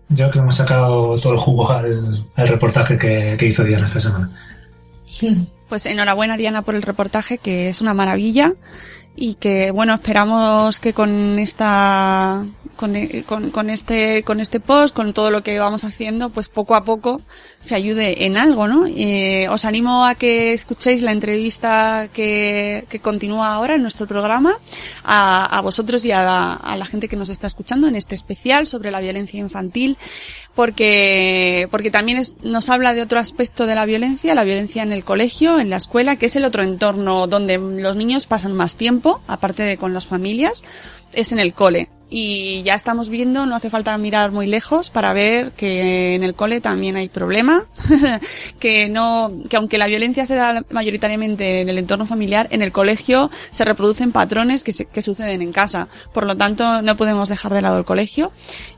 Yo 0.09 0.17
creo 0.17 0.31
que 0.31 0.39
hemos 0.41 0.57
sacado 0.57 1.19
todo 1.21 1.33
el 1.33 1.39
jugo 1.39 1.71
al, 1.71 2.27
al 2.37 2.49
reportaje 2.49 2.99
que, 2.99 3.37
que 3.39 3.47
hizo 3.47 3.65
Diana 3.65 3.87
esta 3.87 4.01
semana. 4.01 4.31
Pues 5.69 5.87
enhorabuena 5.87 6.37
Diana 6.37 6.63
por 6.63 6.75
el 6.75 6.83
reportaje, 6.83 7.39
que 7.39 7.69
es 7.69 7.81
una 7.81 7.95
maravilla 7.95 8.55
y 9.15 9.35
que 9.35 9.71
bueno 9.71 9.95
esperamos 9.95 10.81
que 10.81 10.95
con 10.95 11.39
esta 11.39 12.47
con, 12.77 12.95
con, 13.27 13.51
con 13.51 13.69
este 13.71 14.23
con 14.25 14.41
este 14.41 14.59
post 14.59 14.95
con 14.97 15.13
todo 15.13 15.31
lo 15.31 15.43
que 15.43 15.59
vamos 15.59 15.85
haciendo 15.85 16.31
pues 16.31 16.49
poco 16.49 16.75
a 16.75 16.83
poco 16.85 17.21
se 17.61 17.75
ayude 17.75 18.25
en 18.25 18.37
algo 18.39 18.67
no 18.67 18.87
Eh, 18.87 19.47
os 19.51 19.65
animo 19.67 20.07
a 20.07 20.15
que 20.15 20.55
escuchéis 20.55 21.03
la 21.03 21.13
entrevista 21.13 22.09
que, 22.13 22.87
que 22.89 23.01
continúa 23.01 23.53
ahora 23.53 23.75
en 23.77 23.83
nuestro 23.83 24.07
programa 24.07 24.55
a, 25.05 25.45
a 25.45 25.61
vosotros 25.61 26.05
y 26.07 26.13
a 26.13 26.23
la, 26.23 26.55
a 26.55 26.77
la 26.77 26.87
gente 26.87 27.09
que 27.09 27.17
nos 27.17 27.29
está 27.29 27.47
escuchando 27.47 27.87
en 27.89 27.97
este 27.97 28.15
especial 28.15 28.67
sobre 28.67 28.91
la 28.91 29.01
violencia 29.01 29.39
infantil 29.39 29.99
porque 30.55 31.69
porque 31.71 31.91
también 31.91 32.19
es- 32.19 32.37
nos 32.43 32.69
habla 32.69 32.95
de 32.95 33.03
otro 33.03 33.19
aspecto 33.19 33.67
de 33.67 33.75
la 33.75 33.85
violencia, 33.87 34.35
la 34.35 34.45
violencia 34.45 34.83
en 34.83 34.93
el 34.93 35.05
colegio, 35.05 35.59
en 35.59 35.71
la 35.71 35.77
escuela, 35.77 36.17
que 36.17 36.27
es 36.27 36.37
el 36.37 36.45
otro 36.45 36.63
entorno 36.63 37.27
donde 37.27 37.59
los 37.59 37.97
niños 37.97 38.27
pasan 38.27 38.53
más 38.53 38.77
tiempo, 38.77 39.02
aparte 39.27 39.63
de 39.63 39.77
con 39.77 39.95
las 39.95 40.07
familias, 40.07 40.63
es 41.13 41.33
en 41.33 41.39
el 41.39 41.55
cole. 41.55 41.89
Y 42.15 42.63
ya 42.63 42.75
estamos 42.75 43.09
viendo, 43.09 43.47
no 43.47 43.57
hace 43.57 43.71
falta 43.71 43.97
mirar 43.97 44.33
muy 44.33 44.47
lejos 44.47 44.91
para 44.91 45.15
ver 45.15 45.53
que 45.53 46.15
en 46.15 46.23
el 46.23 46.35
cole 46.35 46.61
también 46.61 46.95
hay 46.95 47.09
problema, 47.09 47.65
que 48.59 48.91
no, 48.91 49.33
que 49.49 49.57
aunque 49.57 49.79
la 49.79 49.87
violencia 49.87 50.27
se 50.27 50.35
da 50.35 50.63
mayoritariamente 50.69 51.63
en 51.63 51.71
el 51.71 51.79
entorno 51.79 52.05
familiar, 52.05 52.49
en 52.51 52.61
el 52.61 52.71
colegio 52.71 53.31
se 53.51 53.65
reproducen 53.65 54.13
patrones 54.13 54.63
que, 54.63 55.01
suceden 55.01 55.41
en 55.41 55.53
casa. 55.53 55.89
Por 56.13 56.27
lo 56.27 56.37
tanto, 56.37 56.83
no 56.83 56.99
podemos 56.99 57.31
dejar 57.31 57.55
de 57.55 57.63
lado 57.63 57.79
el 57.79 57.87
colegio. 57.87 58.31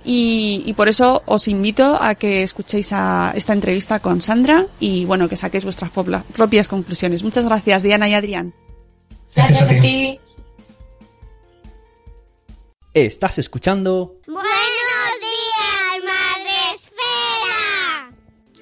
Y, 0.05 0.73
por 0.77 0.89
eso 0.89 1.25
os 1.27 1.49
invito 1.49 2.01
a 2.01 2.15
que 2.15 2.45
escuchéis 2.45 2.93
esta 3.35 3.53
entrevista 3.53 3.99
con 3.99 4.23
Sandra 4.23 4.69
y 4.79 5.07
bueno, 5.07 5.29
que 5.29 5.37
saquéis 5.37 5.65
vuestras 5.65 5.91
propias 6.37 6.69
conclusiones. 6.69 7.25
Muchas 7.25 7.45
gracias, 7.45 7.83
Diana 7.83 8.09
y 8.09 8.15
Adrián. 8.15 8.55
Gracias 9.35 9.59
Gracias 9.59 9.71
a 9.71 9.79
a 9.79 9.81
ti. 9.81 10.21
Estás 12.95 13.39
escuchando 13.39 14.15
Buenos 14.27 14.45
días, 15.21 16.05
Madre 16.05 16.53
Esfera. 16.77 18.13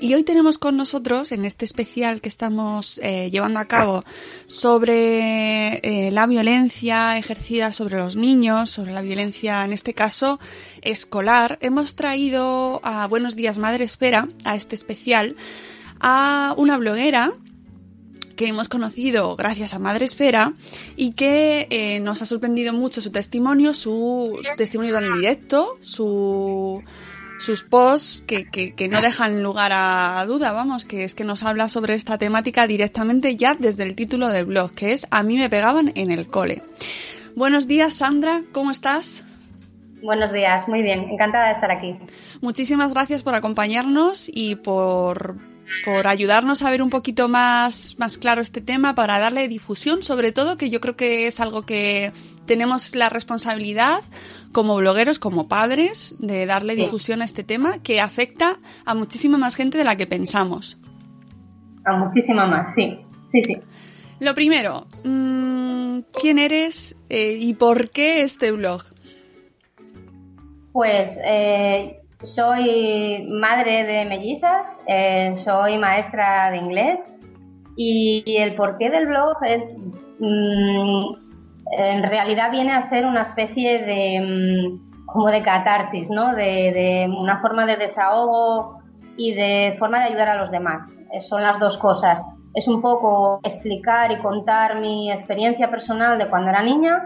Y 0.01 0.15
hoy 0.15 0.25
tenemos 0.25 0.57
con 0.57 0.79
nosotros, 0.79 1.31
en 1.33 1.45
este 1.45 1.67
especial 1.67 2.23
que 2.23 2.31
estamos 2.31 2.99
eh, 3.03 3.31
llevando 3.31 3.61
a 3.61 3.67
cabo 3.67 4.03
sobre 4.47 5.77
eh, 5.83 6.11
la 6.11 6.27
violencia 6.27 7.19
ejercida 7.19 7.73
sobre 7.73 7.99
los 7.99 8.17
niños, 8.17 8.71
sobre 8.71 8.93
la 8.93 9.03
violencia, 9.03 9.65
en 9.65 9.75
este 9.75 9.93
caso, 9.93 10.41
escolar, 10.81 11.59
hemos 11.61 11.95
traído 11.95 12.81
a 12.83 13.07
Buenos 13.07 13.37
Días 13.37 13.59
Madre 13.59 13.85
Espera, 13.85 14.29
a 14.45 14.57
este 14.57 14.75
especial, 14.75 15.37
a 16.01 16.55
una 16.57 16.79
bloguera 16.79 17.35
que 18.43 18.49
hemos 18.49 18.69
conocido 18.69 19.37
gracias 19.37 19.73
a 19.73 19.79
Madre 19.79 20.05
Esfera 20.05 20.53
y 20.97 21.13
que 21.13 21.69
eh, 21.71 22.01
nos 22.01 22.23
ha 22.23 22.27
sorprendido 22.27 22.73
mucho 22.73 23.01
su 23.01 23.13
testimonio, 23.13 23.73
su 23.73 24.37
testimonio 24.57 24.93
tan 24.93 25.13
directo, 25.13 25.77
su, 25.81 26.83
sus 27.39 27.63
posts 27.63 28.21
que, 28.23 28.51
que, 28.51 28.75
que 28.75 28.89
no 28.89 29.01
dejan 29.01 29.45
lugar 29.45 29.71
a 29.73 30.25
duda, 30.27 30.51
vamos, 30.51 30.85
que 30.85 31.05
es 31.05 31.15
que 31.15 31.23
nos 31.23 31.45
habla 31.45 31.69
sobre 31.69 31.95
esta 31.95 32.19
temática 32.19 32.67
directamente 32.67 33.37
ya 33.37 33.55
desde 33.55 33.85
el 33.85 33.95
título 33.95 34.27
del 34.27 34.47
blog, 34.47 34.73
que 34.73 34.93
es 34.93 35.07
A 35.13 35.23
mí 35.23 35.37
me 35.39 35.49
pegaban 35.49 35.93
en 35.95 36.11
el 36.11 36.27
cole. 36.27 36.63
Buenos 37.37 37.69
días, 37.69 37.95
Sandra, 37.95 38.43
¿cómo 38.51 38.73
estás? 38.73 39.25
Buenos 40.03 40.33
días, 40.33 40.67
muy 40.67 40.83
bien, 40.83 41.09
encantada 41.11 41.47
de 41.47 41.53
estar 41.55 41.71
aquí. 41.71 41.97
Muchísimas 42.41 42.93
gracias 42.93 43.23
por 43.23 43.37
acompañarnos 43.37 44.29
y 44.29 44.57
por, 44.57 45.37
por 45.85 46.07
ayudarnos 46.07 46.63
a 46.63 46.71
ver 46.71 46.83
un 46.83 46.91
poquito 46.91 47.29
más, 47.29 47.97
más 47.99 48.19
claro 48.19 48.41
este 48.41 48.61
tema, 48.61 48.95
para 48.95 49.19
darle 49.19 49.49
difusión, 49.49 50.03
sobre 50.03 50.33
todo, 50.33 50.57
que 50.57 50.71
yo 50.71 50.81
creo 50.81 50.97
que 50.97 51.27
es 51.27 51.41
algo 51.41 51.63
que 51.63 52.13
tenemos 52.47 52.95
la 52.95 53.09
responsabilidad 53.09 54.01
como 54.53 54.77
blogueros, 54.77 55.19
como 55.19 55.49
padres, 55.49 56.15
de 56.19 56.47
darle 56.47 56.75
Sí. 56.75 56.83
difusión 56.83 57.23
a 57.23 57.25
este 57.25 57.43
tema 57.45 57.83
que 57.83 58.01
afecta 58.01 58.59
a 58.85 58.95
muchísima 58.95 59.39
más 59.39 59.55
gente 59.57 59.79
de 59.79 59.85
la 59.85 59.97
que 59.97 60.07
pensamos. 60.07 60.79
A 61.85 61.97
muchísima 61.97 62.47
más, 62.47 62.75
sí, 62.77 62.99
sí, 63.33 63.43
sí. 63.45 63.57
Lo 64.21 64.35
primero, 64.35 64.87
mm, 65.05 66.01
¿quién 66.21 66.39
eres 66.39 66.95
eh, 67.09 67.37
y 67.41 67.55
por 67.55 67.91
qué 67.91 68.23
este 68.23 68.53
blog? 68.53 68.83
Pues 70.73 71.11
eh, 71.25 72.01
soy 72.35 73.27
madre 73.29 73.85
de 73.85 74.05
mellizas, 74.07 74.67
eh, 74.87 75.35
soy 75.45 75.79
maestra 75.79 76.51
de 76.51 76.57
inglés 76.59 76.99
y 77.77 78.37
el 78.37 78.55
porqué 78.55 78.91
del 78.91 79.07
blog 79.07 79.37
es, 79.45 79.63
mm, 80.19 81.15
en 81.79 82.03
realidad 82.03 82.51
viene 82.51 82.73
a 82.73 82.89
ser 82.89 83.07
una 83.07 83.23
especie 83.23 83.79
de, 83.79 84.21
mm, 84.21 85.07
como 85.07 85.29
de 85.29 85.43
catarsis, 85.43 86.09
¿no? 86.11 86.35
De, 86.35 86.73
de 86.73 87.15
una 87.19 87.41
forma 87.41 87.67
de 87.67 87.77
desahogo 87.77 88.79
y 89.17 89.35
de 89.35 89.77
forma 89.79 90.01
de 90.01 90.05
ayudar 90.07 90.29
a 90.29 90.37
los 90.37 90.51
demás. 90.51 90.89
Eh, 91.13 91.21
Son 91.23 91.43
las 91.43 91.59
dos 91.59 91.77
cosas. 91.79 92.19
Es 92.55 92.67
un 92.69 92.83
poco 92.83 93.41
explicar 93.45 94.13
y 94.13 94.19
contar 94.19 94.81
mi 94.81 95.11
experiencia 95.11 95.69
personal 95.69 96.19
de 96.19 96.29
cuando 96.29 96.51
era 96.51 96.63
niña 96.63 97.03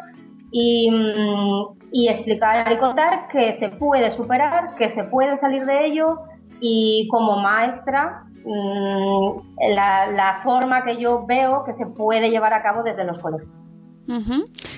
y, 0.51 0.91
mm, 0.91 1.77
y 1.93 2.09
explicar 2.09 2.73
y 2.73 2.79
contar 2.79 3.29
que 3.29 3.59
se 3.59 3.69
puede 3.71 4.11
superar, 4.17 4.75
que 4.77 4.91
se 4.95 5.05
puede 5.05 5.39
salir 5.39 5.65
de 5.65 5.87
ello 5.87 6.19
y 6.61 7.09
como 7.11 7.37
maestra 7.37 8.25
mm, 8.45 9.75
la, 9.75 10.07
la 10.09 10.41
forma 10.43 10.85
que 10.85 10.97
yo 10.97 11.27
veo 11.27 11.65
que 11.65 11.75
se 11.75 11.87
puede 11.87 12.31
llevar 12.31 12.55
a 12.55 12.63
cabo 12.63 12.83
desde 12.83 13.05
los 13.05 13.21
colegios. 13.23 13.51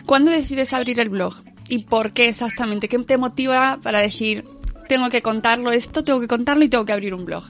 ¿Cuándo 0.06 0.30
decides 0.30 0.72
abrir 0.72 1.00
el 1.00 1.10
blog? 1.10 1.34
¿Y 1.68 1.84
por 1.84 2.12
qué 2.12 2.28
exactamente? 2.28 2.88
¿Qué 2.88 2.98
te 2.98 3.18
motiva 3.18 3.78
para 3.82 4.00
decir, 4.00 4.44
tengo 4.88 5.10
que 5.10 5.20
contarlo 5.20 5.70
esto, 5.70 6.02
tengo 6.02 6.20
que 6.20 6.28
contarlo 6.28 6.64
y 6.64 6.68
tengo 6.68 6.86
que 6.86 6.94
abrir 6.94 7.14
un 7.14 7.26
blog? 7.26 7.44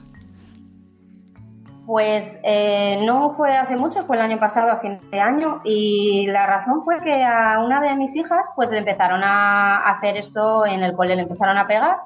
Pues 1.85 2.23
eh, 2.43 3.03
no 3.07 3.33
fue 3.35 3.57
hace 3.57 3.75
mucho, 3.75 4.05
fue 4.05 4.17
el 4.17 4.21
año 4.21 4.39
pasado, 4.39 4.69
a 4.69 4.79
fin 4.79 4.99
de 5.09 5.19
año, 5.19 5.61
y 5.63 6.27
la 6.27 6.45
razón 6.45 6.83
fue 6.83 7.01
que 7.01 7.23
a 7.23 7.63
una 7.65 7.81
de 7.81 7.95
mis 7.95 8.15
hijas 8.15 8.45
pues 8.55 8.69
le 8.69 8.79
empezaron 8.79 9.23
a 9.23 9.79
hacer 9.89 10.17
esto 10.17 10.67
en 10.67 10.83
el 10.83 10.93
cole, 10.93 11.15
le 11.15 11.23
empezaron 11.23 11.57
a 11.57 11.65
pegar. 11.65 11.97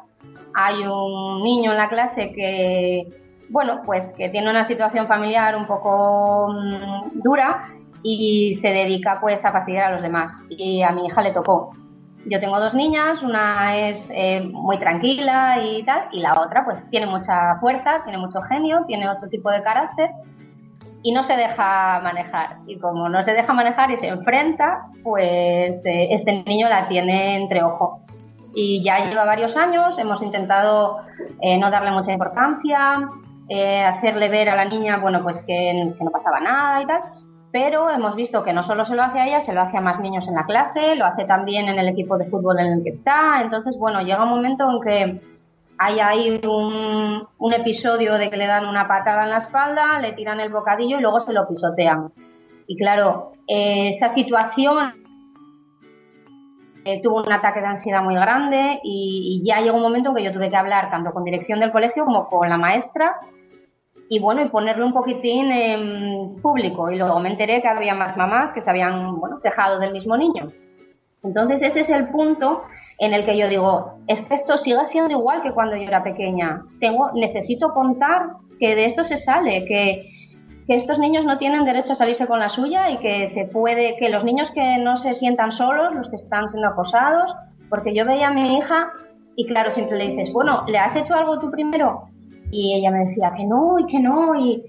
Hay 0.55 0.85
un 0.85 1.43
niño 1.43 1.71
en 1.71 1.77
la 1.77 1.89
clase 1.89 2.31
que, 2.33 3.07
bueno, 3.49 3.81
pues 3.85 4.03
que 4.17 4.29
tiene 4.29 4.49
una 4.49 4.67
situación 4.67 5.07
familiar 5.07 5.55
un 5.55 5.65
poco 5.65 6.53
mm, 6.53 7.21
dura 7.21 7.61
y 8.03 8.59
se 8.61 8.67
dedica 8.67 9.19
pues 9.19 9.43
a 9.43 9.51
fastidiar 9.51 9.91
a 9.91 9.93
los 9.93 10.01
demás. 10.01 10.31
Y 10.49 10.83
a 10.83 10.91
mi 10.91 11.05
hija 11.07 11.21
le 11.21 11.31
tocó. 11.31 11.71
Yo 12.25 12.39
tengo 12.39 12.59
dos 12.59 12.73
niñas, 12.73 13.21
una 13.21 13.75
es 13.75 13.99
eh, 14.09 14.41
muy 14.41 14.77
tranquila 14.77 15.61
y 15.61 15.83
tal, 15.83 16.07
y 16.13 16.21
la 16.21 16.31
otra 16.39 16.63
pues 16.63 16.81
tiene 16.89 17.05
mucha 17.05 17.57
fuerza, 17.59 18.01
tiene 18.03 18.17
mucho 18.17 18.41
genio, 18.43 18.85
tiene 18.87 19.09
otro 19.09 19.27
tipo 19.29 19.51
de 19.51 19.61
carácter 19.61 20.09
y 21.03 21.11
no 21.11 21.23
se 21.23 21.35
deja 21.35 21.99
manejar. 22.01 22.59
Y 22.65 22.79
como 22.79 23.09
no 23.09 23.21
se 23.23 23.33
deja 23.33 23.53
manejar 23.53 23.91
y 23.91 23.97
se 23.97 24.07
enfrenta, 24.07 24.85
pues 25.03 25.85
eh, 25.85 26.07
este 26.11 26.43
niño 26.43 26.69
la 26.69 26.87
tiene 26.87 27.35
entre 27.35 27.61
ojo. 27.61 28.02
Y 28.55 28.83
ya 28.83 29.05
lleva 29.05 29.25
varios 29.25 29.55
años, 29.57 29.97
hemos 29.97 30.21
intentado 30.21 30.99
eh, 31.41 31.57
no 31.57 31.71
darle 31.71 31.91
mucha 31.91 32.11
importancia, 32.11 33.09
eh, 33.49 33.83
hacerle 33.83 34.29
ver 34.29 34.49
a 34.49 34.55
la 34.55 34.65
niña, 34.65 34.97
bueno, 34.97 35.21
pues 35.23 35.37
que, 35.47 35.93
que 35.97 36.03
no 36.03 36.11
pasaba 36.11 36.39
nada 36.39 36.81
y 36.81 36.85
tal. 36.85 37.01
pero 37.53 37.89
hemos 37.91 38.15
visto 38.15 38.43
que 38.43 38.51
no 38.51 38.63
solo 38.63 38.83
se 38.87 38.95
lo 38.95 39.03
hace 39.03 39.19
a 39.19 39.27
ella, 39.27 39.45
se 39.45 39.53
lo 39.53 39.61
hace 39.61 39.77
a 39.77 39.81
más 39.81 39.99
niños 39.99 40.27
en 40.27 40.33
la 40.33 40.45
clase, 40.45 40.95
lo 40.95 41.05
hace 41.05 41.25
también 41.25 41.67
en 41.69 41.77
el 41.77 41.87
equipo 41.87 42.17
de 42.17 42.25
fútbol 42.25 42.59
en 42.59 42.73
el 42.73 42.83
que 42.83 42.89
está. 42.89 43.41
Entonces, 43.43 43.75
bueno, 43.77 44.01
llega 44.01 44.23
un 44.23 44.29
momento 44.29 44.65
en 44.71 44.81
que 44.81 45.21
hay 45.77 45.99
ahí 45.99 46.41
un, 46.47 47.27
un 47.37 47.53
episodio 47.53 48.15
de 48.17 48.31
que 48.31 48.37
le 48.37 48.47
dan 48.47 48.65
una 48.65 48.87
patada 48.87 49.25
en 49.25 49.29
la 49.29 49.37
espalda, 49.37 49.99
le 49.99 50.13
tiran 50.13 50.39
el 50.39 50.51
bocadillo 50.51 50.97
y 50.97 51.01
luego 51.01 51.25
se 51.25 51.33
lo 51.33 51.47
pisotean. 51.47 52.11
Y 52.65 52.75
claro, 52.75 53.33
eh, 53.47 53.97
esa 53.97 54.15
situación 54.15 54.93
eh, 56.85 57.01
tuvo 57.01 57.21
un 57.21 57.31
ataque 57.31 57.61
de 57.61 57.67
ansiedad 57.67 58.03
muy 58.03 58.15
grande 58.15 58.79
y, 58.83 59.41
y 59.41 59.47
ya 59.47 59.61
llegó 59.61 59.77
un 59.77 59.83
momento 59.83 60.09
en 60.09 60.15
que 60.15 60.23
yo 60.23 60.33
tuve 60.33 60.49
que 60.49 60.55
hablar 60.55 60.89
tanto 60.91 61.11
con 61.11 61.23
dirección 61.23 61.59
del 61.59 61.71
colegio 61.71 62.05
como 62.05 62.27
con 62.27 62.49
la 62.49 62.57
maestra 62.57 63.19
y 64.09 64.19
bueno, 64.19 64.43
y 64.43 64.49
ponerlo 64.49 64.85
un 64.85 64.93
poquitín 64.93 65.51
en 65.51 66.41
público. 66.41 66.91
Y 66.91 66.97
luego 66.97 67.19
me 67.19 67.29
enteré 67.29 67.61
que 67.61 67.67
había 67.67 67.95
más 67.95 68.15
mamás 68.17 68.53
que 68.53 68.61
se 68.61 68.69
habían, 68.69 69.19
bueno, 69.19 69.39
quejado 69.41 69.79
del 69.79 69.93
mismo 69.93 70.17
niño. 70.17 70.51
Entonces 71.23 71.61
ese 71.61 71.81
es 71.81 71.89
el 71.89 72.09
punto 72.09 72.63
en 72.99 73.13
el 73.13 73.25
que 73.25 73.37
yo 73.37 73.47
digo, 73.47 73.93
es 74.07 74.23
que 74.25 74.35
esto 74.35 74.57
sigue 74.57 74.85
siendo 74.91 75.11
igual 75.11 75.41
que 75.41 75.51
cuando 75.51 75.75
yo 75.75 75.83
era 75.83 76.03
pequeña. 76.03 76.61
Tengo, 76.79 77.11
necesito 77.13 77.73
contar 77.73 78.27
que 78.59 78.75
de 78.75 78.85
esto 78.85 79.03
se 79.05 79.17
sale, 79.19 79.65
que, 79.65 80.12
que 80.67 80.75
estos 80.75 80.99
niños 80.99 81.25
no 81.25 81.37
tienen 81.37 81.65
derecho 81.65 81.93
a 81.93 81.95
salirse 81.95 82.27
con 82.27 82.39
la 82.39 82.49
suya 82.49 82.89
y 82.91 82.97
que 82.97 83.31
se 83.33 83.45
puede, 83.45 83.95
que 83.97 84.09
los 84.09 84.23
niños 84.23 84.49
que 84.51 84.77
no 84.77 84.97
se 84.97 85.13
sientan 85.15 85.51
solos, 85.51 85.93
los 85.93 86.09
que 86.09 86.15
están 86.15 86.49
siendo 86.49 86.69
acosados, 86.69 87.35
porque 87.69 87.93
yo 87.93 88.05
veía 88.05 88.29
a 88.29 88.33
mi 88.33 88.57
hija 88.57 88.91
y 89.35 89.45
claro, 89.45 89.71
siempre 89.71 89.97
le 89.97 90.11
dices, 90.11 90.31
bueno, 90.31 90.63
¿le 90.67 90.77
has 90.77 90.95
hecho 90.95 91.15
algo 91.15 91.39
tú 91.39 91.49
primero? 91.51 92.03
Y 92.51 92.75
ella 92.75 92.91
me 92.91 93.05
decía 93.05 93.33
que 93.35 93.45
no 93.45 93.79
y 93.79 93.87
que 93.87 93.99
no 93.99 94.35
y, 94.35 94.63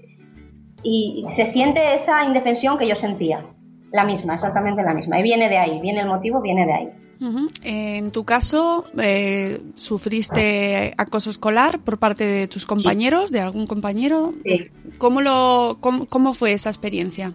y 0.83 1.23
se 1.35 1.51
siente 1.51 1.95
esa 1.95 2.23
indefensión 2.23 2.77
que 2.77 2.87
yo 2.87 2.95
sentía, 2.95 3.45
la 3.91 4.05
misma, 4.05 4.35
exactamente 4.35 4.83
la 4.83 4.93
misma. 4.93 5.19
Y 5.19 5.23
viene 5.23 5.49
de 5.49 5.57
ahí, 5.57 5.79
viene 5.81 6.01
el 6.01 6.07
motivo, 6.07 6.41
viene 6.41 6.65
de 6.65 6.73
ahí. 6.73 6.89
Ujú. 7.21 7.47
En 7.63 8.11
tu 8.11 8.25
caso, 8.25 8.85
eh, 9.01 9.61
¿sufriste 9.75 10.93
acoso 10.97 11.29
escolar 11.29 11.79
por 11.79 11.97
parte 11.97 12.25
de 12.25 12.47
tus 12.47 12.65
compañeros, 12.65 13.31
de 13.31 13.39
algún 13.39 13.67
compañero? 13.67 14.33
Sí. 14.43 14.69
¿Cómo, 14.97 15.21
lo, 15.21 15.77
cómo, 15.79 16.05
cómo 16.07 16.33
fue 16.33 16.53
esa 16.53 16.69
experiencia? 16.69 17.33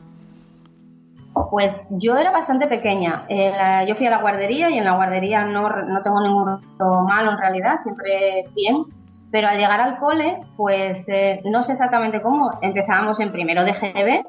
Pues 1.50 1.72
yo 1.90 2.16
era 2.16 2.30
bastante 2.30 2.66
pequeña. 2.66 3.24
Eh, 3.28 3.52
yo 3.88 3.94
fui 3.96 4.06
a 4.06 4.10
la 4.10 4.20
guardería 4.20 4.70
y 4.70 4.78
en 4.78 4.84
la 4.84 4.96
guardería 4.96 5.44
no, 5.44 5.68
no 5.68 6.02
tengo 6.02 6.22
ningún 6.22 6.60
recuerdo 6.60 7.02
malo 7.04 7.32
en 7.32 7.38
realidad, 7.38 7.76
siempre 7.82 8.44
bien. 8.54 8.84
Pero 9.30 9.48
al 9.48 9.56
llegar 9.56 9.80
al 9.80 9.98
cole, 9.98 10.38
pues 10.56 11.04
eh, 11.06 11.40
no 11.44 11.62
sé 11.62 11.72
exactamente 11.72 12.20
cómo. 12.20 12.50
Empezábamos 12.62 13.20
en 13.20 13.30
primero 13.30 13.64
de 13.64 13.72
GB, 13.72 14.24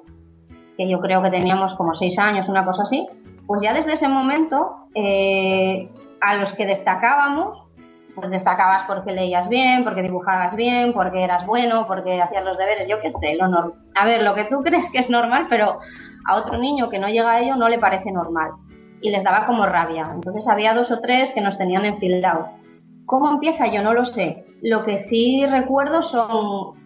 que 0.77 0.89
yo 0.89 0.99
creo 0.99 1.23
que 1.23 1.31
teníamos 1.31 1.73
como 1.75 1.95
seis 1.95 2.17
años, 2.19 2.47
una 2.47 2.63
cosa 2.63 2.83
así. 2.83 3.07
Pues 3.51 3.63
ya 3.63 3.73
desde 3.73 3.95
ese 3.95 4.07
momento, 4.07 4.87
eh, 4.95 5.89
a 6.21 6.35
los 6.35 6.53
que 6.53 6.65
destacábamos, 6.65 7.61
pues 8.15 8.31
destacabas 8.31 8.85
porque 8.87 9.11
leías 9.11 9.49
bien, 9.49 9.83
porque 9.83 10.03
dibujabas 10.03 10.55
bien, 10.55 10.93
porque 10.93 11.21
eras 11.21 11.45
bueno, 11.45 11.85
porque 11.85 12.21
hacías 12.21 12.45
los 12.45 12.57
deberes, 12.57 12.87
yo 12.87 13.01
qué 13.01 13.11
sé, 13.11 13.35
lo 13.35 13.49
normal. 13.49 13.73
A 13.93 14.05
ver, 14.05 14.23
lo 14.23 14.35
que 14.35 14.45
tú 14.45 14.61
crees 14.63 14.89
que 14.93 14.99
es 14.99 15.09
normal, 15.09 15.47
pero 15.49 15.79
a 16.27 16.35
otro 16.37 16.57
niño 16.57 16.89
que 16.89 16.97
no 16.97 17.09
llega 17.09 17.29
a 17.29 17.39
ello 17.41 17.57
no 17.57 17.67
le 17.67 17.77
parece 17.77 18.09
normal. 18.09 18.51
Y 19.01 19.09
les 19.11 19.21
daba 19.21 19.45
como 19.45 19.65
rabia. 19.65 20.09
Entonces 20.15 20.47
había 20.47 20.73
dos 20.73 20.89
o 20.89 21.01
tres 21.01 21.33
que 21.33 21.41
nos 21.41 21.57
tenían 21.57 21.83
enfilados. 21.83 22.47
¿Cómo 23.05 23.31
empieza? 23.31 23.67
Yo 23.67 23.83
no 23.83 23.93
lo 23.93 24.05
sé. 24.05 24.45
Lo 24.61 24.85
que 24.85 25.07
sí 25.09 25.45
recuerdo 25.45 26.03
son 26.03 26.77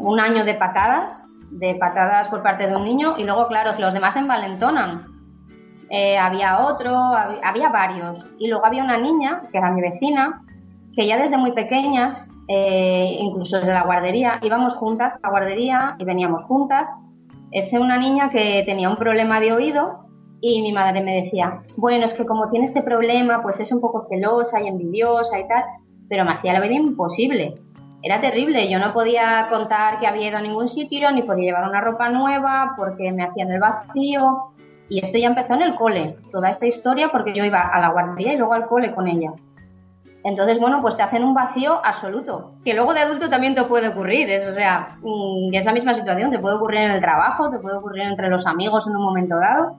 un 0.00 0.20
año 0.20 0.42
de 0.46 0.54
patadas, 0.54 1.20
de 1.50 1.74
patadas 1.74 2.28
por 2.28 2.42
parte 2.42 2.66
de 2.66 2.74
un 2.74 2.84
niño, 2.84 3.16
y 3.18 3.24
luego, 3.24 3.46
claro, 3.46 3.78
los 3.78 3.92
demás 3.92 4.16
envalentonan. 4.16 5.15
Eh, 5.90 6.18
había 6.18 6.66
otro, 6.66 6.90
hab- 6.90 7.40
había 7.42 7.68
varios. 7.68 8.24
Y 8.38 8.48
luego 8.48 8.66
había 8.66 8.82
una 8.84 8.98
niña, 8.98 9.42
que 9.52 9.58
era 9.58 9.70
mi 9.70 9.80
vecina, 9.80 10.42
que 10.94 11.06
ya 11.06 11.16
desde 11.18 11.36
muy 11.36 11.52
pequeñas, 11.52 12.26
eh, 12.48 13.16
incluso 13.20 13.56
desde 13.58 13.72
la 13.74 13.82
guardería, 13.84 14.38
íbamos 14.42 14.74
juntas 14.76 15.14
a 15.14 15.18
la 15.22 15.30
guardería 15.30 15.96
y 15.98 16.04
veníamos 16.04 16.44
juntas. 16.44 16.88
Es 17.52 17.72
una 17.72 17.98
niña 17.98 18.30
que 18.30 18.62
tenía 18.66 18.88
un 18.88 18.96
problema 18.96 19.38
de 19.40 19.52
oído 19.52 20.00
y 20.40 20.60
mi 20.62 20.72
madre 20.72 21.00
me 21.02 21.22
decía, 21.22 21.60
bueno, 21.76 22.06
es 22.06 22.14
que 22.14 22.26
como 22.26 22.50
tiene 22.50 22.66
este 22.66 22.82
problema, 22.82 23.42
pues 23.42 23.58
es 23.60 23.70
un 23.72 23.80
poco 23.80 24.06
celosa 24.08 24.60
y 24.60 24.68
envidiosa 24.68 25.38
y 25.38 25.46
tal, 25.48 25.64
pero 26.08 26.24
me 26.24 26.32
hacía 26.32 26.52
la 26.52 26.60
vida 26.60 26.74
imposible. 26.74 27.54
Era 28.02 28.20
terrible, 28.20 28.70
yo 28.70 28.78
no 28.78 28.92
podía 28.92 29.46
contar 29.50 29.98
que 29.98 30.06
había 30.06 30.28
ido 30.28 30.38
a 30.38 30.42
ningún 30.42 30.68
sitio, 30.68 31.10
ni 31.10 31.22
podía 31.22 31.46
llevar 31.46 31.68
una 31.68 31.80
ropa 31.80 32.08
nueva 32.10 32.74
porque 32.76 33.10
me 33.12 33.24
hacían 33.24 33.50
el 33.50 33.60
vacío. 33.60 34.52
Y 34.88 35.04
esto 35.04 35.18
ya 35.18 35.28
empezó 35.28 35.54
en 35.54 35.62
el 35.62 35.74
cole, 35.74 36.16
toda 36.30 36.50
esta 36.50 36.66
historia, 36.66 37.08
porque 37.10 37.32
yo 37.34 37.44
iba 37.44 37.60
a 37.60 37.80
la 37.80 37.88
guardería 37.90 38.34
y 38.34 38.36
luego 38.36 38.54
al 38.54 38.66
cole 38.66 38.94
con 38.94 39.08
ella. 39.08 39.32
Entonces, 40.22 40.58
bueno, 40.60 40.80
pues 40.82 40.96
te 40.96 41.02
hacen 41.02 41.22
un 41.24 41.34
vacío 41.34 41.84
absoluto, 41.84 42.52
que 42.64 42.74
luego 42.74 42.92
de 42.94 43.00
adulto 43.00 43.30
también 43.30 43.54
te 43.54 43.62
puede 43.64 43.88
ocurrir, 43.88 44.28
es, 44.28 44.46
o 44.48 44.54
sea, 44.54 44.88
mm, 45.00 45.54
es 45.54 45.64
la 45.64 45.72
misma 45.72 45.94
situación, 45.94 46.30
te 46.30 46.38
puede 46.38 46.56
ocurrir 46.56 46.80
en 46.80 46.90
el 46.92 47.00
trabajo, 47.00 47.48
te 47.50 47.58
puede 47.60 47.76
ocurrir 47.76 48.02
entre 48.02 48.28
los 48.28 48.44
amigos 48.46 48.84
en 48.88 48.96
un 48.96 49.02
momento 49.02 49.36
dado, 49.36 49.76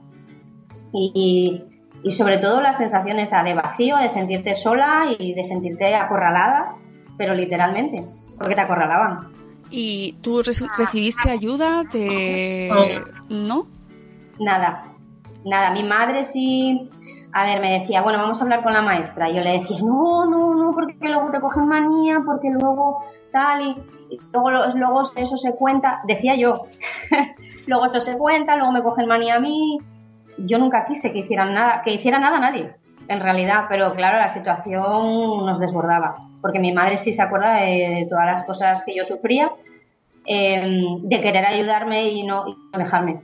y, 0.92 1.62
y, 2.02 2.12
sobre 2.16 2.38
todo 2.38 2.62
la 2.62 2.78
sensación 2.78 3.18
esa 3.18 3.42
de 3.42 3.52
vacío, 3.54 3.96
de 3.98 4.10
sentirte 4.14 4.56
sola 4.62 5.06
y 5.18 5.34
de 5.34 5.46
sentirte 5.48 5.94
acorralada, 5.94 6.76
pero 7.18 7.34
literalmente, 7.34 8.06
porque 8.38 8.54
te 8.54 8.60
acorralaban. 8.62 9.28
¿Y 9.70 10.14
tú 10.22 10.42
re- 10.42 10.52
recibiste 10.78 11.30
ayuda? 11.30 11.84
¿Te... 11.90 12.70
¿No? 13.28 13.66
Nada, 14.40 14.82
nada. 15.44 15.70
Mi 15.70 15.82
madre 15.82 16.30
sí, 16.32 16.90
a 17.32 17.44
ver, 17.44 17.60
me 17.60 17.80
decía, 17.80 18.02
bueno, 18.02 18.18
vamos 18.18 18.38
a 18.40 18.42
hablar 18.42 18.62
con 18.62 18.72
la 18.72 18.82
maestra. 18.82 19.30
Yo 19.30 19.40
le 19.40 19.60
decía, 19.60 19.78
no, 19.82 20.26
no, 20.26 20.54
no, 20.54 20.70
porque 20.72 20.96
luego 21.08 21.30
te 21.30 21.40
cogen 21.40 21.68
manía, 21.68 22.20
porque 22.24 22.48
luego 22.50 23.04
tal 23.32 23.62
y, 23.62 23.70
y 24.10 24.18
luego, 24.32 24.50
luego 24.74 25.10
eso 25.16 25.36
se 25.36 25.52
cuenta. 25.52 26.00
Decía 26.06 26.36
yo, 26.36 26.66
luego 27.66 27.86
eso 27.86 28.00
se 28.00 28.16
cuenta, 28.16 28.56
luego 28.56 28.72
me 28.72 28.82
cogen 28.82 29.06
manía 29.06 29.36
a 29.36 29.40
mí. 29.40 29.78
Yo 30.38 30.58
nunca 30.58 30.86
quise 30.86 31.12
que 31.12 31.20
hicieran 31.20 31.54
nada, 31.54 31.82
que 31.82 31.92
hiciera 31.92 32.18
nada 32.18 32.38
nadie, 32.38 32.72
en 33.08 33.20
realidad, 33.20 33.64
pero 33.68 33.92
claro, 33.94 34.18
la 34.18 34.32
situación 34.32 35.44
nos 35.44 35.58
desbordaba, 35.58 36.14
porque 36.40 36.60
mi 36.60 36.72
madre 36.72 36.98
sí 37.02 37.12
se 37.12 37.22
acuerda 37.22 37.54
de, 37.54 37.70
de 37.70 38.06
todas 38.08 38.26
las 38.26 38.46
cosas 38.46 38.84
que 38.84 38.94
yo 38.94 39.04
sufría, 39.06 39.50
eh, 40.26 40.86
de 41.00 41.20
querer 41.22 41.44
ayudarme 41.44 42.10
y 42.10 42.22
no, 42.22 42.46
y 42.46 42.52
no 42.72 42.78
dejarme. 42.78 43.20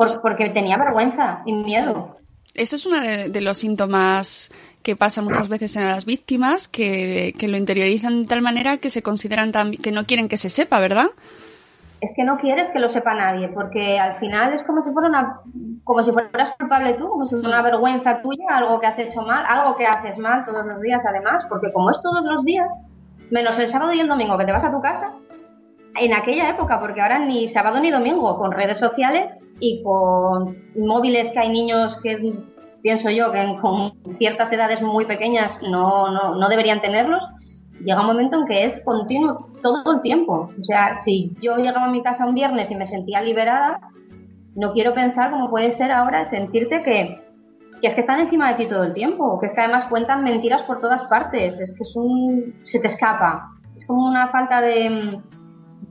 Por- 0.00 0.22
porque 0.22 0.48
tenía 0.50 0.76
vergüenza 0.78 1.42
y 1.44 1.52
miedo. 1.52 2.16
Eso 2.54 2.76
es 2.76 2.86
uno 2.86 3.00
de, 3.00 3.40
los 3.40 3.58
síntomas 3.58 4.50
que 4.82 4.96
pasa 4.96 5.22
muchas 5.22 5.48
veces 5.48 5.76
en 5.76 5.86
las 5.86 6.04
víctimas, 6.04 6.68
que, 6.68 7.32
que 7.38 7.48
lo 7.48 7.56
interiorizan 7.56 8.22
de 8.22 8.28
tal 8.28 8.42
manera 8.42 8.78
que 8.78 8.90
se 8.90 9.02
consideran 9.02 9.52
tan, 9.52 9.72
que 9.72 9.92
no 9.92 10.04
quieren 10.04 10.28
que 10.28 10.36
se 10.36 10.50
sepa, 10.50 10.80
¿verdad? 10.80 11.06
Es 12.00 12.10
que 12.16 12.24
no 12.24 12.38
quieres 12.38 12.70
que 12.72 12.78
lo 12.78 12.90
sepa 12.90 13.14
nadie, 13.14 13.48
porque 13.48 14.00
al 14.00 14.18
final 14.18 14.54
es 14.54 14.62
como 14.64 14.80
si 14.82 14.90
fuera 14.90 15.08
una, 15.08 15.40
como 15.84 16.02
si 16.02 16.10
fueras 16.10 16.56
culpable 16.58 16.94
tú, 16.94 17.08
como 17.08 17.28
si 17.28 17.36
fuera 17.36 17.48
una 17.60 17.62
vergüenza 17.62 18.22
tuya, 18.22 18.56
algo 18.56 18.80
que 18.80 18.86
has 18.86 18.98
hecho 18.98 19.20
mal, 19.20 19.44
algo 19.46 19.76
que 19.76 19.86
haces 19.86 20.16
mal 20.18 20.44
todos 20.46 20.64
los 20.64 20.80
días 20.80 21.02
además, 21.06 21.44
porque 21.48 21.72
como 21.72 21.90
es 21.90 21.98
todos 22.02 22.24
los 22.24 22.44
días, 22.44 22.68
menos 23.30 23.58
el 23.58 23.70
sábado 23.70 23.92
y 23.92 24.00
el 24.00 24.08
domingo 24.08 24.38
que 24.38 24.46
te 24.46 24.52
vas 24.52 24.64
a 24.64 24.72
tu 24.72 24.80
casa, 24.80 25.12
en 25.94 26.14
aquella 26.14 26.50
época, 26.50 26.80
porque 26.80 27.00
ahora 27.00 27.18
ni 27.18 27.52
sábado 27.52 27.78
ni 27.80 27.90
domingo, 27.90 28.38
con 28.38 28.50
redes 28.50 28.78
sociales 28.78 29.30
y 29.60 29.82
con 29.82 30.56
móviles 30.74 31.32
que 31.32 31.38
hay 31.38 31.50
niños 31.50 31.96
que 32.02 32.34
pienso 32.82 33.10
yo 33.10 33.30
que 33.30 33.58
con 33.60 33.92
ciertas 34.18 34.50
edades 34.52 34.80
muy 34.82 35.04
pequeñas 35.04 35.52
no, 35.62 36.10
no, 36.10 36.34
no 36.34 36.48
deberían 36.48 36.80
tenerlos, 36.80 37.22
llega 37.84 38.00
un 38.00 38.06
momento 38.06 38.38
en 38.38 38.46
que 38.46 38.64
es 38.64 38.84
continuo 38.84 39.50
todo 39.62 39.92
el 39.92 40.02
tiempo. 40.02 40.50
O 40.58 40.64
sea, 40.64 41.02
si 41.04 41.32
yo 41.40 41.56
llegaba 41.56 41.86
a 41.86 41.90
mi 41.90 42.02
casa 42.02 42.26
un 42.26 42.34
viernes 42.34 42.70
y 42.70 42.74
me 42.74 42.86
sentía 42.86 43.20
liberada, 43.22 43.80
no 44.56 44.72
quiero 44.72 44.94
pensar 44.94 45.30
cómo 45.30 45.50
puede 45.50 45.76
ser 45.76 45.92
ahora 45.92 46.28
sentirte 46.30 46.80
que, 46.80 47.20
que 47.80 47.86
es 47.86 47.94
que 47.94 48.00
están 48.00 48.20
encima 48.20 48.50
de 48.50 48.54
ti 48.56 48.66
todo 48.68 48.84
el 48.84 48.94
tiempo, 48.94 49.38
que 49.40 49.46
es 49.46 49.52
que 49.52 49.60
además 49.60 49.86
cuentan 49.88 50.24
mentiras 50.24 50.62
por 50.62 50.80
todas 50.80 51.02
partes, 51.04 51.58
es 51.60 51.72
que 51.72 51.82
es 51.82 51.96
un, 51.96 52.54
se 52.64 52.80
te 52.80 52.88
escapa, 52.88 53.50
es 53.76 53.86
como 53.86 54.08
una 54.08 54.28
falta 54.28 54.60
de, 54.60 55.18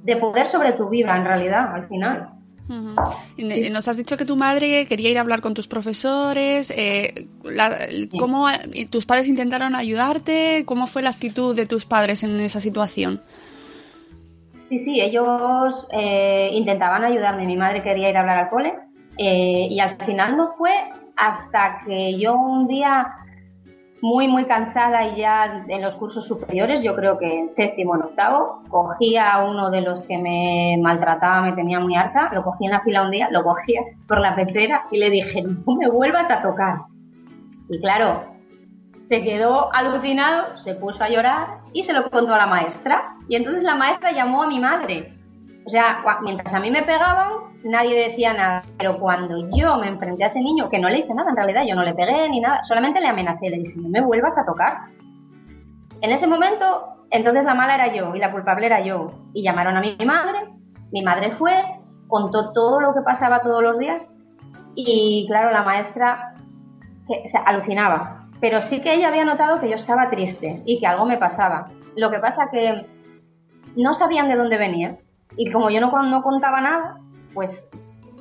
de 0.03 0.15
poder 0.17 0.47
sobre 0.51 0.73
tu 0.73 0.89
vida 0.89 1.15
en 1.15 1.25
realidad, 1.25 1.73
al 1.73 1.87
final. 1.87 2.38
Y 3.37 3.69
Nos 3.71 3.87
has 3.87 3.97
dicho 3.97 4.15
que 4.17 4.25
tu 4.25 4.35
madre 4.35 4.85
quería 4.85 5.09
ir 5.09 5.17
a 5.17 5.21
hablar 5.21 5.41
con 5.41 5.53
tus 5.53 5.67
profesores. 5.67 6.71
eh, 6.75 7.27
la- 7.43 7.77
¿Cómo 8.17 8.49
eh, 8.49 8.87
tus 8.89 9.05
padres 9.05 9.27
intentaron 9.27 9.75
ayudarte? 9.75 10.63
¿Cómo 10.65 10.85
fue 10.87 11.01
la 11.01 11.09
actitud 11.09 11.55
de 11.55 11.65
tus 11.65 11.85
padres 11.85 12.23
en 12.23 12.39
esa 12.39 12.61
situación? 12.61 13.21
Sí, 14.69 14.79
sí, 14.85 15.01
ellos 15.01 15.87
eh, 15.91 16.51
intentaban 16.53 17.03
ayudarme. 17.03 17.45
Mi 17.47 17.57
madre 17.57 17.81
quería 17.81 18.09
ir 18.09 18.17
a 18.17 18.19
hablar 18.21 18.37
al 18.37 18.49
cole 18.49 18.73
eh, 19.17 19.67
y 19.69 19.79
al 19.79 19.97
final 20.05 20.37
no 20.37 20.53
fue 20.57 20.71
hasta 21.17 21.81
que 21.85 22.19
yo 22.19 22.35
un 22.35 22.67
día 22.67 23.07
muy, 24.01 24.27
muy 24.27 24.45
cansada 24.45 25.07
y 25.07 25.17
ya 25.17 25.65
en 25.67 25.81
los 25.81 25.95
cursos 25.95 26.25
superiores, 26.25 26.83
yo 26.83 26.95
creo 26.95 27.17
que 27.17 27.39
en 27.39 27.55
séptimo, 27.55 27.95
en 27.95 28.03
octavo, 28.03 28.63
cogí 28.69 29.17
a 29.17 29.43
uno 29.43 29.69
de 29.69 29.81
los 29.81 30.03
que 30.03 30.17
me 30.17 30.77
maltrataba, 30.81 31.41
me 31.41 31.53
tenía 31.53 31.79
muy 31.79 31.95
harta, 31.95 32.29
lo 32.33 32.43
cogí 32.43 32.65
en 32.65 32.71
la 32.71 32.81
fila 32.81 33.03
un 33.03 33.11
día, 33.11 33.27
lo 33.31 33.43
cogía 33.43 33.81
por 34.07 34.19
la 34.19 34.35
pechera 34.35 34.83
y 34.91 34.97
le 34.97 35.09
dije, 35.09 35.41
no 35.41 35.75
me 35.75 35.89
vuelvas 35.89 36.29
a 36.29 36.41
tocar. 36.41 36.79
Y 37.69 37.79
claro, 37.81 38.23
se 39.09 39.21
quedó 39.21 39.73
alucinado, 39.73 40.57
se 40.59 40.75
puso 40.75 41.03
a 41.03 41.09
llorar 41.09 41.59
y 41.73 41.83
se 41.83 41.93
lo 41.93 42.09
contó 42.09 42.33
a 42.33 42.37
la 42.37 42.47
maestra. 42.47 43.15
Y 43.27 43.35
entonces 43.35 43.63
la 43.63 43.75
maestra 43.75 44.11
llamó 44.11 44.43
a 44.43 44.47
mi 44.47 44.59
madre. 44.59 45.13
O 45.69 45.71
sea, 45.71 46.03
mientras 46.23 46.51
a 46.51 46.59
mí 46.59 46.71
me 46.71 46.81
pegaban, 46.81 47.27
nadie 47.63 48.09
decía 48.09 48.33
nada. 48.33 48.61
Pero 48.79 48.97
cuando 48.97 49.37
yo 49.55 49.77
me 49.77 49.87
enfrenté 49.87 50.23
a 50.23 50.27
ese 50.27 50.39
niño, 50.39 50.67
que 50.67 50.79
no 50.79 50.89
le 50.89 50.97
hice 50.97 51.13
nada 51.13 51.29
en 51.29 51.35
realidad, 51.35 51.61
yo 51.63 51.75
no 51.75 51.83
le 51.83 51.93
pegué 51.93 52.27
ni 52.27 52.39
nada, 52.39 52.63
solamente 52.63 52.99
le 52.99 53.07
amenacé, 53.07 53.51
le 53.51 53.57
dije, 53.59 53.75
no 53.75 53.87
me 53.87 54.01
vuelvas 54.01 54.35
a 54.35 54.47
tocar. 54.47 54.79
En 56.01 56.11
ese 56.11 56.25
momento, 56.25 56.95
entonces 57.11 57.45
la 57.45 57.53
mala 57.53 57.75
era 57.75 57.93
yo 57.93 58.15
y 58.15 58.19
la 58.19 58.31
culpable 58.31 58.65
era 58.65 58.83
yo. 58.83 59.09
Y 59.31 59.43
llamaron 59.43 59.77
a 59.77 59.81
mi 59.81 59.95
madre, 60.03 60.39
mi 60.91 61.03
madre 61.03 61.35
fue, 61.35 61.53
contó 62.07 62.51
todo 62.51 62.81
lo 62.81 62.95
que 62.95 63.01
pasaba 63.01 63.41
todos 63.41 63.61
los 63.61 63.77
días 63.77 64.03
y 64.73 65.27
claro, 65.27 65.51
la 65.51 65.61
maestra 65.61 66.33
que, 67.07 67.29
alucinaba. 67.45 68.25
Pero 68.41 68.63
sí 68.63 68.81
que 68.81 68.95
ella 68.95 69.09
había 69.09 69.23
notado 69.23 69.59
que 69.59 69.69
yo 69.69 69.75
estaba 69.75 70.09
triste 70.09 70.63
y 70.65 70.79
que 70.79 70.87
algo 70.87 71.05
me 71.05 71.17
pasaba. 71.17 71.65
Lo 71.95 72.09
que 72.09 72.17
pasa 72.17 72.49
que 72.51 72.87
no 73.75 73.95
sabían 73.99 74.29
de 74.29 74.35
dónde 74.35 74.57
venía. 74.57 74.97
Y 75.39 75.49
como 75.53 75.69
yo 75.69 75.79
no, 75.79 75.89
no 76.03 76.21
contaba 76.21 76.59
nada, 76.59 76.97
pues 77.33 77.49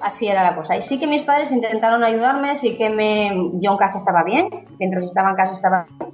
así 0.01 0.29
era 0.29 0.45
la 0.45 0.55
cosa. 0.55 0.77
Y 0.77 0.83
sí 0.83 1.01
que 1.01 1.09
mis 1.09 1.25
padres 1.25 1.51
intentaron 1.51 2.05
ayudarme, 2.05 2.61
sí 2.61 2.79
que 2.79 2.91
me, 2.91 3.35
yo 3.55 3.73
en 3.73 3.77
casa 3.77 3.99
estaba 3.99 4.23
bien, 4.23 4.49
mientras 4.79 5.03
estaba 5.03 5.31
en 5.31 5.35
casa 5.35 5.55
estaba 5.55 5.87
bien, 5.99 6.13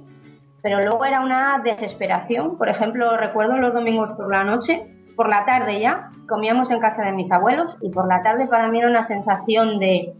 pero 0.63 0.81
luego 0.81 1.05
era 1.05 1.21
una 1.21 1.61
desesperación. 1.63 2.57
Por 2.57 2.69
ejemplo, 2.69 3.17
recuerdo 3.17 3.55
los 3.57 3.71
domingos 3.71 4.13
por 4.13 4.31
la 4.31 4.43
noche, 4.43 4.83
por 5.15 5.29
la 5.29 5.45
tarde 5.45 5.79
ya, 5.79 6.09
comíamos 6.27 6.71
en 6.71 6.79
casa 6.79 7.03
de 7.03 7.11
mis 7.11 7.31
abuelos 7.31 7.77
y 7.81 7.91
por 7.91 8.07
la 8.07 8.23
tarde 8.23 8.47
para 8.47 8.67
mí 8.69 8.79
era 8.79 8.89
una 8.89 9.07
sensación 9.07 9.77
de 9.77 10.11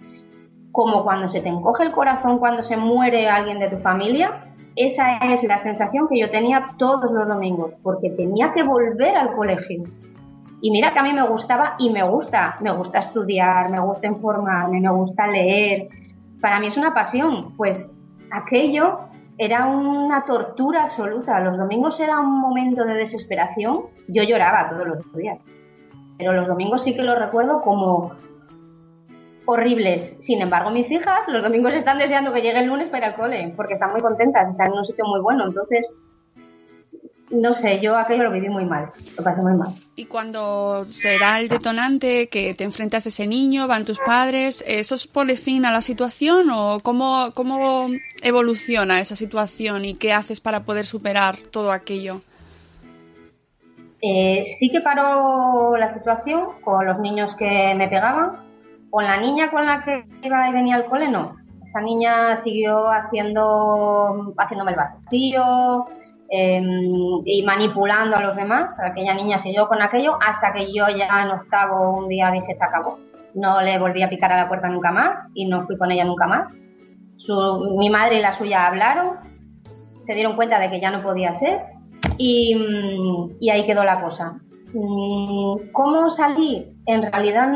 como 0.71 1.03
cuando 1.03 1.31
se 1.31 1.41
te 1.41 1.49
encoge 1.49 1.83
el 1.83 1.93
corazón 1.93 2.37
cuando 2.37 2.61
se 2.61 2.77
muere 2.77 3.27
alguien 3.27 3.57
de 3.57 3.71
tu 3.71 3.77
familia. 3.77 4.53
Esa 4.75 5.17
es 5.33 5.41
la 5.45 5.63
sensación 5.63 6.07
que 6.07 6.19
yo 6.19 6.29
tenía 6.29 6.63
todos 6.77 7.11
los 7.11 7.27
domingos, 7.27 7.71
porque 7.81 8.11
tenía 8.11 8.53
que 8.53 8.61
volver 8.61 9.17
al 9.17 9.33
colegio 9.33 9.83
y 10.61 10.71
mira 10.71 10.93
que 10.93 10.99
a 10.99 11.03
mí 11.03 11.13
me 11.13 11.27
gustaba 11.27 11.75
y 11.79 11.91
me 11.91 12.03
gusta, 12.03 12.55
me 12.61 12.71
gusta 12.71 12.99
estudiar, 12.99 13.69
me 13.69 13.79
gusta 13.79 14.07
informarme, 14.07 14.79
me 14.79 14.89
gusta 14.89 15.27
leer. 15.27 15.89
Para 16.41 16.59
mí 16.59 16.67
es 16.67 16.77
una 16.77 16.93
pasión, 16.93 17.55
pues 17.55 17.91
aquello 18.31 18.99
era 19.37 19.65
una 19.67 20.23
tortura 20.25 20.83
absoluta. 20.83 21.39
Los 21.39 21.57
domingos 21.57 21.99
era 21.99 22.19
un 22.19 22.39
momento 22.39 22.85
de 22.85 22.93
desesperación. 22.93 23.81
Yo 24.07 24.23
lloraba 24.23 24.69
todos 24.69 24.87
los 24.87 25.13
días. 25.15 25.39
Pero 26.17 26.31
los 26.33 26.47
domingos 26.47 26.83
sí 26.83 26.95
que 26.95 27.03
los 27.03 27.19
recuerdo 27.19 27.61
como 27.61 28.13
horribles. 29.45 30.15
Sin 30.21 30.41
embargo, 30.41 30.71
mis 30.71 30.89
hijas 30.89 31.27
los 31.27 31.43
domingos 31.43 31.73
están 31.73 31.97
deseando 31.97 32.33
que 32.33 32.41
llegue 32.41 32.59
el 32.59 32.67
lunes 32.67 32.89
para 32.89 33.07
el 33.07 33.15
cole, 33.15 33.53
porque 33.55 33.73
están 33.73 33.91
muy 33.91 34.01
contentas, 34.01 34.49
están 34.49 34.67
en 34.67 34.79
un 34.79 34.85
sitio 34.85 35.05
muy 35.05 35.19
bueno. 35.19 35.45
Entonces, 35.45 35.87
no 37.31 37.55
sé, 37.55 37.79
yo 37.81 37.97
aquello 37.97 38.23
lo 38.23 38.31
viví 38.31 38.49
muy 38.49 38.65
mal, 38.65 38.91
lo 39.17 39.23
pasé 39.23 39.41
muy 39.41 39.53
mal. 39.53 39.69
Y 39.95 40.05
cuando 40.05 40.85
se 40.85 41.17
da 41.17 41.39
el 41.39 41.49
detonante, 41.49 42.27
que 42.29 42.53
te 42.53 42.63
enfrentas 42.63 43.05
a 43.05 43.09
ese 43.09 43.27
niño, 43.27 43.67
van 43.67 43.85
tus 43.85 43.99
padres, 43.99 44.63
¿eso 44.67 44.95
pone 45.11 45.35
fin 45.35 45.65
a 45.65 45.71
la 45.71 45.81
situación 45.81 46.49
o 46.51 46.79
cómo, 46.81 47.31
cómo 47.33 47.87
evoluciona 48.21 48.99
esa 48.99 49.15
situación 49.15 49.85
y 49.85 49.95
qué 49.95 50.13
haces 50.13 50.39
para 50.39 50.61
poder 50.61 50.85
superar 50.85 51.37
todo 51.37 51.71
aquello? 51.71 52.21
Eh, 54.01 54.57
sí 54.59 54.69
que 54.69 54.81
paró 54.81 55.75
la 55.77 55.93
situación 55.95 56.61
con 56.61 56.85
los 56.85 56.99
niños 56.99 57.35
que 57.37 57.73
me 57.75 57.87
pegaban, 57.87 58.33
con 58.91 59.03
la 59.03 59.19
niña 59.19 59.49
con 59.49 59.65
la 59.65 59.83
que 59.83 60.05
iba 60.21 60.47
y 60.47 60.53
venía 60.53 60.75
al 60.75 60.85
cole, 60.85 61.09
no. 61.09 61.37
Esa 61.67 61.81
niña 61.81 62.43
siguió 62.43 62.87
haciendo, 62.89 64.33
haciéndome 64.37 64.71
el 64.71 64.77
vacío, 64.77 65.85
Em, 66.27 67.21
y 67.23 67.43
manipulando 67.43 68.15
a 68.15 68.21
los 68.21 68.35
demás. 68.35 68.73
Aquella 68.79 69.13
niña 69.13 69.41
siguió 69.41 69.67
con 69.67 69.81
aquello 69.81 70.17
hasta 70.19 70.53
que 70.53 70.73
yo 70.73 70.85
ya 70.89 71.23
en 71.23 71.31
octavo 71.31 71.99
un 71.99 72.09
día 72.09 72.31
dije 72.31 72.55
se 72.55 72.63
acabó. 72.63 72.97
No 73.35 73.61
le 73.61 73.77
volví 73.77 74.01
a 74.01 74.09
picar 74.09 74.31
a 74.31 74.37
la 74.37 74.47
puerta 74.47 74.67
nunca 74.69 74.91
más 74.91 75.29
y 75.35 75.45
no 75.45 75.65
fui 75.65 75.77
con 75.77 75.91
ella 75.91 76.03
nunca 76.03 76.25
más. 76.25 76.51
mi 77.77 77.89
madre 77.89 78.17
y 78.17 78.21
la 78.21 78.37
suya 78.37 78.67
hablaron, 78.67 79.17
se 80.05 80.13
dieron 80.13 80.35
cuenta 80.35 80.59
de 80.59 80.69
que 80.69 80.79
ya 80.79 80.89
no 80.89 81.03
podía 81.03 81.37
ser 81.39 81.61
y, 82.17 82.55
y 83.39 83.49
ahí 83.49 83.65
quedó 83.65 83.83
la 83.83 84.01
cosa. 84.01 84.39
Mm, 84.73 85.71
¿Cómo 85.71 86.11
salí? 86.11 86.65
En 86.87 87.11
realidad, 87.11 87.53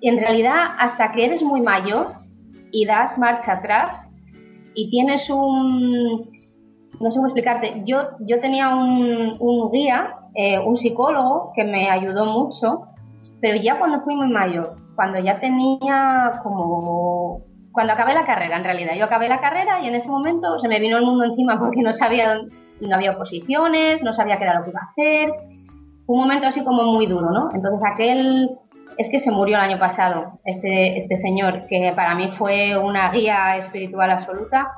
en 0.00 0.18
realidad, 0.18 0.76
hasta 0.78 1.12
que 1.12 1.24
eres 1.24 1.42
muy 1.42 1.60
mayor 1.60 2.12
y 2.70 2.86
das 2.86 3.16
marcha 3.18 3.54
atrás 3.54 4.06
y 4.74 4.90
tienes 4.90 5.28
un, 5.30 6.33
no 7.00 7.10
sé 7.10 7.16
cómo 7.16 7.26
explicarte, 7.26 7.82
yo, 7.84 8.02
yo 8.20 8.40
tenía 8.40 8.74
un, 8.74 9.36
un 9.38 9.70
guía, 9.70 10.14
eh, 10.34 10.58
un 10.58 10.76
psicólogo 10.76 11.52
que 11.54 11.64
me 11.64 11.90
ayudó 11.90 12.26
mucho, 12.26 12.88
pero 13.40 13.56
ya 13.60 13.78
cuando 13.78 14.02
fui 14.02 14.14
muy 14.14 14.28
mayor, 14.28 14.76
cuando 14.94 15.18
ya 15.18 15.38
tenía 15.40 16.40
como... 16.42 17.42
Cuando 17.72 17.92
acabé 17.92 18.14
la 18.14 18.24
carrera, 18.24 18.56
en 18.56 18.62
realidad. 18.62 18.94
Yo 18.96 19.04
acabé 19.04 19.28
la 19.28 19.40
carrera 19.40 19.80
y 19.82 19.88
en 19.88 19.96
ese 19.96 20.06
momento 20.06 20.60
se 20.60 20.68
me 20.68 20.78
vino 20.78 20.96
el 20.96 21.04
mundo 21.04 21.24
encima 21.24 21.58
porque 21.58 21.82
no 21.82 21.92
sabía, 21.94 22.40
no 22.80 22.94
había 22.94 23.10
oposiciones, 23.10 24.00
no 24.02 24.14
sabía 24.14 24.38
qué 24.38 24.44
era 24.44 24.58
lo 24.58 24.64
que 24.64 24.70
iba 24.70 24.80
a 24.80 24.90
hacer. 24.90 25.32
Un 26.06 26.20
momento 26.20 26.46
así 26.46 26.62
como 26.62 26.84
muy 26.84 27.06
duro, 27.06 27.32
¿no? 27.32 27.48
Entonces 27.52 27.80
aquel 27.84 28.48
es 28.96 29.08
que 29.10 29.20
se 29.20 29.30
murió 29.32 29.56
el 29.56 29.62
año 29.62 29.78
pasado, 29.80 30.38
este, 30.44 30.98
este 30.98 31.18
señor, 31.18 31.66
que 31.66 31.92
para 31.96 32.14
mí 32.14 32.30
fue 32.38 32.78
una 32.78 33.10
guía 33.10 33.56
espiritual 33.56 34.10
absoluta. 34.10 34.72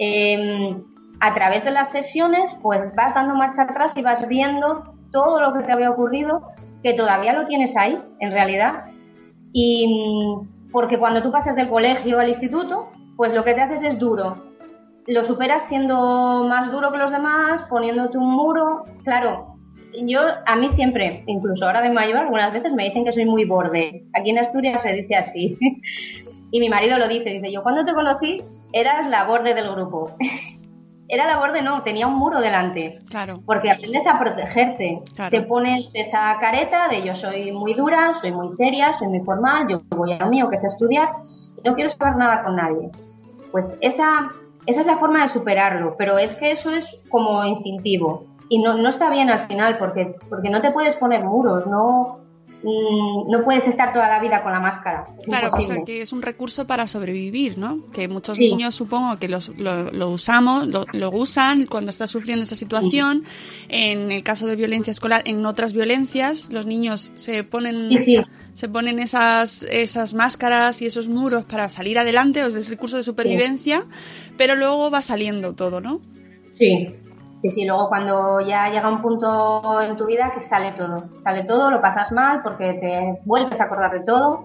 Eh, 0.00 0.74
a 1.20 1.34
través 1.34 1.64
de 1.64 1.70
las 1.70 1.90
sesiones, 1.92 2.50
pues 2.62 2.94
vas 2.94 3.14
dando 3.14 3.34
marcha 3.34 3.62
atrás 3.62 3.92
y 3.96 4.02
vas 4.02 4.26
viendo 4.28 4.94
todo 5.12 5.40
lo 5.40 5.54
que 5.54 5.64
te 5.64 5.72
había 5.72 5.90
ocurrido, 5.90 6.42
que 6.82 6.94
todavía 6.94 7.32
lo 7.32 7.46
tienes 7.46 7.74
ahí, 7.76 7.98
en 8.20 8.32
realidad. 8.32 8.84
Y 9.52 9.86
mm, 9.88 10.70
porque 10.72 10.98
cuando 10.98 11.22
tú 11.22 11.32
pasas 11.32 11.56
del 11.56 11.68
colegio 11.68 12.18
al 12.18 12.28
instituto, 12.28 12.90
pues 13.16 13.32
lo 13.32 13.44
que 13.44 13.54
te 13.54 13.62
haces 13.62 13.82
es 13.82 13.98
duro. 13.98 14.36
Lo 15.06 15.24
superas 15.24 15.62
siendo 15.68 16.44
más 16.48 16.70
duro 16.70 16.92
que 16.92 16.98
los 16.98 17.12
demás, 17.12 17.62
poniéndote 17.68 18.18
un 18.18 18.30
muro. 18.30 18.84
Claro, 19.04 19.56
yo 20.04 20.20
a 20.44 20.56
mí 20.56 20.68
siempre, 20.74 21.22
incluso 21.26 21.64
ahora 21.64 21.80
de 21.80 21.92
mayor, 21.92 22.18
algunas 22.18 22.52
veces 22.52 22.72
me 22.72 22.84
dicen 22.84 23.04
que 23.04 23.12
soy 23.12 23.24
muy 23.24 23.44
borde. 23.44 24.04
Aquí 24.14 24.30
en 24.30 24.38
Asturias 24.38 24.82
se 24.82 24.92
dice 24.92 25.14
así. 25.14 25.58
y 26.50 26.60
mi 26.60 26.68
marido 26.68 26.98
lo 26.98 27.08
dice, 27.08 27.30
dice, 27.30 27.50
yo 27.50 27.62
cuando 27.62 27.84
te 27.84 27.94
conocí 27.94 28.38
eras 28.72 29.08
la 29.08 29.24
borde 29.24 29.54
del 29.54 29.70
grupo. 29.70 30.10
Era 31.08 31.26
labor 31.26 31.52
de 31.52 31.62
no, 31.62 31.82
tenía 31.82 32.06
un 32.06 32.18
muro 32.18 32.40
delante. 32.40 32.98
Claro. 33.08 33.40
Porque 33.44 33.70
aprendes 33.70 34.06
a 34.06 34.18
protegerte. 34.18 35.02
Te 35.30 35.42
pones 35.42 35.88
esa 35.94 36.36
careta 36.40 36.88
de 36.88 37.02
yo 37.02 37.14
soy 37.16 37.52
muy 37.52 37.74
dura, 37.74 38.18
soy 38.20 38.32
muy 38.32 38.52
seria, 38.56 38.98
soy 38.98 39.08
muy 39.08 39.20
formal, 39.20 39.68
yo 39.68 39.80
voy 39.90 40.12
a 40.12 40.18
lo 40.18 40.26
mío, 40.26 40.48
que 40.48 40.56
es 40.56 40.64
estudiar, 40.64 41.08
y 41.56 41.68
no 41.68 41.74
quiero 41.74 41.90
saber 41.92 42.16
nada 42.16 42.42
con 42.42 42.56
nadie. 42.56 42.90
Pues 43.52 43.66
esa, 43.80 44.28
esa 44.66 44.80
es 44.80 44.86
la 44.86 44.98
forma 44.98 45.26
de 45.26 45.32
superarlo, 45.32 45.94
pero 45.96 46.18
es 46.18 46.34
que 46.36 46.52
eso 46.52 46.70
es 46.70 46.84
como 47.08 47.44
instintivo. 47.44 48.24
Y 48.48 48.58
no, 48.60 48.74
no 48.74 48.90
está 48.90 49.10
bien 49.10 49.30
al 49.30 49.46
final, 49.48 49.76
porque, 49.78 50.14
porque 50.28 50.50
no 50.50 50.60
te 50.60 50.70
puedes 50.70 50.96
poner 50.96 51.24
muros, 51.24 51.66
no, 51.66 52.25
No 52.66 53.44
puedes 53.44 53.66
estar 53.68 53.92
toda 53.92 54.08
la 54.08 54.20
vida 54.20 54.42
con 54.42 54.52
la 54.52 54.58
máscara. 54.58 55.04
claro, 55.24 55.50
o 55.52 55.84
que 55.84 56.02
es 56.02 56.12
un 56.12 56.22
recurso 56.22 56.66
para 56.66 56.86
sobrevivir, 56.88 57.58
¿no? 57.58 57.78
Que 57.92 58.08
muchos 58.08 58.38
niños 58.38 58.74
supongo 58.74 59.16
que 59.18 59.28
lo, 59.28 59.38
lo, 59.92 60.10
usamos, 60.10 60.66
lo, 60.66 61.10
usan 61.10 61.66
cuando 61.66 61.90
estás 61.90 62.10
sufriendo 62.10 62.42
esa 62.42 62.56
situación. 62.56 63.22
En 63.68 64.10
el 64.10 64.22
caso 64.24 64.46
de 64.46 64.56
violencia 64.56 64.90
escolar, 64.90 65.22
en 65.26 65.46
otras 65.46 65.72
violencias, 65.72 66.50
los 66.50 66.66
niños 66.66 67.12
se 67.14 67.44
ponen 67.44 67.90
se 68.52 68.68
ponen 68.70 68.98
esas, 69.00 69.64
esas 69.64 70.14
máscaras 70.14 70.80
y 70.80 70.86
esos 70.86 71.08
muros 71.08 71.44
para 71.44 71.68
salir 71.68 71.98
adelante, 71.98 72.42
o 72.42 72.46
es 72.46 72.54
el 72.54 72.64
recurso 72.64 72.96
de 72.96 73.02
supervivencia, 73.02 73.84
pero 74.38 74.56
luego 74.56 74.90
va 74.90 75.02
saliendo 75.02 75.54
todo, 75.54 75.82
¿no? 75.82 76.00
Sí, 76.58 76.88
Sí, 77.46 77.60
sí, 77.60 77.64
luego 77.64 77.88
cuando 77.88 78.40
ya 78.40 78.68
llega 78.70 78.88
un 78.88 79.00
punto 79.00 79.80
en 79.80 79.96
tu 79.96 80.04
vida 80.04 80.32
que 80.34 80.48
sale 80.48 80.72
todo, 80.72 81.04
sale 81.22 81.44
todo, 81.44 81.70
lo 81.70 81.80
pasas 81.80 82.10
mal 82.10 82.42
porque 82.42 82.74
te 82.74 83.20
vuelves 83.24 83.60
a 83.60 83.64
acordar 83.64 83.92
de 83.92 84.00
todo, 84.00 84.42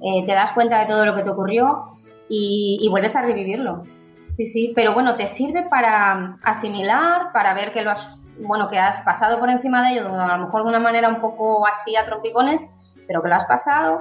eh, 0.00 0.24
te 0.24 0.32
das 0.32 0.52
cuenta 0.52 0.78
de 0.78 0.86
todo 0.86 1.04
lo 1.04 1.16
que 1.16 1.24
te 1.24 1.30
ocurrió 1.30 1.92
y, 2.28 2.86
vuelves 2.88 3.16
a 3.16 3.22
revivirlo. 3.22 3.82
Sí, 4.36 4.46
sí, 4.52 4.72
pero 4.76 4.94
bueno, 4.94 5.16
te 5.16 5.34
sirve 5.34 5.66
para 5.68 6.38
asimilar, 6.44 7.32
para 7.32 7.52
ver 7.54 7.72
que 7.72 7.82
lo 7.82 7.90
has, 7.90 8.16
bueno, 8.38 8.68
que 8.68 8.78
has 8.78 9.02
pasado 9.02 9.40
por 9.40 9.50
encima 9.50 9.82
de 9.82 9.94
ello, 9.94 10.14
a 10.14 10.36
lo 10.36 10.44
mejor 10.44 10.62
de 10.62 10.68
una 10.68 10.78
manera 10.78 11.08
un 11.08 11.20
poco 11.20 11.66
así 11.66 11.96
a 11.96 12.04
trompicones, 12.04 12.60
pero 13.08 13.22
que 13.22 13.28
lo 13.28 13.34
has 13.34 13.48
pasado, 13.48 14.00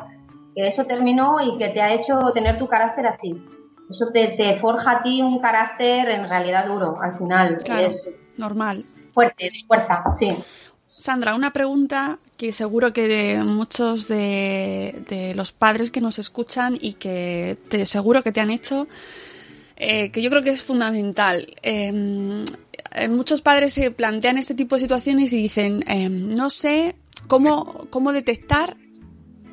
que 0.54 0.68
eso 0.68 0.86
terminó 0.86 1.42
y 1.42 1.58
que 1.58 1.70
te 1.70 1.82
ha 1.82 1.94
hecho 1.94 2.20
tener 2.36 2.60
tu 2.60 2.68
carácter 2.68 3.08
así. 3.08 3.44
Eso 3.90 4.12
te, 4.14 4.36
te 4.38 4.60
forja 4.60 4.92
a 4.92 5.04
ti 5.04 5.24
un 5.24 5.40
carácter 5.40 6.10
en 6.10 6.30
realidad 6.30 6.68
duro, 6.68 6.96
al 7.02 7.18
final. 7.18 7.58
Claro, 7.64 7.88
Es 7.88 8.10
normal. 8.38 8.86
fuerte, 9.14 9.46
de 9.46 9.66
fuerza, 9.68 10.04
sí. 10.20 10.28
Sandra, 10.98 11.36
una 11.36 11.52
pregunta 11.52 12.20
que 12.38 12.52
seguro 12.54 12.92
que 12.94 13.08
de 13.08 13.44
muchos 13.44 14.08
de, 14.08 15.04
de 15.08 15.36
los 15.36 15.52
padres 15.52 15.92
que 15.92 16.02
nos 16.02 16.20
escuchan 16.20 16.78
y 16.80 16.94
que 16.94 17.58
te 17.70 17.86
seguro 17.86 18.24
que 18.24 18.32
te 18.32 18.42
han 18.42 18.50
hecho, 18.50 18.88
eh, 19.76 20.10
que 20.12 20.22
yo 20.22 20.30
creo 20.30 20.42
que 20.42 20.52
es 20.52 20.64
fundamental. 20.64 21.54
Eh, 21.64 22.44
eh, 22.96 23.10
muchos 23.10 23.42
padres 23.42 23.74
se 23.74 23.92
plantean 23.92 24.38
este 24.38 24.56
tipo 24.56 24.76
de 24.76 24.82
situaciones 24.82 25.34
y 25.34 25.38
dicen, 25.38 25.84
eh, 25.88 26.08
no 26.10 26.50
sé 26.50 26.96
cómo, 27.28 27.88
cómo 27.90 28.14
detectar 28.14 28.78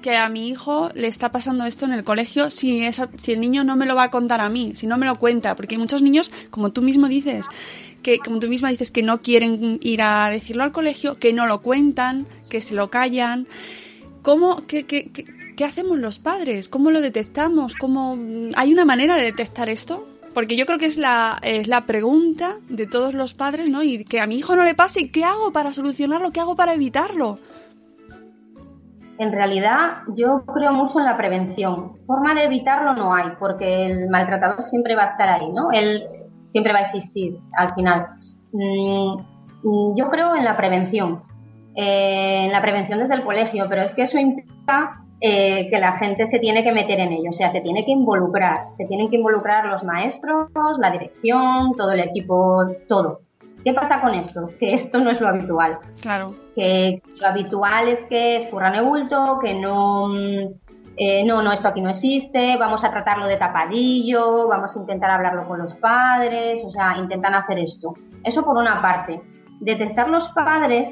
que 0.02 0.16
a 0.16 0.28
mi 0.28 0.48
hijo 0.48 0.90
le 0.94 1.06
está 1.08 1.32
pasando 1.32 1.64
esto 1.64 1.86
en 1.86 1.92
el 1.94 2.04
colegio 2.04 2.50
si, 2.50 2.84
esa- 2.84 3.08
si 3.16 3.32
el 3.32 3.40
niño 3.40 3.64
no 3.64 3.76
me 3.76 3.86
lo 3.86 3.94
va 3.94 4.04
a 4.04 4.10
contar 4.10 4.40
a 4.42 4.48
mí, 4.50 4.72
si 4.74 4.86
no 4.86 4.98
me 4.98 5.06
lo 5.06 5.14
cuenta, 5.16 5.56
porque 5.56 5.76
hay 5.76 5.78
muchos 5.78 6.02
niños, 6.02 6.30
como 6.50 6.70
tú 6.72 6.82
mismo 6.82 7.08
dices, 7.08 7.46
que 8.02 8.18
como 8.18 8.38
tú 8.40 8.48
misma 8.48 8.68
dices 8.70 8.90
que 8.90 9.02
no 9.02 9.20
quieren 9.20 9.78
ir 9.80 10.02
a 10.02 10.28
decirlo 10.28 10.64
al 10.64 10.72
colegio, 10.72 11.18
que 11.18 11.32
no 11.32 11.46
lo 11.46 11.62
cuentan, 11.62 12.26
que 12.50 12.60
se 12.60 12.74
lo 12.74 12.90
callan. 12.90 13.46
¿Cómo, 14.22 14.56
qué, 14.66 14.84
qué- 14.84 15.10
qué- 15.12 15.24
qué 15.56 15.64
hacemos 15.64 15.98
los 15.98 16.18
padres? 16.18 16.68
¿Cómo 16.68 16.90
lo 16.90 17.00
detectamos? 17.00 17.74
¿Cómo, 17.76 18.18
¿Hay 18.56 18.72
una 18.72 18.84
manera 18.84 19.16
de 19.16 19.22
detectar 19.22 19.68
esto? 19.68 20.08
Porque 20.34 20.56
yo 20.56 20.64
creo 20.64 20.78
que 20.78 20.86
es 20.86 20.96
la, 20.96 21.38
es 21.42 21.68
la 21.68 21.84
pregunta 21.86 22.56
de 22.68 22.86
todos 22.86 23.12
los 23.14 23.34
padres, 23.34 23.68
¿no? 23.68 23.82
Y 23.82 24.04
que 24.04 24.18
a 24.20 24.26
mi 24.26 24.38
hijo 24.38 24.56
no 24.56 24.64
le 24.64 24.74
pase, 24.74 25.00
¿y 25.02 25.08
qué 25.10 25.24
hago 25.24 25.52
para 25.52 25.72
solucionarlo? 25.72 26.32
¿Qué 26.32 26.40
hago 26.40 26.56
para 26.56 26.72
evitarlo? 26.74 27.38
En 29.18 29.32
realidad, 29.32 30.02
yo 30.16 30.44
creo 30.46 30.72
mucho 30.72 30.98
en 30.98 31.04
la 31.04 31.16
prevención. 31.16 31.98
Forma 32.06 32.34
de 32.34 32.44
evitarlo 32.44 32.94
no 32.94 33.14
hay, 33.14 33.30
porque 33.38 33.86
el 33.86 34.08
maltratador 34.08 34.64
siempre 34.64 34.96
va 34.96 35.04
a 35.04 35.10
estar 35.10 35.28
ahí, 35.28 35.50
¿no? 35.52 35.70
Él 35.70 36.02
siempre 36.50 36.72
va 36.72 36.80
a 36.80 36.90
existir 36.90 37.38
al 37.56 37.74
final. 37.74 38.06
Mm, 38.52 39.16
mm, 39.64 39.96
yo 39.96 40.10
creo 40.10 40.34
en 40.36 40.44
la 40.44 40.56
prevención, 40.56 41.22
eh, 41.74 42.44
en 42.46 42.52
la 42.52 42.62
prevención 42.62 42.98
desde 42.98 43.14
el 43.14 43.24
colegio, 43.24 43.66
pero 43.68 43.82
es 43.82 43.92
que 43.92 44.04
eso 44.04 44.18
implica 44.18 45.02
eh, 45.20 45.68
que 45.70 45.78
la 45.78 45.92
gente 45.98 46.26
se 46.26 46.38
tiene 46.40 46.64
que 46.64 46.72
meter 46.72 46.98
en 46.98 47.12
ello, 47.12 47.30
o 47.30 47.34
sea, 47.34 47.52
se 47.52 47.60
tiene 47.60 47.84
que 47.84 47.92
involucrar, 47.92 48.58
se 48.76 48.86
tienen 48.86 49.08
que 49.08 49.16
involucrar 49.16 49.66
los 49.66 49.84
maestros, 49.84 50.48
la 50.78 50.90
dirección, 50.90 51.76
todo 51.76 51.92
el 51.92 52.00
equipo, 52.00 52.66
todo. 52.88 53.20
¿Qué 53.64 53.72
pasa 53.72 54.00
con 54.00 54.14
esto? 54.14 54.48
Que 54.58 54.74
esto 54.74 54.98
no 54.98 55.10
es 55.10 55.20
lo 55.20 55.28
habitual 55.28 55.78
Claro. 56.00 56.34
que 56.54 57.02
lo 57.20 57.26
habitual 57.26 57.88
es 57.88 58.00
que 58.06 58.36
es 58.36 58.48
currano 58.48 58.82
y 58.82 58.84
bulto, 58.84 59.38
que 59.40 59.54
no, 59.54 60.08
mm, 60.08 60.62
eh, 60.96 61.24
no, 61.24 61.42
no, 61.42 61.52
esto 61.52 61.68
aquí 61.68 61.80
no 61.80 61.90
existe, 61.90 62.56
vamos 62.58 62.84
a 62.84 62.90
tratarlo 62.90 63.26
de 63.26 63.36
tapadillo, 63.38 64.46
vamos 64.48 64.76
a 64.76 64.80
intentar 64.80 65.10
hablarlo 65.10 65.46
con 65.48 65.58
los 65.58 65.74
padres, 65.76 66.62
o 66.64 66.70
sea, 66.70 66.96
intentan 66.98 67.34
hacer 67.34 67.58
esto. 67.60 67.94
Eso 68.24 68.44
por 68.44 68.56
una 68.58 68.82
parte. 68.82 69.20
Detectar 69.60 70.08
los 70.08 70.28
padres 70.30 70.88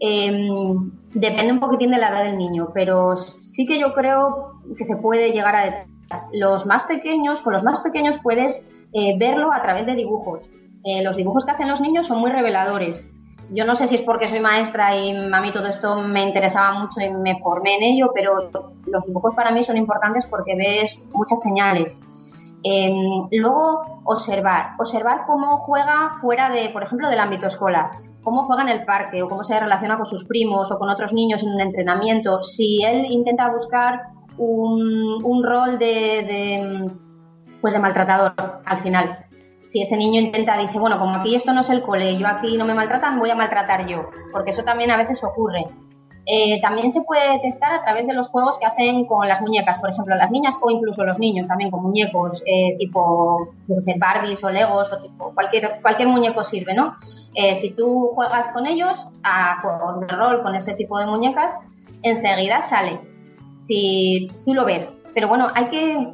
em, 0.00 0.90
depende 1.12 1.52
un 1.52 1.60
poquitín 1.60 1.90
de 1.90 1.98
la 1.98 2.08
edad 2.08 2.24
del 2.24 2.38
niño, 2.38 2.68
pero 2.74 3.16
sí 3.54 3.66
que 3.66 3.78
yo 3.78 3.92
creo 3.94 4.54
que 4.76 4.84
se 4.84 4.96
puede 4.96 5.32
llegar 5.32 5.54
a 5.54 5.64
detectar. 5.64 6.22
Los 6.32 6.64
más 6.66 6.84
pequeños, 6.84 7.40
con 7.42 7.52
los 7.52 7.62
más 7.62 7.80
pequeños 7.82 8.16
puedes 8.22 8.56
eh, 8.92 9.16
verlo 9.18 9.52
a 9.52 9.62
través 9.62 9.86
de 9.86 9.94
dibujos. 9.94 10.40
Los 10.84 11.16
dibujos 11.16 11.44
que 11.44 11.50
hacen 11.50 11.68
los 11.68 11.80
niños 11.80 12.06
son 12.06 12.20
muy 12.20 12.30
reveladores. 12.30 13.04
Yo 13.50 13.64
no 13.64 13.76
sé 13.76 13.88
si 13.88 13.96
es 13.96 14.02
porque 14.02 14.28
soy 14.28 14.40
maestra 14.40 14.96
y 14.96 15.10
a 15.10 15.40
mí 15.40 15.52
todo 15.52 15.66
esto 15.68 15.96
me 16.02 16.26
interesaba 16.26 16.78
mucho 16.78 17.00
y 17.00 17.10
me 17.10 17.38
formé 17.40 17.76
en 17.76 17.82
ello, 17.94 18.10
pero 18.14 18.50
los 18.86 19.06
dibujos 19.06 19.34
para 19.34 19.50
mí 19.50 19.64
son 19.64 19.76
importantes 19.76 20.26
porque 20.28 20.54
ves 20.54 20.94
muchas 21.12 21.40
señales. 21.42 21.94
Eh, 22.62 22.92
luego, 23.32 24.02
observar. 24.04 24.72
Observar 24.78 25.22
cómo 25.26 25.58
juega 25.58 26.10
fuera 26.20 26.50
de, 26.50 26.68
por 26.70 26.82
ejemplo, 26.82 27.08
del 27.08 27.20
ámbito 27.20 27.46
escolar. 27.46 27.90
Cómo 28.22 28.44
juega 28.44 28.62
en 28.62 28.68
el 28.68 28.84
parque 28.84 29.22
o 29.22 29.28
cómo 29.28 29.44
se 29.44 29.58
relaciona 29.58 29.96
con 29.96 30.06
sus 30.06 30.24
primos 30.24 30.70
o 30.70 30.78
con 30.78 30.90
otros 30.90 31.12
niños 31.12 31.40
en 31.40 31.48
un 31.48 31.60
entrenamiento. 31.60 32.42
Si 32.44 32.82
él 32.84 33.06
intenta 33.08 33.50
buscar 33.50 34.02
un, 34.36 35.24
un 35.24 35.42
rol 35.42 35.78
de, 35.78 36.86
pues 37.62 37.72
de 37.72 37.80
maltratador 37.80 38.34
al 38.64 38.82
final 38.82 39.27
si 39.72 39.82
ese 39.82 39.96
niño 39.96 40.20
intenta, 40.20 40.56
dice, 40.58 40.78
bueno, 40.78 40.98
como 40.98 41.16
aquí 41.16 41.34
esto 41.34 41.52
no 41.52 41.60
es 41.60 41.70
el 41.70 41.82
cole, 41.82 42.18
yo 42.18 42.26
aquí 42.26 42.56
no 42.56 42.64
me 42.64 42.74
maltratan, 42.74 43.18
voy 43.18 43.30
a 43.30 43.34
maltratar 43.34 43.86
yo, 43.86 44.08
porque 44.32 44.52
eso 44.52 44.62
también 44.62 44.90
a 44.90 44.96
veces 44.96 45.22
ocurre. 45.22 45.64
Eh, 46.30 46.60
también 46.60 46.92
se 46.92 47.00
puede 47.00 47.32
detectar 47.32 47.72
a 47.72 47.82
través 47.82 48.06
de 48.06 48.12
los 48.12 48.28
juegos 48.28 48.58
que 48.58 48.66
hacen 48.66 49.06
con 49.06 49.26
las 49.26 49.40
muñecas, 49.40 49.78
por 49.78 49.88
ejemplo, 49.88 50.14
las 50.14 50.30
niñas 50.30 50.54
o 50.60 50.70
incluso 50.70 51.02
los 51.02 51.18
niños 51.18 51.46
también 51.46 51.70
con 51.70 51.82
muñecos 51.82 52.42
eh, 52.44 52.76
tipo 52.78 53.48
qué 53.66 53.80
sé, 53.80 53.94
Barbies 53.98 54.44
o 54.44 54.50
Legos 54.50 54.88
o 55.18 55.32
cualquier, 55.34 55.80
cualquier 55.80 56.08
muñeco 56.08 56.44
sirve, 56.44 56.74
¿no? 56.74 56.96
Eh, 57.34 57.60
si 57.62 57.70
tú 57.70 58.10
juegas 58.14 58.48
con 58.52 58.66
ellos 58.66 58.92
a 59.22 59.62
juegos 59.62 60.00
de 60.00 60.06
rol 60.08 60.42
con 60.42 60.54
ese 60.54 60.74
tipo 60.74 60.98
de 60.98 61.06
muñecas, 61.06 61.50
enseguida 62.02 62.68
sale. 62.68 63.00
Si 63.66 64.28
tú 64.44 64.52
lo 64.52 64.66
ves. 64.66 64.86
Pero 65.14 65.28
bueno, 65.28 65.48
hay 65.54 65.64
que, 65.66 66.12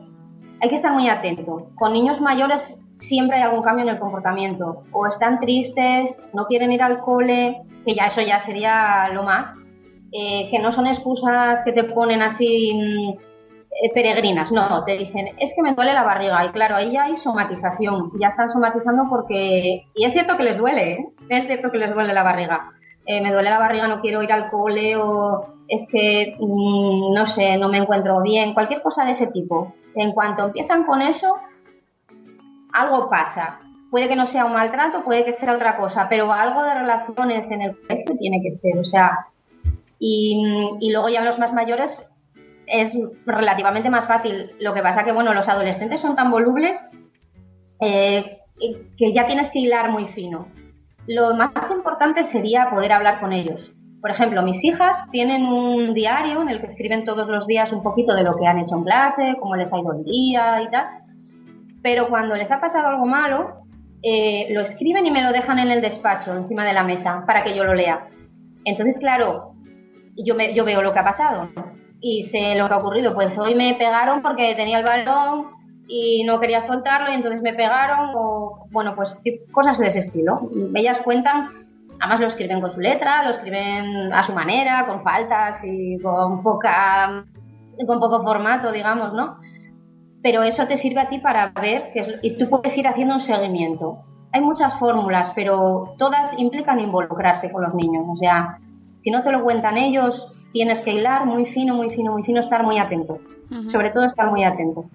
hay 0.60 0.68
que 0.68 0.76
estar 0.76 0.92
muy 0.92 1.08
atento. 1.08 1.66
Con 1.74 1.92
niños 1.92 2.20
mayores 2.20 2.62
siempre 3.08 3.36
hay 3.36 3.42
algún 3.42 3.62
cambio 3.62 3.84
en 3.84 3.90
el 3.90 3.98
comportamiento. 3.98 4.82
O 4.92 5.06
están 5.06 5.40
tristes, 5.40 6.16
no 6.32 6.46
quieren 6.46 6.72
ir 6.72 6.82
al 6.82 7.00
cole, 7.00 7.62
que 7.84 7.94
ya 7.94 8.06
eso 8.06 8.20
ya 8.20 8.44
sería 8.44 9.08
lo 9.12 9.22
más. 9.22 9.56
Eh, 10.12 10.48
que 10.50 10.58
no 10.60 10.72
son 10.72 10.86
excusas 10.86 11.64
que 11.64 11.72
te 11.72 11.84
ponen 11.84 12.22
así 12.22 12.72
mm, 12.72 13.34
eh, 13.82 13.90
peregrinas, 13.92 14.52
no, 14.52 14.84
te 14.84 14.96
dicen, 14.96 15.26
es 15.38 15.52
que 15.54 15.62
me 15.62 15.74
duele 15.74 15.92
la 15.92 16.04
barriga. 16.04 16.44
Y 16.44 16.50
claro, 16.50 16.76
ahí 16.76 16.92
ya 16.92 17.04
hay 17.04 17.16
somatización, 17.18 18.12
ya 18.20 18.28
están 18.28 18.52
somatizando 18.52 19.04
porque... 19.10 19.84
Y 19.94 20.04
es 20.04 20.12
cierto 20.12 20.36
que 20.36 20.44
les 20.44 20.58
duele, 20.58 20.92
¿eh? 20.92 21.06
es 21.28 21.46
cierto 21.46 21.70
que 21.70 21.78
les 21.78 21.92
duele 21.92 22.12
la 22.12 22.22
barriga. 22.22 22.70
Eh, 23.06 23.20
me 23.20 23.32
duele 23.32 23.50
la 23.50 23.58
barriga, 23.58 23.88
no 23.88 24.00
quiero 24.00 24.22
ir 24.22 24.32
al 24.32 24.48
cole 24.50 24.96
o 24.96 25.42
es 25.68 25.88
que, 25.90 26.36
mm, 26.38 27.12
no 27.12 27.26
sé, 27.34 27.56
no 27.58 27.68
me 27.68 27.78
encuentro 27.78 28.22
bien, 28.22 28.54
cualquier 28.54 28.80
cosa 28.80 29.04
de 29.04 29.12
ese 29.12 29.26
tipo. 29.26 29.74
En 29.96 30.12
cuanto 30.12 30.46
empiezan 30.46 30.84
con 30.84 31.02
eso, 31.02 31.38
algo 32.74 33.08
pasa. 33.08 33.58
Puede 33.90 34.08
que 34.08 34.16
no 34.16 34.26
sea 34.26 34.44
un 34.44 34.52
maltrato, 34.52 35.04
puede 35.04 35.24
que 35.24 35.34
sea 35.34 35.54
otra 35.54 35.76
cosa, 35.76 36.08
pero 36.08 36.32
algo 36.32 36.62
de 36.64 36.74
relaciones 36.74 37.50
en 37.50 37.62
el 37.62 37.76
colegio 37.76 38.16
tiene 38.18 38.42
que 38.42 38.58
ser. 38.58 38.78
O 38.78 38.84
sea, 38.84 39.26
y, 39.98 40.68
y 40.80 40.92
luego 40.92 41.08
ya 41.08 41.22
los 41.22 41.38
más 41.38 41.52
mayores 41.52 41.90
es 42.66 42.92
relativamente 43.24 43.90
más 43.90 44.06
fácil. 44.06 44.50
Lo 44.58 44.74
que 44.74 44.82
pasa 44.82 45.04
que, 45.04 45.12
bueno, 45.12 45.32
los 45.32 45.48
adolescentes 45.48 46.00
son 46.00 46.16
tan 46.16 46.30
volubles 46.30 46.74
eh, 47.80 48.38
que 48.98 49.12
ya 49.12 49.26
tienes 49.26 49.50
que 49.52 49.60
hilar 49.60 49.90
muy 49.90 50.06
fino. 50.08 50.48
Lo 51.06 51.34
más 51.34 51.52
importante 51.70 52.24
sería 52.32 52.70
poder 52.70 52.92
hablar 52.92 53.20
con 53.20 53.32
ellos. 53.32 53.60
Por 54.00 54.10
ejemplo, 54.10 54.42
mis 54.42 54.62
hijas 54.64 55.08
tienen 55.12 55.46
un 55.46 55.94
diario 55.94 56.42
en 56.42 56.48
el 56.48 56.60
que 56.60 56.66
escriben 56.66 57.04
todos 57.04 57.28
los 57.28 57.46
días 57.46 57.72
un 57.72 57.82
poquito 57.82 58.14
de 58.14 58.24
lo 58.24 58.34
que 58.34 58.46
han 58.46 58.58
hecho 58.58 58.76
en 58.76 58.84
clase, 58.84 59.36
cómo 59.40 59.54
les 59.54 59.72
ha 59.72 59.78
ido 59.78 59.92
el 59.92 60.04
día 60.04 60.62
y 60.62 60.70
tal 60.70 61.03
pero 61.84 62.08
cuando 62.08 62.34
les 62.34 62.50
ha 62.50 62.62
pasado 62.62 62.88
algo 62.88 63.04
malo, 63.04 63.66
eh, 64.02 64.48
lo 64.52 64.62
escriben 64.62 65.04
y 65.04 65.10
me 65.10 65.22
lo 65.22 65.32
dejan 65.32 65.58
en 65.58 65.70
el 65.70 65.82
despacho, 65.82 66.34
encima 66.34 66.64
de 66.64 66.72
la 66.72 66.82
mesa, 66.82 67.24
para 67.26 67.44
que 67.44 67.54
yo 67.54 67.62
lo 67.62 67.74
lea. 67.74 68.08
Entonces, 68.64 68.96
claro, 68.98 69.52
yo, 70.16 70.34
me, 70.34 70.54
yo 70.54 70.64
veo 70.64 70.80
lo 70.80 70.94
que 70.94 71.00
ha 71.00 71.04
pasado 71.04 71.50
y 72.00 72.30
sé 72.32 72.54
lo 72.54 72.68
que 72.68 72.74
ha 72.74 72.78
ocurrido. 72.78 73.12
Pues 73.12 73.36
hoy 73.36 73.54
me 73.54 73.74
pegaron 73.74 74.22
porque 74.22 74.54
tenía 74.54 74.78
el 74.78 74.86
balón 74.86 75.48
y 75.86 76.24
no 76.24 76.40
quería 76.40 76.66
soltarlo 76.66 77.10
y 77.10 77.16
entonces 77.16 77.42
me 77.42 77.52
pegaron 77.52 78.12
o, 78.14 78.66
bueno, 78.70 78.94
pues 78.96 79.10
cosas 79.52 79.76
de 79.76 79.88
ese 79.88 79.98
estilo. 79.98 80.40
Ellas 80.74 81.00
cuentan, 81.04 81.50
además 82.00 82.20
lo 82.20 82.28
escriben 82.28 82.62
con 82.62 82.72
su 82.72 82.80
letra, 82.80 83.24
lo 83.24 83.34
escriben 83.34 84.10
a 84.10 84.24
su 84.24 84.32
manera, 84.32 84.86
con 84.86 85.02
faltas 85.02 85.60
y 85.62 85.98
con 86.00 86.42
poca, 86.42 87.26
con 87.86 88.00
poco 88.00 88.22
formato, 88.22 88.72
digamos, 88.72 89.12
¿no? 89.12 89.36
Pero 90.24 90.42
eso 90.42 90.66
te 90.66 90.78
sirve 90.78 91.02
a 91.02 91.08
ti 91.10 91.18
para 91.18 91.48
ver 91.48 91.92
que 91.92 92.00
es, 92.00 92.08
y 92.22 92.38
tú 92.38 92.48
puedes 92.48 92.74
ir 92.78 92.88
haciendo 92.88 93.16
un 93.16 93.20
seguimiento. 93.20 93.98
Hay 94.32 94.40
muchas 94.40 94.78
fórmulas, 94.78 95.32
pero 95.34 95.94
todas 95.98 96.32
implican 96.38 96.80
involucrarse 96.80 97.52
con 97.52 97.62
los 97.62 97.74
niños. 97.74 98.06
O 98.08 98.16
sea, 98.16 98.58
si 99.02 99.10
no 99.10 99.22
te 99.22 99.30
lo 99.30 99.42
cuentan 99.42 99.76
ellos, 99.76 100.34
tienes 100.54 100.80
que 100.80 100.94
hilar 100.94 101.26
muy 101.26 101.44
fino, 101.52 101.74
muy 101.74 101.90
fino, 101.90 102.12
muy 102.12 102.22
fino, 102.22 102.40
estar 102.40 102.64
muy 102.64 102.78
atento. 102.78 103.18
Uh 103.50 103.54
-huh. 103.54 103.70
Sobre 103.70 103.90
todo 103.90 104.06
estar 104.06 104.30
muy 104.30 104.44
atento. 104.44 104.86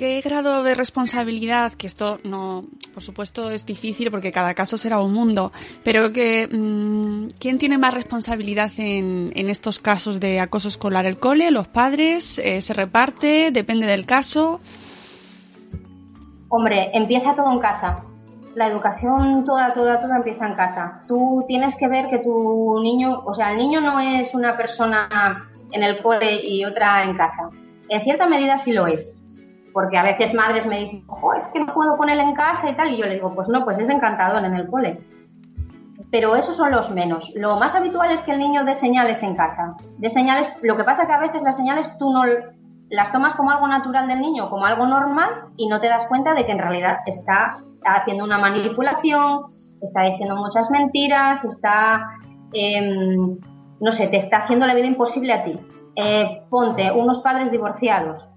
¿Qué 0.00 0.22
grado 0.22 0.62
de 0.62 0.74
responsabilidad, 0.74 1.74
que 1.74 1.86
esto 1.86 2.20
no, 2.24 2.64
por 2.94 3.02
supuesto 3.02 3.50
es 3.50 3.66
difícil 3.66 4.10
porque 4.10 4.32
cada 4.32 4.54
caso 4.54 4.78
será 4.78 4.98
un 4.98 5.12
mundo, 5.12 5.52
pero 5.84 6.10
que 6.10 6.48
mmm, 6.50 7.26
quién 7.38 7.58
tiene 7.58 7.76
más 7.76 7.92
responsabilidad 7.92 8.70
en, 8.78 9.30
en, 9.36 9.50
estos 9.50 9.78
casos 9.78 10.18
de 10.18 10.40
acoso 10.40 10.68
escolar, 10.68 11.04
el 11.04 11.18
cole, 11.18 11.50
los 11.50 11.68
padres, 11.68 12.38
eh, 12.38 12.62
se 12.62 12.72
reparte, 12.72 13.50
depende 13.50 13.84
del 13.84 14.06
caso? 14.06 14.60
Hombre, 16.48 16.90
empieza 16.94 17.36
todo 17.36 17.52
en 17.52 17.58
casa. 17.58 18.02
La 18.54 18.68
educación 18.68 19.44
toda, 19.44 19.74
toda, 19.74 20.00
toda 20.00 20.16
empieza 20.16 20.46
en 20.46 20.54
casa. 20.54 21.02
Tú 21.08 21.44
tienes 21.46 21.76
que 21.76 21.88
ver 21.88 22.08
que 22.08 22.20
tu 22.20 22.80
niño, 22.82 23.20
o 23.26 23.34
sea, 23.34 23.52
el 23.52 23.58
niño 23.58 23.82
no 23.82 24.00
es 24.00 24.32
una 24.32 24.56
persona 24.56 25.46
en 25.72 25.82
el 25.82 25.98
cole 25.98 26.40
y 26.42 26.64
otra 26.64 27.04
en 27.04 27.18
casa. 27.18 27.50
En 27.90 28.02
cierta 28.02 28.26
medida 28.26 28.64
sí 28.64 28.72
lo 28.72 28.86
es 28.86 29.19
porque 29.72 29.98
a 29.98 30.02
veces 30.02 30.34
madres 30.34 30.66
me 30.66 30.80
dicen, 30.80 31.04
ojo, 31.06 31.34
es 31.34 31.44
que 31.52 31.60
no 31.60 31.72
puedo 31.72 31.96
ponerle 31.96 32.22
en 32.22 32.34
casa 32.34 32.68
y 32.68 32.76
tal, 32.76 32.92
y 32.92 32.96
yo 32.96 33.06
le 33.06 33.14
digo, 33.14 33.34
pues 33.34 33.48
no, 33.48 33.64
pues 33.64 33.78
es 33.78 33.88
encantador 33.88 34.44
en 34.44 34.54
el 34.54 34.68
cole. 34.68 35.00
Pero 36.10 36.34
esos 36.34 36.56
son 36.56 36.72
los 36.72 36.90
menos. 36.90 37.30
Lo 37.34 37.56
más 37.56 37.74
habitual 37.74 38.10
es 38.10 38.22
que 38.22 38.32
el 38.32 38.40
niño 38.40 38.64
dé 38.64 38.78
señales 38.80 39.22
en 39.22 39.36
casa. 39.36 39.76
De 39.98 40.10
señales, 40.10 40.48
lo 40.62 40.76
que 40.76 40.84
pasa 40.84 41.06
que 41.06 41.12
a 41.12 41.20
veces 41.20 41.42
las 41.42 41.56
señales 41.56 41.86
tú 41.98 42.10
no 42.10 42.24
las 42.90 43.12
tomas 43.12 43.36
como 43.36 43.50
algo 43.50 43.68
natural 43.68 44.08
del 44.08 44.20
niño, 44.20 44.50
como 44.50 44.66
algo 44.66 44.86
normal, 44.86 45.28
y 45.56 45.68
no 45.68 45.80
te 45.80 45.88
das 45.88 46.08
cuenta 46.08 46.34
de 46.34 46.44
que 46.44 46.52
en 46.52 46.58
realidad 46.58 46.98
está 47.06 47.58
haciendo 47.84 48.24
una 48.24 48.38
manipulación, 48.38 49.44
está 49.80 50.02
diciendo 50.02 50.36
muchas 50.36 50.68
mentiras, 50.70 51.42
está, 51.44 52.10
em, 52.52 53.38
no 53.80 53.92
sé, 53.92 54.08
te 54.08 54.18
está 54.18 54.38
haciendo 54.38 54.66
la 54.66 54.74
vida 54.74 54.86
imposible 54.86 55.32
a 55.32 55.44
ti. 55.44 55.58
Eh, 55.96 56.42
ponte 56.50 56.90
unos 56.92 57.20
padres 57.20 57.50
divorciados. 57.50 58.29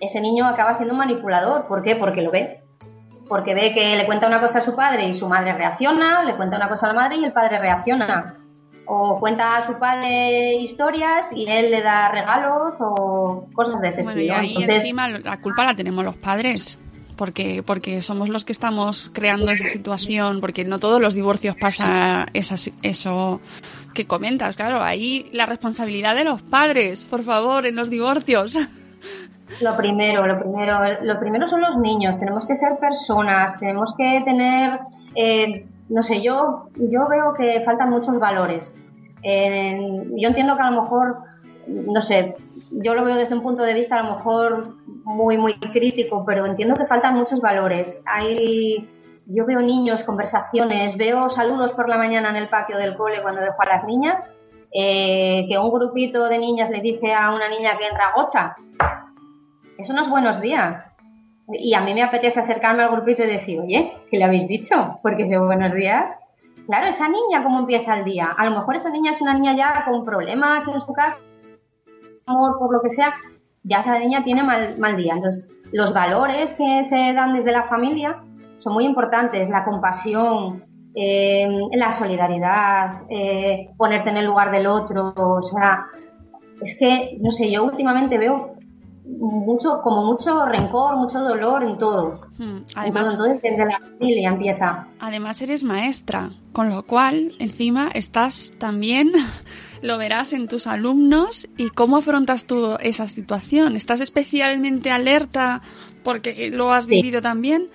Ese 0.00 0.20
niño 0.20 0.46
acaba 0.46 0.76
siendo 0.76 0.94
un 0.94 0.98
manipulador. 0.98 1.66
¿Por 1.66 1.82
qué? 1.82 1.96
Porque 1.96 2.22
lo 2.22 2.30
ve. 2.30 2.60
Porque 3.28 3.54
ve 3.54 3.72
que 3.74 3.96
le 3.96 4.06
cuenta 4.06 4.26
una 4.26 4.40
cosa 4.40 4.58
a 4.58 4.64
su 4.64 4.74
padre 4.74 5.08
y 5.08 5.18
su 5.18 5.28
madre 5.28 5.52
reacciona, 5.52 6.24
le 6.24 6.34
cuenta 6.34 6.56
una 6.56 6.68
cosa 6.68 6.86
a 6.86 6.88
la 6.88 6.94
madre 6.94 7.16
y 7.16 7.24
el 7.24 7.32
padre 7.32 7.58
reacciona. 7.58 8.34
O 8.86 9.20
cuenta 9.20 9.56
a 9.56 9.66
su 9.66 9.78
padre 9.78 10.54
historias 10.54 11.26
y 11.32 11.48
él 11.48 11.70
le 11.70 11.80
da 11.80 12.08
regalos 12.08 12.74
o 12.80 13.46
cosas 13.54 13.80
de 13.80 13.88
ese 13.90 14.02
bueno, 14.02 14.20
Y 14.20 14.30
ahí 14.30 14.56
encima 14.58 15.08
la 15.08 15.40
culpa 15.40 15.64
la 15.64 15.74
tenemos 15.74 16.04
los 16.04 16.16
padres 16.16 16.80
porque, 17.20 17.62
porque 17.62 18.00
somos 18.00 18.30
los 18.30 18.46
que 18.46 18.52
estamos 18.52 19.10
creando 19.12 19.50
esa 19.50 19.66
situación, 19.66 20.40
porque 20.40 20.64
no 20.64 20.78
todos 20.78 21.02
los 21.02 21.12
divorcios 21.12 21.54
pasa 21.54 22.26
eso 22.32 23.42
que 23.92 24.06
comentas, 24.06 24.56
claro, 24.56 24.82
ahí 24.82 25.28
la 25.30 25.44
responsabilidad 25.44 26.14
de 26.14 26.24
los 26.24 26.40
padres, 26.40 27.04
por 27.04 27.22
favor, 27.22 27.66
en 27.66 27.76
los 27.76 27.90
divorcios. 27.90 28.58
Lo 29.60 29.76
primero, 29.76 30.26
lo 30.26 30.38
primero, 30.38 30.78
lo 31.02 31.20
primero 31.20 31.48
son 31.48 31.60
los 31.60 31.76
niños, 31.78 32.18
tenemos 32.18 32.46
que 32.46 32.56
ser 32.56 32.78
personas, 32.78 33.58
tenemos 33.58 33.94
que 33.96 34.22
tener, 34.24 34.80
eh, 35.14 35.66
no 35.88 36.02
sé, 36.02 36.22
yo, 36.22 36.68
yo 36.76 37.06
veo 37.08 37.34
que 37.34 37.62
faltan 37.64 37.90
muchos 37.90 38.18
valores. 38.18 38.62
yo 39.22 40.28
entiendo 40.28 40.56
que 40.56 40.62
a 40.62 40.70
lo 40.70 40.82
mejor, 40.82 41.16
no 41.66 42.00
sé, 42.02 42.34
yo 42.70 42.94
lo 42.94 43.04
veo 43.04 43.16
desde 43.16 43.34
un 43.34 43.42
punto 43.42 43.62
de 43.62 43.74
vista 43.74 43.98
a 43.98 44.02
lo 44.02 44.16
mejor 44.16 44.66
muy, 45.04 45.36
muy 45.36 45.54
crítico, 45.54 46.24
pero 46.24 46.46
entiendo 46.46 46.74
que 46.74 46.86
faltan 46.86 47.16
muchos 47.16 47.40
valores. 47.40 47.86
Hay, 48.06 48.88
yo 49.26 49.44
veo 49.46 49.60
niños, 49.60 50.02
conversaciones, 50.04 50.96
veo 50.96 51.30
saludos 51.30 51.72
por 51.72 51.88
la 51.88 51.98
mañana 51.98 52.30
en 52.30 52.36
el 52.36 52.48
patio 52.48 52.78
del 52.78 52.96
cole 52.96 53.22
cuando 53.22 53.40
dejo 53.40 53.60
a 53.60 53.66
las 53.66 53.84
niñas, 53.84 54.24
eh, 54.72 55.46
que 55.48 55.58
un 55.58 55.70
grupito 55.70 56.28
de 56.28 56.38
niñas 56.38 56.70
le 56.70 56.80
dice 56.80 57.12
a 57.12 57.34
una 57.34 57.48
niña 57.48 57.76
que 57.76 57.86
entra 57.88 58.12
gocha. 58.14 58.54
Es 59.82 60.10
buenos 60.10 60.40
días. 60.42 60.84
Y 61.48 61.72
a 61.72 61.80
mí 61.80 61.94
me 61.94 62.02
apetece 62.02 62.38
acercarme 62.38 62.82
al 62.82 62.90
grupito 62.90 63.24
y 63.24 63.28
decir, 63.28 63.58
oye, 63.58 63.92
¿qué 64.10 64.18
le 64.18 64.24
habéis 64.24 64.46
dicho? 64.46 64.98
Porque 65.02 65.22
es 65.22 65.38
buenos 65.38 65.72
días. 65.72 66.04
Claro, 66.66 66.88
esa 66.88 67.08
niña, 67.08 67.42
¿cómo 67.42 67.60
empieza 67.60 67.98
el 67.98 68.04
día? 68.04 68.28
A 68.36 68.44
lo 68.44 68.50
mejor 68.50 68.76
esa 68.76 68.90
niña 68.90 69.12
es 69.12 69.20
una 69.22 69.32
niña 69.32 69.56
ya 69.56 69.84
con 69.86 70.04
problemas 70.04 70.68
en 70.68 70.80
su 70.82 70.92
casa, 70.92 71.16
amor, 72.26 72.58
por 72.58 72.72
lo 72.72 72.82
que 72.82 72.94
sea, 72.94 73.14
ya 73.64 73.80
esa 73.80 73.98
niña 73.98 74.22
tiene 74.22 74.42
mal, 74.42 74.78
mal 74.78 74.96
día. 74.96 75.14
Entonces, 75.16 75.48
los 75.72 75.94
valores 75.94 76.54
que 76.54 76.86
se 76.88 77.12
dan 77.14 77.34
desde 77.34 77.52
la 77.52 77.64
familia 77.64 78.22
son 78.58 78.74
muy 78.74 78.84
importantes, 78.84 79.48
la 79.48 79.64
compasión, 79.64 80.62
eh, 80.94 81.48
la 81.72 81.98
solidaridad, 81.98 83.02
eh, 83.08 83.70
ponerte 83.78 84.10
en 84.10 84.18
el 84.18 84.26
lugar 84.26 84.50
del 84.50 84.66
otro, 84.66 85.14
o 85.16 85.42
sea, 85.42 85.86
es 86.60 86.76
que, 86.78 87.16
no 87.20 87.32
sé, 87.32 87.50
yo 87.50 87.64
últimamente 87.64 88.18
veo 88.18 88.59
mucho, 89.18 89.80
como 89.82 90.04
mucho 90.04 90.46
rencor, 90.46 90.96
mucho 90.96 91.18
dolor 91.18 91.62
en 91.62 91.78
todo. 91.78 92.20
Hmm, 92.38 92.58
además, 92.74 93.12
entonces 93.12 93.42
desde 93.42 93.64
la 93.64 93.78
familia 93.78 94.28
empieza. 94.30 94.86
Además 95.00 95.42
eres 95.42 95.64
maestra, 95.64 96.30
con 96.52 96.70
lo 96.70 96.84
cual 96.84 97.32
encima 97.38 97.90
estás 97.92 98.52
también, 98.58 99.12
lo 99.82 99.98
verás 99.98 100.32
en 100.32 100.48
tus 100.48 100.66
alumnos 100.66 101.48
y 101.56 101.70
cómo 101.70 101.96
afrontas 101.96 102.46
tú 102.46 102.76
esa 102.80 103.08
situación. 103.08 103.76
¿Estás 103.76 104.00
especialmente 104.00 104.90
alerta 104.90 105.62
porque 106.02 106.50
lo 106.50 106.72
has 106.72 106.86
vivido 106.86 107.20
también? 107.20 107.68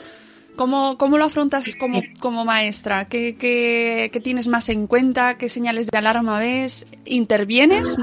¿Cómo, 0.56 0.98
¿Cómo, 0.98 1.18
lo 1.18 1.26
afrontas 1.26 1.76
como, 1.76 2.02
como 2.22 2.46
maestra? 2.46 3.06
¿Qué, 3.06 3.36
¿Qué, 3.36 4.10
qué, 4.14 4.20
tienes 4.22 4.48
más 4.48 4.70
en 4.70 4.88
cuenta? 4.88 5.38
¿Qué 5.38 5.50
señales 5.50 5.88
de 5.88 5.98
alarma 5.98 6.40
ves? 6.40 6.88
¿Intervienes? 7.04 7.98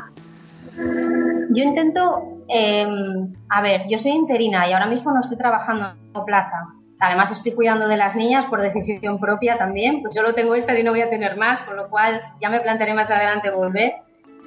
Yo 1.55 1.65
intento, 1.65 2.23
em, 2.49 3.33
a 3.51 3.63
ver, 3.63 3.83
yo 3.89 3.99
soy 3.99 4.13
interina 4.13 4.69
y 4.69 4.73
ahora 4.73 4.87
mismo 4.87 5.13
no 5.13 5.21
estoy 5.21 5.37
trabajando 5.37 5.93
en 6.15 6.25
plaza. 6.25 6.69
Además 7.01 7.33
estoy 7.33 7.53
cuidando 7.53 7.89
de 7.89 7.97
las 7.97 8.15
niñas 8.15 8.47
por 8.47 8.63
decisión 8.63 9.19
propia 9.19 9.59
también, 9.59 10.03
pues 10.03 10.15
yo 10.15 10.23
lo 10.23 10.35
tengo 10.35 10.55
esta 10.55 10.79
y 10.79 10.85
no 10.85 10.93
voy 10.93 11.03
a 11.03 11.11
tener 11.11 11.37
más, 11.37 11.61
con 11.63 11.77
lo 11.77 11.89
cual 11.91 12.23
ya 12.41 12.49
me 12.49 12.61
plantearé 12.61 12.95
más 12.95 13.11
adelante 13.11 13.51
volver. 13.51 13.95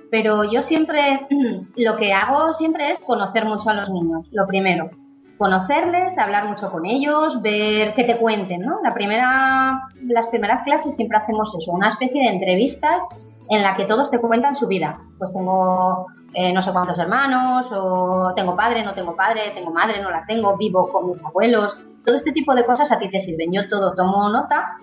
Pero 0.10 0.46
yo 0.46 0.64
siempre, 0.64 1.28
lo 1.76 1.98
que 1.98 2.14
hago 2.14 2.54
siempre 2.54 2.92
es 2.92 3.00
conocer 3.00 3.46
mucho 3.46 3.70
a 3.70 3.74
los 3.74 3.90
niños, 3.90 4.26
lo 4.32 4.48
primero. 4.48 4.90
Conocerles, 5.38 6.18
hablar 6.18 6.48
mucho 6.48 6.72
con 6.72 6.86
ellos, 6.86 7.42
ver 7.42 7.94
que 7.94 8.06
te 8.06 8.18
cuenten, 8.18 8.62
¿no? 8.62 8.80
La 8.82 8.92
primera, 8.92 9.82
las 10.04 10.28
primeras 10.28 10.64
clases 10.64 10.96
siempre 10.96 11.18
hacemos 11.18 11.54
eso, 11.60 11.74
una 11.74 11.90
especie 11.90 12.22
de 12.22 12.30
entrevistas 12.30 13.02
en 13.50 13.62
la 13.62 13.76
que 13.76 13.84
todos 13.84 14.10
te 14.12 14.20
cuentan 14.20 14.56
su 14.56 14.68
vida. 14.68 14.98
Pues 15.18 15.34
tengo 15.34 16.08
eh, 16.36 16.52
no 16.54 16.62
sé 16.62 16.72
cuántos 16.74 17.00
hermanos, 17.00 17.68
o 17.72 18.34
tengo 18.36 18.56
padre, 18.56 18.84
no 18.84 18.94
tengo 18.94 19.16
padre, 19.16 19.52
tengo 19.56 19.72
madre, 19.72 20.02
no 20.02 20.12
la 20.12 20.26
tengo, 20.26 20.58
vivo 20.58 20.92
con 20.92 21.08
mis 21.08 21.24
abuelos. 21.24 21.80
Todo 22.06 22.18
este 22.18 22.34
tipo 22.34 22.54
de 22.54 22.66
cosas 22.66 22.92
a 22.92 23.00
ti 23.00 23.10
te 23.10 23.22
sirven. 23.22 23.54
Yo 23.54 23.70
todo 23.70 23.96
tomo 23.96 24.30
nota 24.30 24.74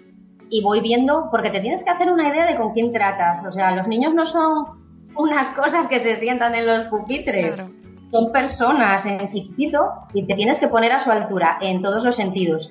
y 0.48 0.62
voy 0.62 0.80
viendo, 0.80 1.28
porque 1.30 1.50
te 1.50 1.61
tienes 1.61 1.84
que 1.84 1.90
hacer 1.90 2.11
una 2.11 2.28
idea 2.28 2.46
de 2.46 2.57
con 2.57 2.72
quién 2.72 2.90
tratas. 2.90 3.44
O 3.44 3.53
sea, 3.53 3.76
los 3.76 3.86
niños 3.86 4.14
no 4.14 4.26
son 4.26 4.64
unas 5.14 5.48
cosas 5.57 5.88
que 5.88 6.03
se 6.03 6.18
sientan 6.18 6.55
en 6.55 6.66
los 6.66 6.86
pupitres. 6.86 7.55
Son 8.11 8.32
personas 8.32 9.05
en 9.05 9.30
chiquitito 9.30 9.90
y 10.14 10.26
te 10.26 10.34
tienes 10.34 10.59
que 10.59 10.68
poner 10.68 10.92
a 10.92 11.05
su 11.05 11.11
altura 11.11 11.59
en 11.61 11.82
todos 11.82 12.03
los 12.03 12.16
sentidos. 12.16 12.70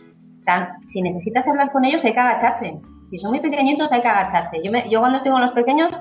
si 0.91 1.01
necesitas 1.01 1.47
hablar 1.47 1.71
con 1.71 1.86
ellos 1.86 2.03
hay 2.03 2.13
que 2.13 2.19
agacharse 2.19 2.82
si 3.11 3.19
son 3.19 3.32
muy 3.32 3.41
pequeñitos 3.41 3.91
hay 3.91 4.01
que 4.01 4.07
agacharse. 4.07 4.61
Yo, 4.63 4.71
yo 4.89 4.99
cuando 5.01 5.17
estoy 5.17 5.34
con 5.34 5.41
los 5.41 5.51
pequeños 5.51 5.91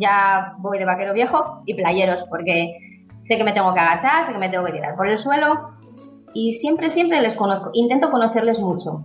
ya 0.00 0.54
voy 0.58 0.78
de 0.78 0.84
vaquero 0.84 1.12
viejo 1.12 1.62
y 1.66 1.74
playeros 1.74 2.24
porque 2.28 2.76
sé 3.28 3.36
que 3.36 3.44
me 3.44 3.52
tengo 3.52 3.72
que 3.72 3.80
agachar, 3.80 4.26
sé 4.26 4.32
que 4.32 4.38
me 4.38 4.48
tengo 4.48 4.64
que 4.64 4.72
tirar 4.72 4.96
por 4.96 5.08
el 5.08 5.18
suelo 5.18 5.70
y 6.34 6.54
siempre, 6.60 6.90
siempre 6.90 7.20
les 7.20 7.36
conozco. 7.36 7.70
Intento 7.74 8.10
conocerles 8.10 8.58
mucho. 8.58 9.04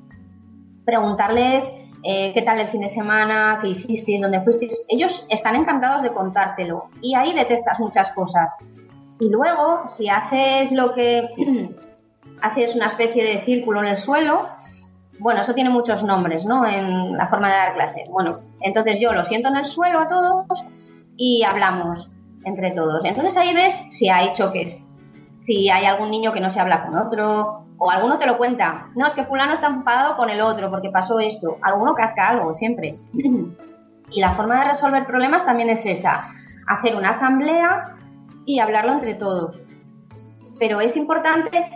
Preguntarles 0.85 1.65
eh, 2.03 2.31
qué 2.33 2.41
tal 2.43 2.59
el 2.59 2.69
fin 2.69 2.81
de 2.81 2.93
semana, 2.93 3.59
qué 3.61 3.69
hicisteis, 3.69 4.21
dónde 4.21 4.41
fuisteis. 4.41 4.73
Ellos 4.87 5.25
están 5.29 5.55
encantados 5.55 6.03
de 6.03 6.13
contártelo 6.13 6.85
y 7.01 7.15
ahí 7.15 7.33
detectas 7.33 7.79
muchas 7.79 8.09
cosas. 8.13 8.51
Y 9.19 9.29
luego, 9.29 9.83
si 9.97 10.09
haces 10.09 10.71
lo 10.71 10.93
que 10.93 11.27
haces 12.41 12.75
una 12.75 12.87
especie 12.87 13.23
de 13.23 13.45
círculo 13.45 13.81
en 13.81 13.87
el 13.87 13.97
suelo, 13.97 14.47
bueno, 15.19 15.41
eso 15.41 15.53
tiene 15.53 15.69
muchos 15.69 16.03
nombres, 16.03 16.45
¿no? 16.45 16.65
En 16.67 17.17
la 17.17 17.27
forma 17.27 17.47
de 17.47 17.55
dar 17.55 17.73
clase. 17.73 18.03
Bueno, 18.11 18.39
entonces 18.61 18.97
yo 18.99 19.13
lo 19.13 19.25
siento 19.25 19.47
en 19.47 19.57
el 19.57 19.65
suelo 19.65 20.01
a 20.01 20.09
todos 20.09 20.45
y 21.17 21.43
hablamos 21.43 22.09
entre 22.43 22.71
todos. 22.71 23.03
Entonces 23.03 23.35
ahí 23.37 23.53
ves 23.53 23.75
si 23.97 24.09
hay 24.09 24.33
choques, 24.35 24.77
si 25.45 25.69
hay 25.69 25.85
algún 25.85 26.11
niño 26.11 26.31
que 26.31 26.39
no 26.39 26.51
se 26.53 26.59
habla 26.59 26.85
con 26.85 26.95
otro, 26.97 27.65
o 27.77 27.91
alguno 27.91 28.17
te 28.17 28.25
lo 28.25 28.37
cuenta. 28.37 28.87
No, 28.95 29.07
es 29.07 29.13
que 29.13 29.25
fulano 29.25 29.53
está 29.53 29.67
enfadado 29.67 30.15
con 30.15 30.29
el 30.29 30.41
otro 30.41 30.69
porque 30.69 30.89
pasó 30.89 31.19
esto. 31.19 31.57
Alguno 31.61 31.93
casca 31.93 32.29
algo, 32.29 32.55
siempre. 32.55 32.95
y 34.11 34.21
la 34.21 34.35
forma 34.35 34.59
de 34.59 34.71
resolver 34.71 35.05
problemas 35.05 35.45
también 35.45 35.69
es 35.69 35.85
esa, 35.85 36.27
hacer 36.67 36.95
una 36.95 37.11
asamblea 37.11 37.95
y 38.45 38.59
hablarlo 38.59 38.93
entre 38.93 39.15
todos. 39.15 39.55
Pero 40.59 40.79
es 40.79 40.95
importante 40.95 41.69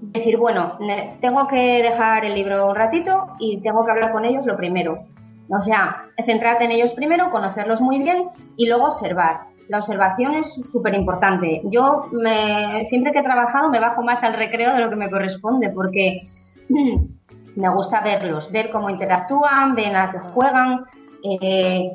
decir, 0.00 0.36
bueno, 0.36 0.76
tengo 1.20 1.46
que 1.46 1.82
dejar 1.82 2.24
el 2.24 2.34
libro 2.34 2.68
un 2.68 2.74
ratito 2.74 3.28
y 3.38 3.60
tengo 3.60 3.84
que 3.84 3.92
hablar 3.92 4.12
con 4.12 4.24
ellos 4.24 4.44
lo 4.44 4.56
primero. 4.56 5.04
O 5.48 5.62
sea, 5.62 6.06
centrarte 6.24 6.64
en 6.64 6.72
ellos 6.72 6.92
primero, 6.92 7.30
conocerlos 7.30 7.80
muy 7.80 7.98
bien 7.98 8.28
y 8.56 8.68
luego 8.68 8.86
observar. 8.86 9.40
La 9.68 9.78
observación 9.78 10.34
es 10.34 10.46
súper 10.70 10.94
importante. 10.94 11.62
Yo 11.64 12.02
me, 12.12 12.86
siempre 12.88 13.12
que 13.12 13.20
he 13.20 13.22
trabajado 13.22 13.70
me 13.70 13.80
bajo 13.80 14.02
más 14.02 14.22
al 14.22 14.34
recreo 14.34 14.74
de 14.74 14.80
lo 14.80 14.90
que 14.90 14.96
me 14.96 15.10
corresponde 15.10 15.70
porque 15.70 16.22
me 17.56 17.68
gusta 17.74 18.00
verlos, 18.00 18.50
ver 18.52 18.70
cómo 18.70 18.90
interactúan, 18.90 19.74
ver 19.74 19.96
a 19.96 20.10
qué 20.10 20.18
juegan, 20.18 20.84
eh, 21.22 21.92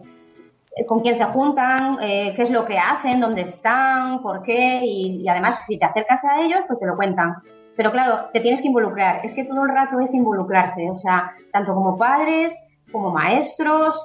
con 0.88 1.02
quién 1.02 1.18
se 1.18 1.26
juntan, 1.26 1.98
eh, 2.02 2.34
qué 2.36 2.44
es 2.44 2.50
lo 2.50 2.66
que 2.66 2.78
hacen, 2.78 3.20
dónde 3.20 3.42
están, 3.42 4.22
por 4.22 4.44
qué 4.44 4.82
y, 4.84 5.22
y 5.22 5.28
además 5.28 5.60
si 5.68 5.78
te 5.78 5.86
acercas 5.86 6.24
a 6.24 6.42
ellos 6.42 6.62
pues 6.68 6.80
te 6.80 6.88
lo 6.88 6.96
cuentan. 6.96 7.36
Pero 7.80 7.92
claro, 7.92 8.30
te 8.34 8.42
tienes 8.42 8.60
que 8.60 8.68
involucrar. 8.68 9.26
Es 9.26 9.34
que 9.34 9.46
todo 9.46 9.64
el 9.64 9.70
rato 9.70 10.02
es 10.02 10.14
involucrarse. 10.14 10.90
O 10.90 10.98
sea, 10.98 11.32
tanto 11.54 11.74
como 11.74 11.98
padres, 11.98 12.54
como 12.92 13.12
maestros, 13.12 13.96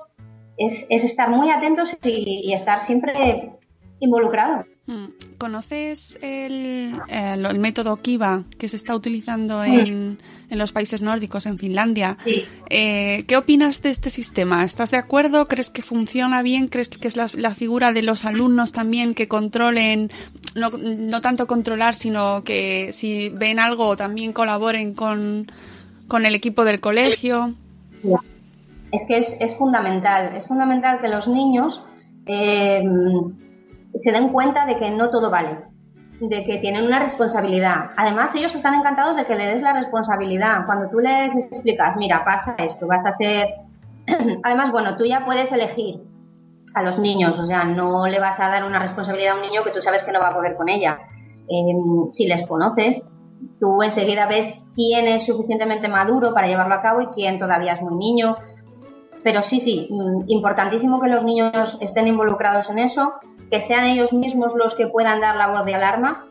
es, 0.57 1.05
estar 1.05 1.31
muy 1.31 1.51
atentos 1.51 1.89
y, 2.03 2.53
estar 2.53 2.87
siempre 2.87 3.53
involucrado. 4.01 4.65
Mm. 4.87 5.07
¿Conoces 5.39 6.19
el, 6.21 6.95
el, 7.09 7.47
el, 7.47 7.59
método 7.59 7.97
Kiva 7.97 8.45
que 8.59 8.69
se 8.69 8.77
está 8.77 8.95
utilizando 8.95 9.65
en, 9.65 10.19
en 10.51 10.59
los 10.59 10.73
países 10.73 11.01
nórdicos, 11.01 11.47
en 11.47 11.59
Finlandia? 11.59 12.19
Sí. 12.23 12.45
Eh, 12.69 13.25
¿Qué 13.27 13.37
opinas 13.39 13.81
de 13.81 13.91
este 13.91 14.11
sistema? 14.11 14.63
¿Estás 14.63 14.91
de 14.91 14.99
acuerdo? 14.99 15.49
¿Crees 15.49 15.71
que 15.71 15.81
funciona 15.81 16.43
bien? 16.43 16.69
¿Crees 16.69 16.91
que 16.91 17.09
es 17.09 17.17
la, 17.17 17.31
la 17.35 17.55
figura 17.55 17.93
de 17.93 18.03
los 18.03 18.27
alumnos 18.27 18.73
también 18.73 19.15
que 19.15 19.27
controlen, 19.27 20.11
no, 20.55 20.71
no, 20.71 21.21
tanto 21.23 21.47
controlar, 21.47 21.95
sino 21.95 22.45
que 22.45 22.93
si 22.93 23.31
ven 23.31 23.59
algo 23.59 23.97
también 23.97 24.35
colaboren 24.35 24.93
con, 24.95 25.51
con 26.09 26.27
el 26.27 26.35
equipo 26.35 26.65
del 26.65 26.81
colegio? 26.81 27.55
Es 28.95 29.07
que 29.07 29.37
es, 29.45 29.57
fundamental, 29.57 30.37
es 30.37 30.47
fundamental 30.47 31.01
que 31.01 31.09
los 31.09 31.27
niños... 31.29 31.81
Eh, 32.27 32.83
se 34.03 34.13
den 34.13 34.29
cuenta 34.31 34.67
de 34.67 34.77
que 34.79 34.91
no 34.91 35.11
todo 35.11 35.31
vale, 35.31 35.59
de 36.21 36.45
que 36.45 36.59
tienen 36.59 36.85
una 36.85 36.99
responsabilidad. 36.99 37.91
Además, 37.97 38.35
ellos 38.35 38.55
están 38.55 38.75
encantados 38.75 39.17
de 39.17 39.25
que 39.25 39.35
le 39.35 39.47
des 39.47 39.63
la 39.63 39.73
responsabilidad. 39.73 40.67
Cuando 40.67 40.91
tú 40.91 40.99
les 40.99 41.35
explicas, 41.35 41.97
mira, 41.97 42.25
pasa 42.25 42.55
esto, 42.59 42.87
vas 42.87 43.05
a 43.07 43.13
ser... 43.13 43.49
Además, 44.43 44.73
bueno, 44.73 44.97
tú 44.97 45.05
ya 45.05 45.25
puedes 45.25 45.51
elegir 45.53 46.01
a 46.75 46.83
los 46.83 46.99
niños, 46.99 47.39
o 47.39 47.47
sea, 47.47 47.65
no 47.65 48.07
le 48.07 48.19
vas 48.19 48.39
a 48.41 48.49
dar 48.49 48.65
una 48.65 48.81
responsabilidad 48.81 49.35
a 49.35 49.37
un 49.37 49.43
niño 49.43 49.63
que 49.63 49.71
tú 49.71 49.81
sabes 49.81 50.03
que 50.03 50.11
no 50.11 50.21
va 50.21 50.29
a 50.29 50.35
poder 50.35 50.57
con 50.57 50.69
ella. 50.69 50.99
Eh, 51.49 52.11
si 52.15 52.27
les 52.27 52.49
conoces, 52.49 53.01
tú 53.61 53.81
enseguida 53.83 54.27
ves 54.27 54.57
quién 54.75 55.07
es 55.07 55.25
suficientemente 55.25 55.87
maduro 55.87 56.35
para 56.35 56.49
llevarlo 56.49 56.75
a 56.75 56.83
cabo 56.83 57.01
y 57.01 57.07
quién 57.09 57.39
todavía 57.39 57.75
es 57.75 57.83
muy 57.83 57.95
niño. 57.95 58.35
Pero 59.25 59.43
sí, 59.43 59.61
sí, 59.61 59.89
mm, 59.91 60.25
importantísimo 60.29 61.01
que 61.01 61.09
los 61.09 61.25
niños 61.25 61.77
estén 61.81 62.07
involucrados 62.07 62.71
en 62.71 62.79
eso 62.79 63.15
que 63.51 63.67
sean 63.67 63.85
ellos 63.85 64.13
mismos 64.13 64.53
los 64.55 64.75
que 64.75 64.87
puedan 64.87 65.21
dar 65.21 65.37
la 65.37 65.49
voz 65.49 65.65
de 65.65 65.75
alarma, 65.75 66.25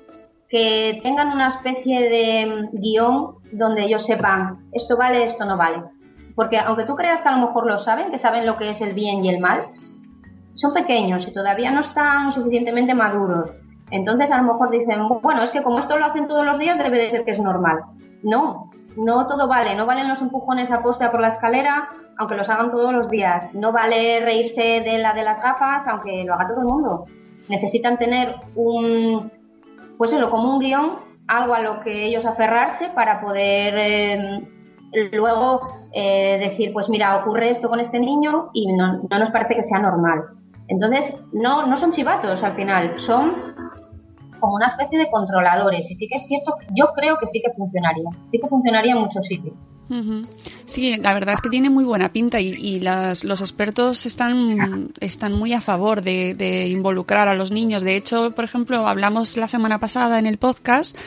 que 0.49 0.99
tengan 1.03 1.31
una 1.31 1.55
especie 1.55 2.09
de 2.09 2.69
guion 2.73 3.35
donde 3.51 3.83
ellos 3.83 4.05
sepan 4.05 4.67
esto 4.71 4.97
vale, 4.97 5.25
esto 5.25 5.45
no 5.45 5.57
vale. 5.57 5.83
Porque 6.35 6.57
aunque 6.57 6.85
tú 6.85 6.95
creas 6.95 7.21
que 7.21 7.29
a 7.29 7.37
lo 7.37 7.47
mejor 7.47 7.65
lo 7.65 7.79
saben, 7.79 8.11
que 8.11 8.19
saben 8.19 8.45
lo 8.45 8.57
que 8.57 8.71
es 8.71 8.81
el 8.81 8.93
bien 8.93 9.23
y 9.23 9.29
el 9.29 9.39
mal, 9.39 9.67
son 10.55 10.73
pequeños 10.73 11.27
y 11.27 11.33
todavía 11.33 11.71
no 11.71 11.81
están 11.81 12.33
suficientemente 12.33 12.93
maduros. 12.93 13.51
Entonces 13.91 14.31
a 14.31 14.37
lo 14.37 14.53
mejor 14.53 14.71
dicen, 14.71 14.99
bueno, 15.21 15.43
es 15.43 15.51
que 15.51 15.63
como 15.63 15.79
esto 15.79 15.97
lo 15.97 16.05
hacen 16.05 16.27
todos 16.27 16.45
los 16.45 16.59
días 16.59 16.77
debe 16.77 16.97
de 16.97 17.11
ser 17.11 17.25
que 17.25 17.31
es 17.31 17.39
normal. 17.39 17.81
No, 18.23 18.69
no 18.97 19.27
todo 19.27 19.47
vale, 19.47 19.75
no 19.75 19.85
valen 19.85 20.09
los 20.09 20.21
empujones 20.21 20.71
a 20.71 20.81
posta 20.81 21.11
por 21.11 21.21
la 21.21 21.29
escalera, 21.29 21.87
aunque 22.17 22.35
los 22.35 22.49
hagan 22.49 22.71
todos 22.71 22.93
los 22.93 23.09
días. 23.09 23.53
No 23.53 23.71
vale 23.71 24.19
reírse 24.21 24.81
de 24.81 24.97
la 24.99 25.13
de 25.13 25.23
las 25.23 25.41
gafas, 25.41 25.87
aunque 25.87 26.23
lo 26.23 26.33
haga 26.33 26.47
todo 26.47 26.59
el 26.59 26.65
mundo. 26.65 27.05
Necesitan 27.49 27.97
tener 27.97 28.35
un, 28.55 29.31
pues 29.97 30.13
eso, 30.13 30.29
como 30.29 30.53
un 30.53 30.59
guion, 30.59 30.99
algo 31.27 31.53
a 31.53 31.61
lo 31.61 31.81
que 31.81 32.05
ellos 32.05 32.25
aferrarse 32.25 32.89
para 32.95 33.21
poder 33.21 33.73
eh, 33.77 34.47
luego 35.11 35.67
eh, 35.93 36.37
decir, 36.39 36.71
pues 36.73 36.87
mira, 36.89 37.17
ocurre 37.17 37.51
esto 37.51 37.69
con 37.69 37.79
este 37.79 37.99
niño 37.99 38.49
y 38.53 38.71
no, 38.73 39.01
no 39.09 39.19
nos 39.19 39.31
parece 39.31 39.55
que 39.55 39.67
sea 39.67 39.79
normal. 39.79 40.23
Entonces, 40.67 41.13
no, 41.33 41.65
no 41.65 41.77
son 41.77 41.93
chivatos 41.93 42.41
al 42.43 42.55
final, 42.55 42.95
son 43.05 43.35
como 44.39 44.55
una 44.55 44.67
especie 44.67 44.99
de 44.99 45.09
controladores. 45.09 45.89
Y 45.89 45.95
sí 45.95 46.07
que 46.07 46.17
es 46.17 46.27
cierto, 46.27 46.55
yo 46.75 46.87
creo 46.95 47.17
que 47.17 47.27
sí 47.27 47.41
que 47.41 47.51
funcionaría. 47.53 48.09
Sí 48.31 48.39
que 48.39 48.47
funcionaría 48.47 48.93
en 48.93 48.99
muchos 48.99 49.25
sitios. 49.27 49.55
Sí, 50.65 50.97
la 50.97 51.13
verdad 51.13 51.35
es 51.35 51.41
que 51.41 51.49
tiene 51.49 51.69
muy 51.69 51.83
buena 51.83 52.11
pinta 52.11 52.39
y, 52.39 52.49
y 52.49 52.79
las, 52.79 53.23
los 53.23 53.41
expertos 53.41 54.05
están, 54.05 54.91
están 54.99 55.33
muy 55.33 55.53
a 55.53 55.61
favor 55.61 56.01
de, 56.01 56.33
de, 56.33 56.67
involucrar 56.67 57.27
a 57.27 57.33
los 57.33 57.51
niños. 57.51 57.83
De 57.83 57.95
hecho, 57.95 58.31
por 58.31 58.45
ejemplo, 58.45 58.87
hablamos 58.87 59.37
la 59.37 59.47
semana 59.47 59.79
pasada 59.79 60.19
en 60.19 60.25
el 60.25 60.37
podcast 60.37 60.97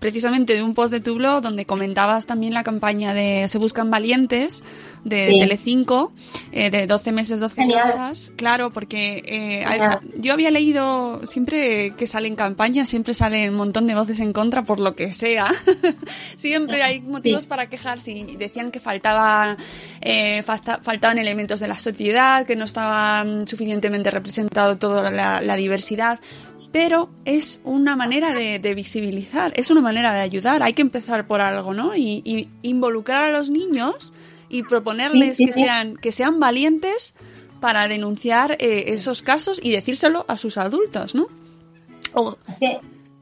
precisamente 0.00 0.54
de 0.54 0.62
un 0.62 0.74
post 0.74 0.92
de 0.92 1.00
tu 1.00 1.14
blog 1.14 1.42
donde 1.42 1.66
comentabas 1.66 2.26
también 2.26 2.54
la 2.54 2.64
campaña 2.64 3.14
de 3.14 3.46
Se 3.48 3.58
Buscan 3.58 3.90
Valientes 3.90 4.64
de 5.04 5.28
sí. 5.30 5.38
Telecinco, 5.38 6.12
eh, 6.52 6.70
de 6.70 6.86
12 6.86 7.12
meses, 7.12 7.40
12 7.40 7.54
Genial. 7.54 7.84
cosas. 7.84 8.32
Claro, 8.36 8.70
porque 8.70 9.22
eh, 9.26 9.64
hay, 9.64 9.80
yo 10.18 10.32
había 10.32 10.50
leído 10.50 11.20
siempre 11.26 11.92
que 11.96 12.06
salen 12.06 12.36
campañas, 12.36 12.88
siempre 12.88 13.14
salen 13.14 13.50
un 13.50 13.56
montón 13.56 13.86
de 13.86 13.94
voces 13.94 14.20
en 14.20 14.32
contra 14.32 14.62
por 14.62 14.80
lo 14.80 14.96
que 14.96 15.12
sea. 15.12 15.52
siempre 16.36 16.82
hay 16.82 17.00
motivos 17.00 17.42
sí. 17.42 17.48
para 17.48 17.66
quejarse 17.66 18.12
y 18.12 18.36
decían 18.36 18.70
que 18.70 18.80
faltaba, 18.80 18.99
eh, 20.00 20.42
falta, 20.42 20.80
faltaban 20.82 21.18
elementos 21.18 21.60
de 21.60 21.68
la 21.68 21.74
sociedad, 21.74 22.46
que 22.46 22.56
no 22.56 22.64
estaba 22.64 23.24
suficientemente 23.46 24.10
representado 24.10 24.76
toda 24.76 25.10
la, 25.10 25.40
la 25.40 25.56
diversidad 25.56 26.20
pero 26.72 27.10
es 27.24 27.60
una 27.64 27.96
manera 27.96 28.32
de, 28.32 28.60
de, 28.60 28.74
visibilizar, 28.76 29.52
es 29.56 29.72
una 29.72 29.80
manera 29.80 30.12
de 30.12 30.20
ayudar. 30.20 30.62
Hay 30.62 30.72
que 30.72 30.82
empezar 30.82 31.26
por 31.26 31.40
algo, 31.40 31.74
¿no? 31.74 31.96
Y, 31.96 32.22
y 32.24 32.48
involucrar 32.62 33.24
a 33.24 33.30
los 33.32 33.50
niños 33.50 34.12
y 34.48 34.62
proponerles 34.64 35.36
sí, 35.36 35.46
sí, 35.46 35.46
que. 35.46 35.52
Sean, 35.52 35.96
que 35.96 36.12
sean 36.12 36.38
valientes 36.38 37.14
para 37.60 37.88
denunciar 37.88 38.56
eh, 38.58 38.84
esos 38.88 39.22
casos 39.22 39.60
y 39.62 39.70
decírselo 39.70 40.24
a 40.28 40.36
sus 40.36 40.58
adultos, 40.58 41.14
¿no? 41.14 41.26
O... 42.14 42.36
Sí, 42.58 42.78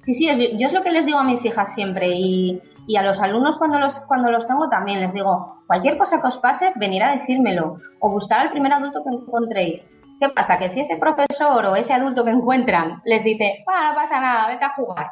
sí, 0.07 0.27
yo 0.27 0.67
es 0.67 0.73
lo 0.73 0.83
que 0.83 0.91
les 0.91 1.05
digo 1.05 1.19
a 1.19 1.25
mis 1.25 1.45
hijas 1.45 1.75
siempre 1.75 2.09
y, 2.17 2.61
y 2.89 2.97
a 2.97 3.03
los 3.03 3.21
alumnos 3.21 3.57
cuando 3.59 3.79
los, 3.79 3.95
cuando 4.09 4.33
los 4.33 4.49
tengo 4.49 4.69
también 4.69 5.01
les 5.01 5.13
digo, 5.13 5.63
cualquier 5.69 5.97
cosa 5.99 6.21
que 6.21 6.27
os 6.27 6.39
pase, 6.39 6.73
venir 6.77 7.05
a 7.05 7.17
decírmelo 7.17 7.77
o 8.01 8.11
buscar 8.11 8.41
al 8.41 8.51
primer 8.51 8.73
adulto 8.73 9.05
que 9.05 9.15
encontréis 9.15 9.83
¿Qué 10.21 10.29
pasa? 10.31 10.59
Que 10.59 10.71
si 10.71 10.81
ese 10.81 10.97
profesor 10.97 11.65
o 11.67 11.77
ese 11.77 11.93
adulto 11.93 12.25
que 12.25 12.31
encuentran 12.31 13.01
les 13.05 13.23
dice, 13.23 13.65
ah, 13.69 13.91
no 13.91 13.95
pasa 13.95 14.21
nada, 14.21 14.49
vete 14.49 14.65
a 14.65 14.75
jugar. 14.75 15.11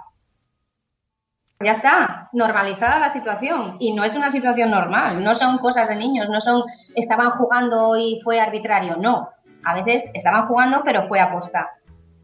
Ya 1.60 1.72
está, 1.72 2.28
normalizada 2.32 2.98
la 2.98 3.12
situación. 3.12 3.76
Y 3.78 3.94
no 3.94 4.04
es 4.04 4.16
una 4.16 4.32
situación 4.32 4.70
normal, 4.70 5.22
no 5.22 5.36
son 5.36 5.58
cosas 5.58 5.88
de 5.88 5.96
niños, 5.96 6.28
no 6.28 6.40
son 6.40 6.64
estaban 6.96 7.30
jugando 7.32 7.96
y 7.96 8.20
fue 8.24 8.40
arbitrario, 8.40 8.96
no. 8.96 9.28
A 9.64 9.74
veces 9.74 10.04
estaban 10.12 10.48
jugando 10.48 10.82
pero 10.84 11.06
fue 11.06 11.20
aposta. 11.20 11.70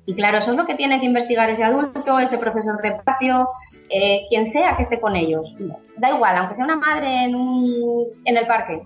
Y 0.06 0.14
claro, 0.14 0.38
eso 0.38 0.50
es 0.50 0.56
lo 0.56 0.66
que 0.66 0.74
tiene 0.74 0.98
que 1.00 1.06
investigar 1.06 1.48
ese 1.50 1.62
adulto, 1.62 2.18
ese 2.18 2.38
profesor 2.38 2.80
de 2.82 2.92
patio, 3.04 3.48
eh, 3.88 4.22
quien 4.28 4.52
sea 4.52 4.76
que 4.76 4.84
esté 4.84 5.00
con 5.00 5.14
ellos. 5.14 5.46
Da 5.96 6.10
igual, 6.10 6.36
aunque 6.36 6.56
sea 6.56 6.64
una 6.64 6.76
madre 6.76 7.24
en, 7.24 7.34
un, 7.34 8.06
en 8.24 8.36
el 8.36 8.46
parque, 8.46 8.82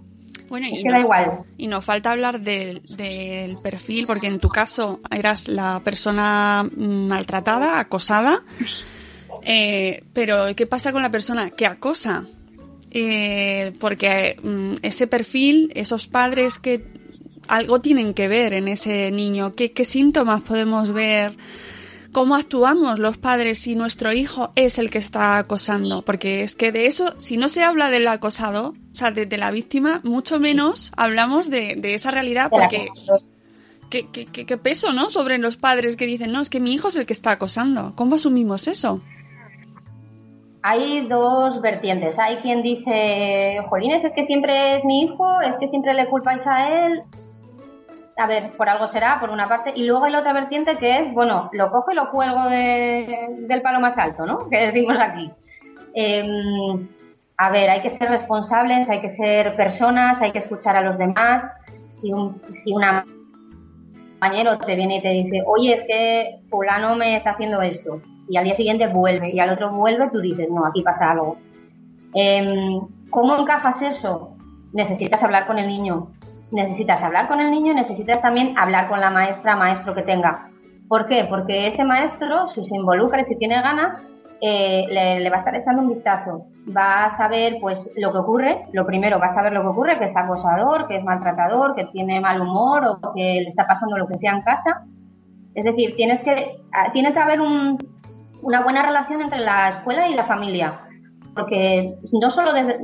bueno, 0.49 0.69
y, 0.71 0.85
nos, 0.85 1.03
igual. 1.03 1.45
y 1.57 1.67
nos 1.67 1.85
falta 1.85 2.13
hablar 2.13 2.41
del, 2.41 2.83
del 2.97 3.59
perfil, 3.59 4.07
porque 4.07 4.29
en 4.29 4.39
tu 4.39 4.49
caso 4.49 5.01
eras 5.11 5.49
la 5.49 5.81
persona 5.83 6.69
maltratada, 6.77 7.81
acosada, 7.81 8.43
eh, 9.43 10.05
pero 10.13 10.47
¿qué 10.55 10.67
pasa 10.67 10.93
con 10.93 11.03
la 11.03 11.11
persona 11.11 11.51
que 11.51 11.67
acosa? 11.67 12.27
Eh, 12.93 13.73
porque 13.81 14.37
mm, 14.43 14.75
ese 14.83 15.07
perfil, 15.07 15.73
esos 15.75 16.07
padres 16.07 16.59
que 16.59 16.85
algo 17.49 17.81
tienen 17.81 18.15
que 18.15 18.29
ver 18.29 18.53
en 18.53 18.69
ese 18.69 19.11
niño, 19.11 19.53
¿qué, 19.53 19.73
qué 19.73 19.85
síntomas 19.85 20.43
podemos 20.43 20.93
ver? 20.93 21.37
cómo 22.17 22.35
actuamos 22.35 22.99
los 22.99 23.19
padres 23.19 23.59
si 23.59 23.75
nuestro 23.75 24.11
hijo 24.11 24.51
es 24.57 24.79
el 24.79 24.91
que 24.91 24.97
está 24.97 25.37
acosando. 25.37 26.01
Porque 26.01 26.43
es 26.43 26.57
que 26.57 26.73
de 26.73 26.87
eso, 26.87 27.13
si 27.19 27.37
no 27.37 27.51
se 27.51 27.63
habla 27.63 27.91
del 27.91 28.09
acosado, 28.09 28.69
o 28.69 28.95
sea, 28.95 29.11
de, 29.11 29.27
de 29.27 29.37
la 29.37 29.51
víctima, 29.51 30.01
mucho 30.03 30.41
menos 30.41 30.93
hablamos 30.97 31.51
de, 31.51 31.75
de 31.77 31.93
esa 31.93 32.11
realidad 32.11 32.49
porque... 32.49 32.89
¿Qué, 33.91 34.07
qué, 34.11 34.25
qué, 34.25 34.57
peso, 34.57 34.95
¿no? 34.95 35.11
Sobre 35.11 35.37
los 35.37 35.59
padres 35.59 35.95
que 35.95 36.07
dicen, 36.07 36.33
no, 36.33 36.41
es 36.41 36.49
que 36.49 36.59
mi 36.59 36.73
hijo 36.73 36.89
es 36.89 36.97
el 36.97 37.05
que 37.05 37.13
está 37.13 37.33
acosando. 37.33 37.93
¿Cómo 37.97 38.15
asumimos 38.15 38.67
eso? 38.67 39.03
Hay 40.63 41.07
dos 41.07 41.61
vertientes. 41.61 42.19
Hay 42.19 42.39
quien 42.39 42.63
dice, 42.63 43.59
Jolines, 43.69 44.03
es 44.03 44.13
que 44.15 44.27
siempre 44.27 44.79
es 44.79 44.85
mi 44.87 45.03
hijo, 45.03 45.41
es 45.43 45.55
que 45.61 45.69
siempre 45.69 45.93
le 45.93 46.09
culpáis 46.09 46.43
a 46.47 46.87
él 46.87 47.03
a 48.17 48.27
ver, 48.27 48.53
por 48.57 48.69
algo 48.69 48.89
será, 48.89 49.21
por 49.21 49.31
una 49.31 49.49
parte, 49.49 49.73
y 49.75 49.87
luego 49.87 50.05
hay 50.05 50.13
la 50.13 50.21
otra 50.21 50.33
vertiente 50.33 50.79
que 50.79 51.01
es, 51.01 51.13
bueno, 51.13 51.51
lo 51.53 51.71
cojo 51.71 51.93
y 51.93 51.95
lo 51.95 52.11
cuelgo 52.11 52.45
de, 52.49 53.29
del 53.41 53.63
palo 53.63 53.81
más 53.81 53.97
alto, 53.99 54.25
¿no? 54.25 54.49
Que 54.51 54.67
decimos 54.67 54.97
aquí. 54.99 55.31
Eh, 55.95 56.87
a 57.37 57.51
ver, 57.51 57.69
hay 57.69 57.83
que 57.83 57.97
ser 57.99 58.09
responsables, 58.09 58.89
hay 58.89 59.01
que 59.03 59.15
ser 59.17 59.55
personas, 59.57 60.21
hay 60.23 60.33
que 60.33 60.39
escuchar 60.39 60.77
a 60.77 60.81
los 60.81 60.97
demás. 60.97 61.45
Si 62.01 62.11
un, 62.13 62.41
si 62.65 62.73
una 62.73 63.03
compañero 64.19 64.57
te 64.59 64.75
viene 64.75 64.97
y 64.97 65.03
te 65.03 65.11
dice, 65.11 65.43
oye, 65.47 65.75
es 65.75 65.85
que 65.87 66.41
fulano 66.49 66.97
me 66.97 67.17
está 67.17 67.33
haciendo 67.33 67.61
esto, 67.61 68.01
y 68.29 68.37
al 68.39 68.45
día 68.45 68.57
siguiente 68.57 68.87
vuelve, 68.87 69.31
y 69.31 69.39
al 69.39 69.51
otro 69.51 69.71
vuelve, 69.71 70.09
tú 70.11 70.21
dices, 70.21 70.49
no, 70.51 70.65
aquí 70.65 70.83
pasa 70.83 71.11
algo. 71.11 71.37
Eh, 72.15 72.81
¿Cómo 73.11 73.37
encajas 73.37 73.81
eso? 73.83 74.37
Necesitas 74.73 75.23
hablar 75.23 75.47
con 75.47 75.59
el 75.59 75.69
niño, 75.69 76.09
necesitas 76.51 77.03
hablar 77.03 77.29
con 77.29 77.41
el 77.41 77.51
niño 77.51 77.75
necesitas 77.75 78.21
también 78.23 78.57
hablar 78.59 78.89
con 78.89 79.01
la 79.01 79.11
maestra, 79.11 79.57
maestro 79.57 79.95
que 79.95 80.03
tenga. 80.03 80.49
¿Por 80.89 81.07
qué? 81.07 81.27
Porque 81.29 81.69
ese 81.69 81.85
maestro, 81.85 82.49
si 82.49 82.65
se 82.65 82.77
involucra 82.77 83.23
y 83.23 83.25
si 83.25 83.37
tiene 83.37 83.61
ganas, 83.61 83.99
eh, 84.41 84.85
le, 84.89 85.21
le, 85.21 85.31
va 85.31 85.37
a 85.37 85.39
estar 85.41 85.55
echando 85.57 85.83
un 85.83 85.95
vistazo. 85.95 86.47
Va 86.77 87.07
a 87.07 87.17
saber 87.17 87.57
pues 87.61 87.79
lo 87.97 88.13
que 88.13 88.19
ocurre, 88.19 88.63
lo 88.73 88.87
primero 88.87 89.19
va 89.19 89.27
a 89.27 89.35
saber 89.35 89.53
lo 89.53 89.63
que 89.63 89.69
ocurre, 89.69 89.99
que 89.99 90.05
es 90.05 90.17
acosador, 90.17 90.87
que 90.87 90.97
es 90.97 91.05
maltratador, 91.05 91.75
que 91.75 91.87
tiene 91.87 92.21
mal 92.21 92.41
humor 92.41 92.85
o 92.85 93.15
que 93.15 93.41
le 93.43 93.49
está 93.49 93.67
pasando 93.67 93.97
lo 93.97 94.07
que 94.07 94.19
sea 94.19 94.33
en 94.33 94.43
casa. 94.43 94.85
Es 95.55 95.65
decir, 95.65 95.97
tienes 95.97 96.21
que, 96.21 96.57
ah, 96.73 96.93
tiene 96.93 97.13
que 97.13 97.19
haber 97.19 97.41
un, 97.41 97.79
una 98.43 98.63
buena 98.63 98.83
relación 98.83 99.23
entre 99.23 99.41
la 99.41 99.71
escuela 99.71 100.09
y 100.09 100.15
la 100.15 100.27
familia. 100.27 100.81
Porque 101.35 101.95
no 102.13 102.31
solo 102.31 102.53
desde, 102.53 102.79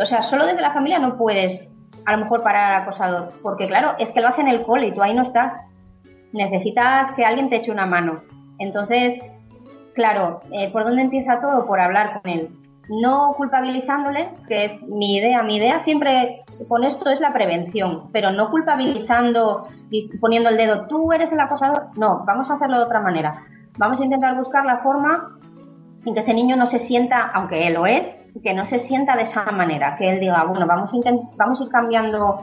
o 0.00 0.06
sea, 0.06 0.22
solo 0.24 0.46
desde 0.46 0.60
la 0.60 0.72
familia 0.72 0.98
no 0.98 1.16
puedes 1.16 1.68
a 2.08 2.12
lo 2.12 2.24
mejor 2.24 2.42
parar 2.42 2.72
al 2.72 2.82
acosador. 2.82 3.28
Porque 3.42 3.68
claro, 3.68 3.94
es 3.98 4.08
que 4.10 4.22
lo 4.22 4.28
hace 4.28 4.40
en 4.40 4.48
el 4.48 4.62
cole 4.62 4.86
y 4.86 4.92
tú 4.92 5.02
ahí 5.02 5.14
no 5.14 5.24
estás. 5.24 5.52
Necesitas 6.32 7.12
que 7.14 7.24
alguien 7.24 7.50
te 7.50 7.56
eche 7.56 7.70
una 7.70 7.84
mano. 7.84 8.22
Entonces, 8.58 9.22
claro, 9.94 10.40
eh, 10.50 10.70
¿por 10.72 10.84
dónde 10.84 11.02
empieza 11.02 11.38
todo? 11.42 11.66
Por 11.66 11.80
hablar 11.80 12.22
con 12.22 12.32
él. 12.32 12.48
No 12.88 13.34
culpabilizándole, 13.36 14.30
que 14.48 14.64
es 14.64 14.82
mi 14.84 15.16
idea. 15.16 15.42
Mi 15.42 15.56
idea 15.56 15.84
siempre 15.84 16.44
con 16.66 16.82
esto 16.82 17.10
es 17.10 17.20
la 17.20 17.34
prevención, 17.34 18.08
pero 18.10 18.30
no 18.30 18.50
culpabilizando 18.50 19.68
y 19.90 20.08
poniendo 20.16 20.48
el 20.48 20.56
dedo, 20.56 20.86
tú 20.86 21.12
eres 21.12 21.30
el 21.30 21.40
acosador. 21.40 21.88
No, 21.98 22.24
vamos 22.26 22.48
a 22.48 22.54
hacerlo 22.54 22.78
de 22.78 22.84
otra 22.84 23.00
manera. 23.00 23.44
Vamos 23.76 24.00
a 24.00 24.04
intentar 24.04 24.34
buscar 24.34 24.64
la 24.64 24.78
forma 24.78 25.36
en 26.06 26.14
que 26.14 26.20
ese 26.20 26.32
niño 26.32 26.56
no 26.56 26.68
se 26.68 26.86
sienta, 26.86 27.30
aunque 27.34 27.66
él 27.66 27.74
lo 27.74 27.84
es, 27.84 28.17
que 28.42 28.54
no 28.54 28.66
se 28.66 28.86
sienta 28.86 29.16
de 29.16 29.24
esa 29.24 29.44
manera, 29.52 29.96
que 29.96 30.08
él 30.08 30.20
diga, 30.20 30.44
bueno, 30.44 30.66
vamos 30.66 30.90
a, 30.92 31.10
vamos 31.36 31.60
a 31.60 31.64
ir 31.64 31.70
cambiando 31.70 32.38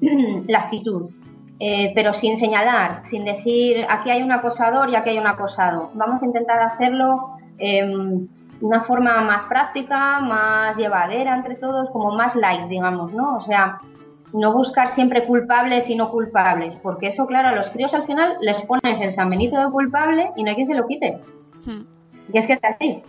la 0.48 0.58
actitud, 0.60 1.10
eh, 1.58 1.92
pero 1.94 2.14
sin 2.14 2.38
señalar, 2.38 3.02
sin 3.10 3.24
decir, 3.24 3.86
aquí 3.88 4.10
hay 4.10 4.22
un 4.22 4.32
acosador 4.32 4.90
y 4.90 4.96
aquí 4.96 5.10
hay 5.10 5.18
un 5.18 5.26
acosado. 5.26 5.90
Vamos 5.94 6.22
a 6.22 6.26
intentar 6.26 6.60
hacerlo 6.62 7.36
eh, 7.58 7.86
de 7.86 8.66
una 8.66 8.84
forma 8.84 9.20
más 9.22 9.44
práctica, 9.44 10.20
más 10.20 10.76
llevadera 10.76 11.34
entre 11.34 11.56
todos, 11.56 11.90
como 11.90 12.14
más 12.14 12.34
light, 12.34 12.68
digamos, 12.68 13.12
¿no? 13.12 13.36
O 13.38 13.42
sea, 13.42 13.78
no 14.32 14.52
buscar 14.52 14.94
siempre 14.94 15.26
culpables 15.26 15.88
y 15.88 15.96
no 15.96 16.10
culpables, 16.10 16.74
porque 16.82 17.08
eso, 17.08 17.26
claro, 17.26 17.48
a 17.48 17.56
los 17.56 17.68
críos 17.70 17.92
al 17.94 18.04
final 18.04 18.36
les 18.40 18.64
pones 18.66 19.00
el 19.00 19.14
San 19.14 19.30
Benito 19.30 19.58
de 19.58 19.70
culpable 19.70 20.30
y 20.36 20.42
no 20.42 20.50
hay 20.50 20.56
quien 20.56 20.68
se 20.68 20.74
lo 20.74 20.86
quite. 20.86 21.20
Hmm. 21.64 21.82
Y 22.32 22.38
es 22.38 22.46
que 22.46 22.52
está 22.52 22.68
así, 22.68 23.02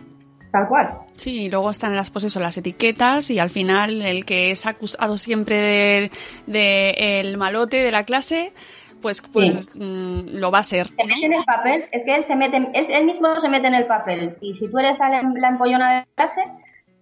tal 0.51 0.67
cual. 0.67 0.97
Sí, 1.15 1.43
y 1.43 1.49
luego 1.49 1.69
están 1.69 1.95
las, 1.95 2.11
pues 2.11 2.25
eso, 2.25 2.39
las 2.39 2.57
etiquetas 2.57 3.29
y 3.29 3.39
al 3.39 3.49
final 3.49 4.01
el 4.01 4.25
que 4.25 4.51
es 4.51 4.65
acusado 4.65 5.17
siempre 5.17 6.11
de, 6.45 7.19
el 7.19 7.37
malote 7.37 7.77
de 7.77 7.91
la 7.91 8.03
clase, 8.03 8.53
pues, 9.01 9.21
pues 9.21 9.77
mm, 9.79 10.37
lo 10.37 10.51
va 10.51 10.59
a 10.59 10.63
ser. 10.63 10.87
Se 10.87 11.05
mete 11.05 11.25
en 11.25 11.33
el 11.33 11.43
papel, 11.45 11.85
es 11.91 12.03
que 12.05 12.15
él 12.15 12.25
se 12.27 12.35
mete, 12.35 12.57
él 12.73 13.05
mismo 13.05 13.39
se 13.41 13.49
mete 13.49 13.67
en 13.67 13.75
el 13.75 13.85
papel. 13.85 14.37
Y 14.41 14.55
si 14.55 14.69
tú 14.69 14.77
eres 14.79 14.99
la, 14.99 15.09
la 15.09 15.47
empollona 15.47 15.99
de 15.99 16.05
clase, 16.15 16.43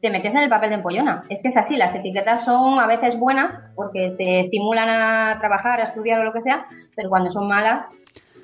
te 0.02 0.10
metes 0.10 0.32
en 0.32 0.38
el 0.38 0.50
papel 0.50 0.70
de 0.70 0.76
empollona. 0.76 1.24
Es 1.30 1.42
que 1.42 1.50
es 1.50 1.58
así, 1.58 1.76
las 1.76 1.94
etiquetas 1.94 2.46
son 2.46 2.80
a 2.80 2.88
veces 2.88 3.18
buenas 3.20 3.60
porque 3.76 4.14
te 4.18 4.42
estimulan 4.42 4.90
a 4.90 5.40
trabajar, 5.40 5.82
a 5.82 5.86
estudiar 5.86 6.20
o 6.22 6.24
lo 6.24 6.34
que 6.34 6.42
sea, 6.42 6.66
pero 6.96 7.10
cuando 7.10 7.32
son 7.32 7.48
malas, 7.48 7.86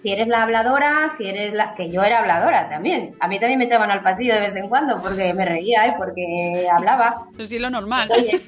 si 0.06 0.12
eres 0.12 0.28
la 0.28 0.44
habladora, 0.44 1.16
si 1.18 1.28
eres 1.28 1.52
la... 1.56 1.74
que 1.74 1.90
yo 1.90 2.04
era 2.04 2.20
habladora 2.20 2.70
también. 2.70 3.16
A 3.20 3.28
mí 3.28 3.40
también 3.40 3.58
me 3.58 3.66
echaban 3.66 3.90
al 3.90 4.04
pasillo 4.04 4.36
de 4.36 4.42
vez 4.42 4.56
en 4.56 4.70
cuando 4.70 5.02
porque 5.02 5.34
me 5.34 5.46
reía 5.46 5.88
y 5.88 5.98
porque 5.98 6.68
hablaba. 6.72 7.26
Pues 7.36 7.50
sí, 7.50 7.58
lo 7.58 7.72
normal. 7.72 8.08
Oye, 8.16 8.40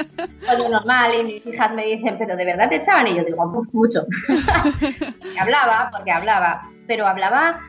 lo 0.58 0.68
normal 0.68 1.14
y 1.18 1.24
mis 1.24 1.46
hijas 1.46 1.72
me 1.72 1.86
dicen, 1.86 2.16
pero 2.18 2.36
¿de 2.36 2.44
verdad 2.44 2.68
te 2.68 2.76
echaban? 2.76 3.06
Y 3.06 3.16
yo 3.16 3.24
digo, 3.24 3.66
mucho. 3.72 4.00
hablaba 5.40 5.88
porque 5.90 6.12
hablaba, 6.12 6.68
pero 6.86 7.06
hablaba... 7.06 7.60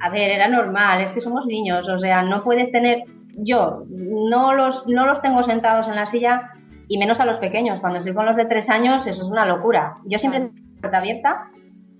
A 0.00 0.08
ver, 0.08 0.30
era 0.30 0.48
normal, 0.48 1.02
es 1.02 1.12
que 1.12 1.20
somos 1.20 1.44
niños, 1.46 1.86
o 1.88 1.98
sea, 1.98 2.22
no 2.22 2.42
puedes 2.42 2.70
tener 2.72 3.04
yo 3.36 3.84
no 3.88 4.54
los, 4.54 4.86
no 4.86 5.06
los 5.06 5.20
tengo 5.20 5.44
sentados 5.44 5.88
en 5.88 5.96
la 5.96 6.06
silla 6.06 6.52
y 6.88 6.96
menos 6.96 7.20
a 7.20 7.26
los 7.26 7.36
pequeños. 7.36 7.80
Cuando 7.80 7.98
estoy 7.98 8.14
con 8.14 8.24
los 8.24 8.36
de 8.36 8.46
tres 8.46 8.66
años, 8.70 9.06
eso 9.06 9.18
es 9.18 9.30
una 9.30 9.44
locura. 9.44 9.94
Yo 10.04 10.18
siempre 10.18 10.40
tengo 10.40 10.54
la 10.54 10.80
puerta 10.80 10.98
abierta 10.98 11.50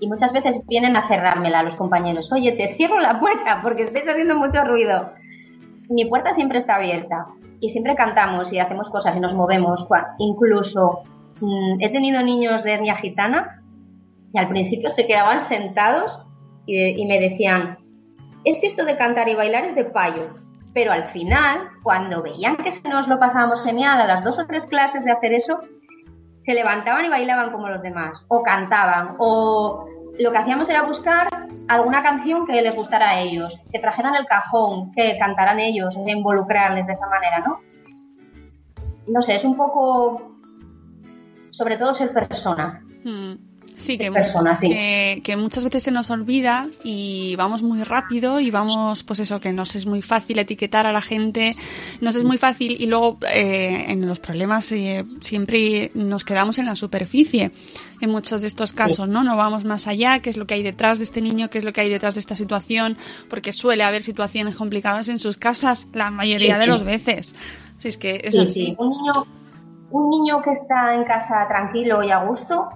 y 0.05 0.07
muchas 0.07 0.35
veces 0.35 0.57
vienen 0.67 0.97
a 0.97 1.09
cerrármela 1.09 1.63
los 1.63 1.77
compañeros. 1.77 2.31
Oye, 2.31 2.53
te 2.53 2.75
cierro 2.77 3.01
la 3.01 3.19
puerta 3.19 3.61
porque 3.63 3.85
estáis 3.85 4.07
haciendo 4.07 4.37
mucho 4.37 4.63
ruido. 4.63 5.13
Mi 5.89 6.05
puerta 6.05 6.35
siempre 6.35 6.59
está 6.59 6.77
abierta 6.77 7.27
y 7.61 7.71
siempre 7.71 7.95
cantamos 7.95 8.53
y 8.53 8.59
hacemos 8.59 8.91
cosas 8.91 9.17
y 9.17 9.21
nos 9.21 9.33
movemos. 9.33 9.87
Incluso 10.19 11.01
mm, 11.41 11.81
he 11.81 11.89
tenido 11.89 12.23
niños 12.23 12.63
de 12.65 12.75
etnia 12.75 12.97
gitana 12.97 13.63
y 14.35 14.39
al 14.39 14.49
principio 14.49 14.91
se 14.91 15.07
quedaban 15.07 15.49
sentados 15.49 16.21
y, 16.67 17.07
me 17.07 17.19
decían, 17.19 17.79
es 18.45 18.61
que 18.61 18.67
esto 18.67 18.85
de 18.85 18.99
cantar 18.99 19.27
y 19.31 19.35
bailar 19.35 19.65
es 19.65 19.75
de 19.75 19.85
payos 19.85 20.45
pero 20.75 20.91
al 20.91 21.05
final, 21.13 21.69
cuando 21.85 22.21
veían 22.21 22.57
que 22.57 22.81
nos 22.89 23.07
lo 23.07 23.21
pasábamos 23.21 23.63
genial 23.63 24.01
a 24.01 24.07
las 24.07 24.25
dos 24.25 24.37
o 24.41 24.47
tres 24.47 24.65
clases 24.65 25.05
de 25.05 25.13
hacer 25.13 25.33
eso, 25.33 25.61
se 26.45 26.55
levantaban 26.55 27.05
y 27.05 27.09
bailaban 27.09 27.53
como 27.53 27.69
los 27.69 27.83
demás, 27.83 28.19
o 28.29 28.43
cantaban, 28.43 29.17
o 29.19 29.87
lo 30.19 30.31
que 30.31 30.39
hacíamos 30.39 30.69
era 30.69 30.83
buscar 30.83 31.27
alguna 31.69 32.03
canción 32.03 32.47
que 32.47 32.63
les 32.63 32.75
gustara 32.75 33.11
a 33.11 33.21
ellos, 33.21 33.53
que 33.73 33.79
trajeran 33.79 34.15
el 34.15 34.27
cajón, 34.27 34.93
que 34.93 35.19
cantaran 35.19 35.59
ellos, 35.59 35.95
involucrarles 36.07 36.87
de 36.87 36.93
esa 36.93 37.07
manera, 37.09 37.41
¿no? 37.41 37.61
No 39.09 39.23
sé, 39.23 39.37
es 39.37 39.45
un 39.45 39.57
poco, 39.57 40.37
sobre 41.51 41.77
todo 41.77 41.95
ser 41.95 42.13
persona. 42.13 42.83
Hmm. 43.05 43.35
Sí, 43.77 43.99
que, 43.99 45.21
que, 45.23 45.37
muchas 45.37 45.65
veces 45.65 45.83
se 45.83 45.91
nos 45.91 46.11
olvida 46.11 46.69
y 46.85 47.35
vamos 47.37 47.63
muy 47.63 47.83
rápido 47.83 48.41
y 48.41 48.51
vamos, 48.51 49.03
pues 49.03 49.21
eso, 49.21 49.41
que 49.41 49.53
nos 49.53 49.75
es 49.75 49.87
muy 49.87 50.01
fácil 50.01 50.39
etiquetar 50.39 50.87
a 50.87 50.93
la 50.93 51.03
gente, 51.03 51.57
nos 52.01 52.15
es 52.15 52.25
muy 52.25 52.39
fácil 52.39 52.77
y 52.81 52.87
luego 52.87 53.19
eh, 53.29 53.87
en 53.89 54.07
los 54.07 54.21
problemas 54.21 54.71
eh, 54.73 55.05
siempre 55.21 55.91
nos 55.95 56.25
quedamos 56.25 56.59
en 56.59 56.67
la 56.67 56.77
superficie 56.77 57.51
en 58.01 58.11
muchos 58.11 58.41
de 58.41 58.47
estos 58.47 58.73
casos, 58.73 59.09
¿no? 59.09 59.25
No 59.25 59.37
vamos 59.37 59.65
más 59.65 59.87
allá, 59.87 60.21
qué 60.21 60.31
es 60.31 60.37
lo 60.37 60.47
que 60.47 60.55
hay 60.55 60.63
detrás 60.63 60.99
de 60.99 61.05
este 61.05 61.21
niño, 61.21 61.51
qué 61.51 61.59
es 61.59 61.65
lo 61.65 61.73
que 61.73 61.81
hay 61.81 61.91
detrás 61.91 62.15
de 62.15 62.21
esta 62.21 62.37
situación, 62.37 62.97
porque 63.29 63.53
suele 63.53 63.83
haber 63.83 64.03
situaciones 64.03 64.57
complicadas 64.57 65.09
en 65.09 65.19
sus 65.19 65.37
casas 65.37 65.89
la 65.93 66.11
mayoría 66.11 66.59
de 66.59 66.67
las 66.67 66.85
veces. 66.85 67.35
Si 67.79 67.89
es 67.89 67.99
que 67.99 68.21
es 68.25 68.37
así. 68.37 68.77
Un 68.79 68.91
niño, 68.91 69.27
un 69.91 70.11
niño 70.11 70.43
que 70.43 70.53
está 70.53 70.95
en 70.95 71.05
casa 71.05 71.47
tranquilo 71.49 72.03
y 72.03 72.11
a 72.11 72.25
gusto 72.25 72.69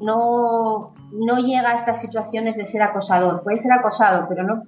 no, 0.00 0.92
no 1.12 1.36
llega 1.38 1.70
a 1.70 1.76
estas 1.76 2.00
situaciones 2.00 2.56
de 2.56 2.70
ser 2.70 2.82
acosador. 2.82 3.42
Puede 3.42 3.62
ser 3.62 3.72
acosado, 3.72 4.26
pero 4.28 4.44
no 4.44 4.62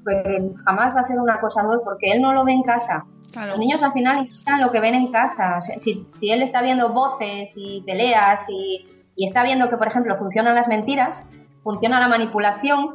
jamás 0.65 0.95
va 0.95 1.01
a 1.01 1.07
ser 1.07 1.19
un 1.19 1.31
acosador 1.31 1.83
porque 1.85 2.13
él 2.13 2.23
no 2.23 2.33
lo 2.33 2.45
ve 2.45 2.53
en 2.53 2.63
casa. 2.63 3.05
Los 3.47 3.59
niños 3.59 3.81
al 3.83 3.93
final 3.93 4.25
están 4.25 4.61
lo 4.61 4.73
que 4.73 4.81
ven 4.81 4.95
en 4.95 5.13
casa. 5.13 5.61
si, 5.83 6.07
si, 6.19 6.31
él 6.31 6.43
está 6.43 6.63
viendo 6.63 6.93
voces 6.93 7.51
y 7.55 7.83
peleas 7.83 8.41
y, 8.49 8.89
y, 9.15 9.29
está 9.29 9.45
viendo 9.45 9.69
que, 9.71 9.77
por 9.77 9.87
ejemplo, 9.87 10.19
funcionan 10.19 10.57
las 10.57 10.67
mentiras, 10.67 11.17
funciona 11.63 12.01
la 12.01 12.09
manipulación, 12.09 12.95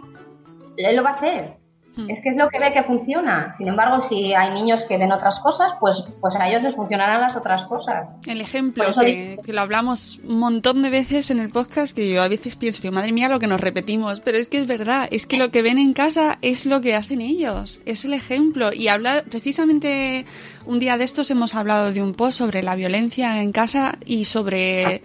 él 0.76 0.96
lo 0.96 1.04
va 1.04 1.12
a 1.12 1.14
hacer. 1.14 1.65
Es 1.98 2.22
que 2.22 2.30
es 2.30 2.36
lo 2.36 2.50
que 2.50 2.60
ve 2.60 2.74
que 2.74 2.84
funciona. 2.84 3.56
Sin 3.58 3.68
embargo, 3.68 4.08
si 4.10 4.34
hay 4.34 4.54
niños 4.54 4.82
que 4.88 4.98
ven 4.98 5.12
otras 5.12 5.40
cosas, 5.40 5.74
pues, 5.80 5.96
pues 6.20 6.36
a 6.36 6.50
ellos 6.50 6.62
les 6.64 6.76
funcionarán 6.76 7.22
las 7.22 7.36
otras 7.36 7.68
cosas. 7.68 8.08
El 8.26 8.42
ejemplo, 8.42 8.86
que, 9.00 9.38
lo 9.48 9.62
hablamos 9.62 10.20
un 10.28 10.40
montón 10.40 10.82
de 10.82 10.90
veces 10.90 11.32
en 11.32 11.40
el 11.40 11.50
podcast, 11.50 11.96
que 11.96 12.10
yo 12.10 12.22
a 12.22 12.28
veces 12.28 12.56
pienso 12.56 12.82
que 12.82 12.92
madre 12.92 13.12
mía 13.12 13.30
lo 13.30 13.40
que 13.40 13.48
nos 13.48 13.62
repetimos, 13.62 14.20
pero 14.20 14.38
es 14.38 14.48
que 14.48 14.58
es 14.58 14.68
verdad, 14.68 15.08
es 15.12 15.26
que 15.26 15.38
lo 15.38 15.52
que 15.52 15.62
ven 15.62 15.78
en 15.78 15.94
casa 15.94 16.38
es 16.42 16.66
lo 16.66 16.82
que 16.82 16.96
hacen 16.96 17.22
ellos, 17.22 17.82
es 17.86 18.06
el 18.06 18.14
ejemplo. 18.14 18.74
Y 18.74 18.90
habla, 18.90 19.24
precisamente 19.30 20.26
un 20.66 20.80
día 20.80 20.98
de 20.98 21.06
estos 21.06 21.32
hemos 21.32 21.56
hablado 21.56 21.92
de 21.92 22.04
un 22.04 22.14
post 22.14 22.40
sobre 22.40 22.64
la 22.64 22.76
violencia 22.76 23.42
en 23.42 23.52
casa 23.52 23.98
y 24.06 24.26
sobre 24.26 25.02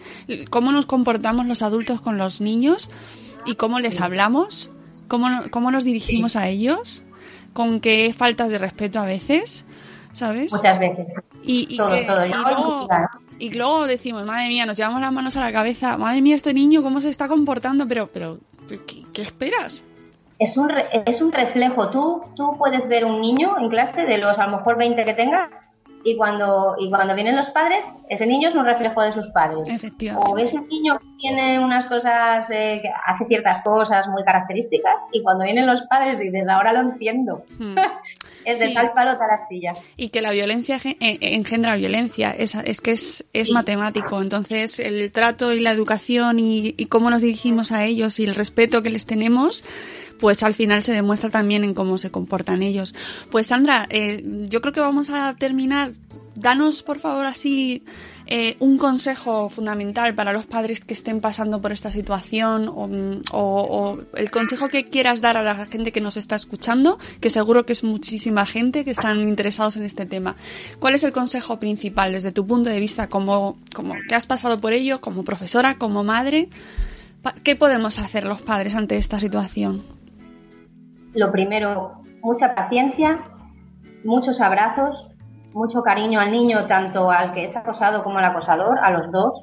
cómo 0.50 0.72
nos 0.72 0.86
comportamos 0.86 1.46
los 1.46 1.62
adultos 1.62 2.00
con 2.00 2.18
los 2.18 2.40
niños 2.40 2.90
y 3.46 3.54
cómo 3.54 3.78
les 3.78 4.00
hablamos 4.00 4.72
cómo, 5.10 5.28
cómo 5.50 5.70
nos 5.72 5.84
dirigimos 5.84 6.36
a 6.36 6.48
ellos, 6.48 7.02
con 7.52 7.80
qué 7.80 8.14
faltas 8.16 8.48
de 8.48 8.58
respeto 8.58 9.00
a 9.00 9.04
veces, 9.04 9.66
¿sabes? 10.12 10.52
Muchas 10.52 10.78
veces. 10.78 11.06
Y, 11.42 11.66
y, 13.40 13.50
luego, 13.50 13.86
decimos, 13.86 14.24
madre 14.24 14.48
mía, 14.48 14.66
nos 14.66 14.76
llevamos 14.76 15.00
las 15.00 15.12
manos 15.12 15.36
a 15.36 15.40
la 15.40 15.52
cabeza, 15.52 15.98
madre 15.98 16.22
mía, 16.22 16.36
este 16.36 16.54
niño, 16.54 16.82
¿cómo 16.82 17.00
se 17.00 17.08
está 17.08 17.26
comportando? 17.26 17.88
Pero, 17.88 18.06
pero 18.06 18.38
¿qué, 19.12 19.22
esperas? 19.22 19.84
Es 20.38 20.56
un, 20.56 20.70
es 21.06 21.20
un 21.20 21.32
reflejo. 21.32 21.90
Tú, 21.90 22.22
tú 22.36 22.56
puedes 22.56 22.88
ver 22.88 23.04
un 23.04 23.20
niño 23.20 23.58
en 23.58 23.68
clase 23.68 24.02
de 24.02 24.16
los 24.18 24.38
a 24.38 24.46
lo 24.46 24.58
mejor 24.58 24.78
20 24.78 25.04
que 25.04 25.14
tenga 25.14 25.50
y 26.04 26.16
cuando, 26.16 26.76
y 26.78 26.88
cuando 26.88 27.14
vienen 27.14 27.36
los 27.36 27.50
padres, 27.50 27.84
ese 28.08 28.26
niño 28.26 28.48
es 28.48 28.54
un 28.54 28.64
reflejo 28.64 29.02
de 29.02 29.12
sus 29.12 29.26
padres. 29.28 29.68
O 30.16 30.38
ese 30.38 30.58
niño 30.60 30.98
tiene 31.18 31.58
unas 31.58 31.86
cosas, 31.86 32.46
eh, 32.50 32.80
que 32.82 32.90
hace 33.06 33.26
ciertas 33.26 33.62
cosas 33.62 34.06
muy 34.08 34.24
características, 34.24 35.02
y 35.12 35.22
cuando 35.22 35.44
vienen 35.44 35.66
los 35.66 35.82
padres 35.82 36.18
dices, 36.18 36.48
ahora 36.48 36.72
lo 36.72 36.80
entiendo. 36.80 37.44
Hmm. 37.58 37.76
es 38.44 38.58
de 38.58 38.72
tal 38.72 38.92
palo 38.92 39.18
tal 39.18 39.30
astilla. 39.30 39.72
Y 39.96 40.08
que 40.08 40.22
la 40.22 40.32
violencia 40.32 40.78
eh, 40.84 41.18
engendra 41.20 41.76
violencia, 41.76 42.30
es, 42.30 42.54
es 42.54 42.80
que 42.80 42.92
es, 42.92 43.24
es 43.32 43.50
matemático. 43.50 44.20
Entonces, 44.20 44.78
el 44.78 45.10
trato 45.12 45.52
y 45.52 45.60
la 45.60 45.72
educación 45.72 46.38
y, 46.38 46.74
y 46.76 46.86
cómo 46.86 47.10
nos 47.10 47.22
dirigimos 47.22 47.72
a 47.72 47.84
ellos 47.84 48.18
y 48.20 48.24
el 48.24 48.34
respeto 48.34 48.82
que 48.82 48.90
les 48.90 49.06
tenemos, 49.06 49.64
pues 50.18 50.42
al 50.42 50.54
final 50.54 50.82
se 50.82 50.92
demuestra 50.92 51.30
también 51.30 51.64
en 51.64 51.74
cómo 51.74 51.98
se 51.98 52.10
comportan 52.10 52.62
ellos. 52.62 52.94
Pues 53.30 53.48
Sandra, 53.48 53.86
eh, 53.90 54.22
yo 54.48 54.60
creo 54.60 54.72
que 54.72 54.80
vamos 54.80 55.10
a 55.10 55.34
terminar. 55.36 55.92
Danos, 56.34 56.82
por 56.82 56.98
favor, 57.00 57.26
así 57.26 57.82
eh, 58.32 58.56
un 58.60 58.78
consejo 58.78 59.48
fundamental 59.48 60.14
para 60.14 60.32
los 60.32 60.46
padres 60.46 60.78
que 60.78 60.94
estén 60.94 61.20
pasando 61.20 61.60
por 61.60 61.72
esta 61.72 61.90
situación 61.90 62.68
o, 62.68 62.88
o, 63.32 63.98
el 64.16 64.30
consejo 64.30 64.68
que 64.68 64.84
quieras 64.84 65.20
dar 65.20 65.36
a 65.36 65.42
la 65.42 65.66
gente 65.66 65.90
que 65.90 66.00
nos 66.00 66.16
está 66.16 66.36
escuchando, 66.36 66.96
que 67.20 67.28
seguro 67.28 67.66
que 67.66 67.72
es 67.72 67.82
muchísima 67.82 68.46
gente 68.46 68.84
que 68.84 68.92
están 68.92 69.18
interesados 69.18 69.76
en 69.76 69.82
este 69.82 70.06
tema. 70.06 70.36
¿Cuál 70.78 70.94
es 70.94 71.02
el 71.02 71.12
consejo 71.12 71.58
principal 71.58 72.12
desde 72.12 72.30
tu 72.30 72.46
punto 72.46 72.70
de 72.70 72.78
vista 72.78 73.08
como, 73.08 73.56
como 73.74 73.94
que 74.08 74.14
has 74.14 74.28
pasado 74.28 74.60
por 74.60 74.74
ello, 74.74 75.00
como 75.00 75.24
profesora, 75.24 75.74
como 75.74 76.04
madre? 76.04 76.48
¿Qué 77.42 77.56
podemos 77.56 77.98
hacer 77.98 78.22
los 78.26 78.42
padres 78.42 78.76
ante 78.76 78.96
esta 78.96 79.18
situación? 79.18 79.82
Lo 81.14 81.32
primero, 81.32 82.04
mucha 82.22 82.54
paciencia, 82.54 83.24
muchos 84.04 84.40
abrazos, 84.40 85.09
mucho 85.52 85.82
cariño 85.82 86.20
al 86.20 86.32
niño, 86.32 86.66
tanto 86.66 87.10
al 87.10 87.32
que 87.32 87.46
es 87.46 87.56
acosado 87.56 88.02
como 88.02 88.18
al 88.18 88.24
acosador, 88.24 88.78
a 88.78 88.90
los 88.90 89.10
dos. 89.10 89.42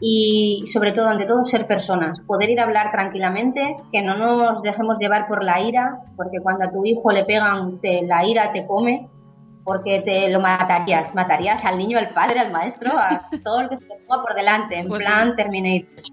Y 0.00 0.68
sobre 0.72 0.92
todo, 0.92 1.08
ante 1.08 1.24
todo, 1.24 1.46
ser 1.46 1.66
personas, 1.66 2.20
poder 2.26 2.50
ir 2.50 2.60
a 2.60 2.64
hablar 2.64 2.90
tranquilamente, 2.90 3.76
que 3.92 4.02
no 4.02 4.16
nos 4.16 4.62
dejemos 4.62 4.98
llevar 4.98 5.28
por 5.28 5.44
la 5.44 5.60
ira, 5.60 6.00
porque 6.16 6.40
cuando 6.42 6.64
a 6.64 6.70
tu 6.70 6.84
hijo 6.84 7.10
le 7.12 7.24
pegan, 7.24 7.78
la 7.82 8.24
ira 8.26 8.52
te 8.52 8.66
come, 8.66 9.08
porque 9.64 10.02
te 10.02 10.28
lo 10.28 10.40
matarías, 10.40 11.14
matarías 11.14 11.64
al 11.64 11.78
niño, 11.78 11.98
al 11.98 12.10
padre, 12.10 12.40
al 12.40 12.52
maestro, 12.52 12.90
a 12.98 13.20
todo 13.44 13.60
el 13.60 13.68
que 13.68 13.78
se 13.78 13.84
te 13.84 13.94
ponga 14.06 14.22
por 14.22 14.34
delante, 14.34 14.78
en 14.78 14.88
pues 14.88 15.04
plan 15.04 15.36
Terminator. 15.36 16.04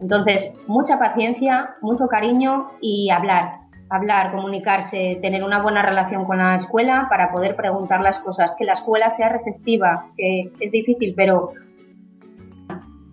Entonces, 0.00 0.52
mucha 0.68 0.98
paciencia, 0.98 1.74
mucho 1.80 2.06
cariño 2.06 2.68
y 2.80 3.10
hablar, 3.10 3.67
hablar, 3.90 4.32
comunicarse, 4.32 5.18
tener 5.22 5.42
una 5.42 5.62
buena 5.62 5.82
relación 5.82 6.24
con 6.24 6.38
la 6.38 6.56
escuela 6.56 7.06
para 7.08 7.32
poder 7.32 7.56
preguntar 7.56 8.00
las 8.00 8.18
cosas, 8.18 8.52
que 8.58 8.64
la 8.64 8.74
escuela 8.74 9.16
sea 9.16 9.30
receptiva, 9.30 10.06
que 10.16 10.50
es 10.60 10.72
difícil, 10.72 11.14
pero... 11.16 11.52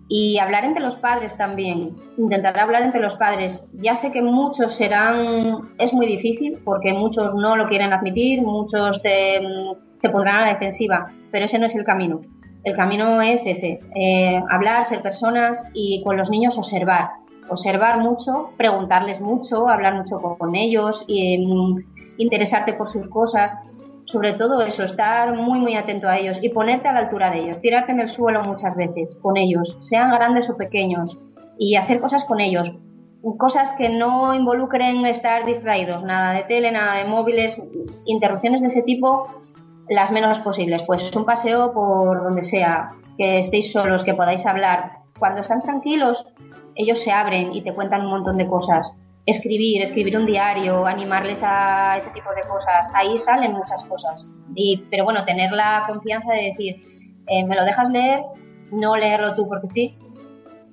Y 0.08 0.38
hablar 0.38 0.64
entre 0.64 0.84
los 0.84 0.94
padres 0.96 1.36
también, 1.36 1.90
intentar 2.16 2.56
hablar 2.56 2.82
entre 2.82 3.00
los 3.00 3.14
padres. 3.14 3.60
Ya 3.72 4.00
sé 4.00 4.12
que 4.12 4.22
muchos 4.22 4.76
serán, 4.76 5.70
es 5.78 5.92
muy 5.92 6.06
difícil 6.06 6.58
porque 6.64 6.92
muchos 6.92 7.34
no 7.34 7.56
lo 7.56 7.68
quieren 7.68 7.92
admitir, 7.92 8.40
muchos 8.40 9.00
se, 9.02 9.40
pondrán 10.12 10.36
a 10.36 10.40
la 10.42 10.52
defensiva, 10.52 11.10
pero 11.32 11.46
ese 11.46 11.58
no 11.58 11.66
es 11.66 11.74
el 11.74 11.82
camino. 11.82 12.20
El 12.62 12.76
camino 12.76 13.20
es 13.20 13.40
ese, 13.46 13.80
eh, 13.96 14.40
hablar, 14.48 14.88
ser 14.88 15.02
personas 15.02 15.58
y 15.74 16.04
con 16.04 16.16
los 16.16 16.30
niños 16.30 16.56
observar, 16.56 17.08
observar 17.48 17.98
mucho, 17.98 18.50
preguntarles 18.56 19.20
mucho, 19.20 19.68
hablar 19.68 19.94
mucho 19.94 20.20
con, 20.20 20.54
ellos, 20.54 21.02
y, 21.06 21.46
mm, 21.46 21.76
interesarte 22.18 22.72
por 22.74 22.90
sus 22.90 23.08
cosas, 23.08 23.50
sobre 24.06 24.34
todo 24.34 24.62
eso, 24.62 24.84
estar 24.84 25.34
muy 25.34 25.58
muy 25.58 25.74
atento 25.74 26.08
a 26.08 26.18
ellos 26.18 26.38
y 26.40 26.48
ponerte 26.50 26.88
a 26.88 26.92
la 26.92 27.00
altura 27.00 27.30
de 27.30 27.40
ellos, 27.40 27.60
tirarte 27.60 27.92
en 27.92 28.00
el 28.00 28.08
suelo 28.10 28.42
muchas 28.42 28.74
veces 28.76 29.16
con 29.20 29.36
ellos, 29.36 29.76
sean 29.88 30.10
grandes 30.10 30.48
o 30.48 30.56
pequeños, 30.56 31.18
y 31.58 31.76
hacer 31.76 32.00
cosas 32.00 32.24
con 32.24 32.40
ellos, 32.40 32.70
cosas 33.38 33.70
que 33.76 33.88
no 33.88 34.34
involucren 34.34 35.04
estar 35.06 35.44
distraídos, 35.44 36.02
nada 36.04 36.32
de 36.32 36.44
tele, 36.44 36.70
nada 36.70 36.94
de 36.96 37.04
móviles, 37.04 37.56
interrupciones 38.04 38.62
de 38.62 38.68
ese 38.68 38.82
tipo, 38.82 39.24
las 39.88 40.10
menos 40.12 40.38
posibles. 40.40 40.82
Pues 40.86 41.14
un 41.14 41.24
paseo 41.24 41.72
por 41.72 42.22
donde 42.22 42.44
sea, 42.44 42.90
que 43.16 43.40
estéis 43.40 43.72
solos, 43.72 44.04
que 44.04 44.14
podáis 44.14 44.44
hablar. 44.46 44.98
Cuando 45.18 45.40
están 45.40 45.60
tranquilos, 45.60 46.24
ellos 46.76 46.98
se 47.02 47.10
abren 47.10 47.54
y 47.54 47.62
te 47.62 47.74
cuentan 47.74 48.02
un 48.02 48.10
montón 48.10 48.36
de 48.36 48.46
cosas. 48.46 48.86
Escribir, 49.24 49.82
escribir 49.82 50.16
un 50.16 50.26
diario, 50.26 50.86
animarles 50.86 51.38
a 51.42 51.96
ese 51.96 52.10
tipo 52.10 52.30
de 52.30 52.42
cosas, 52.42 52.88
ahí 52.94 53.18
salen 53.18 53.52
muchas 53.52 53.82
cosas. 53.84 54.26
Y, 54.54 54.84
pero 54.90 55.04
bueno, 55.04 55.24
tener 55.24 55.50
la 55.50 55.84
confianza 55.88 56.32
de 56.32 56.42
decir, 56.42 56.82
eh, 57.26 57.44
me 57.44 57.56
lo 57.56 57.64
dejas 57.64 57.90
leer, 57.90 58.20
no 58.70 58.96
leerlo 58.96 59.34
tú 59.34 59.48
porque 59.48 59.68
sí, 59.74 59.98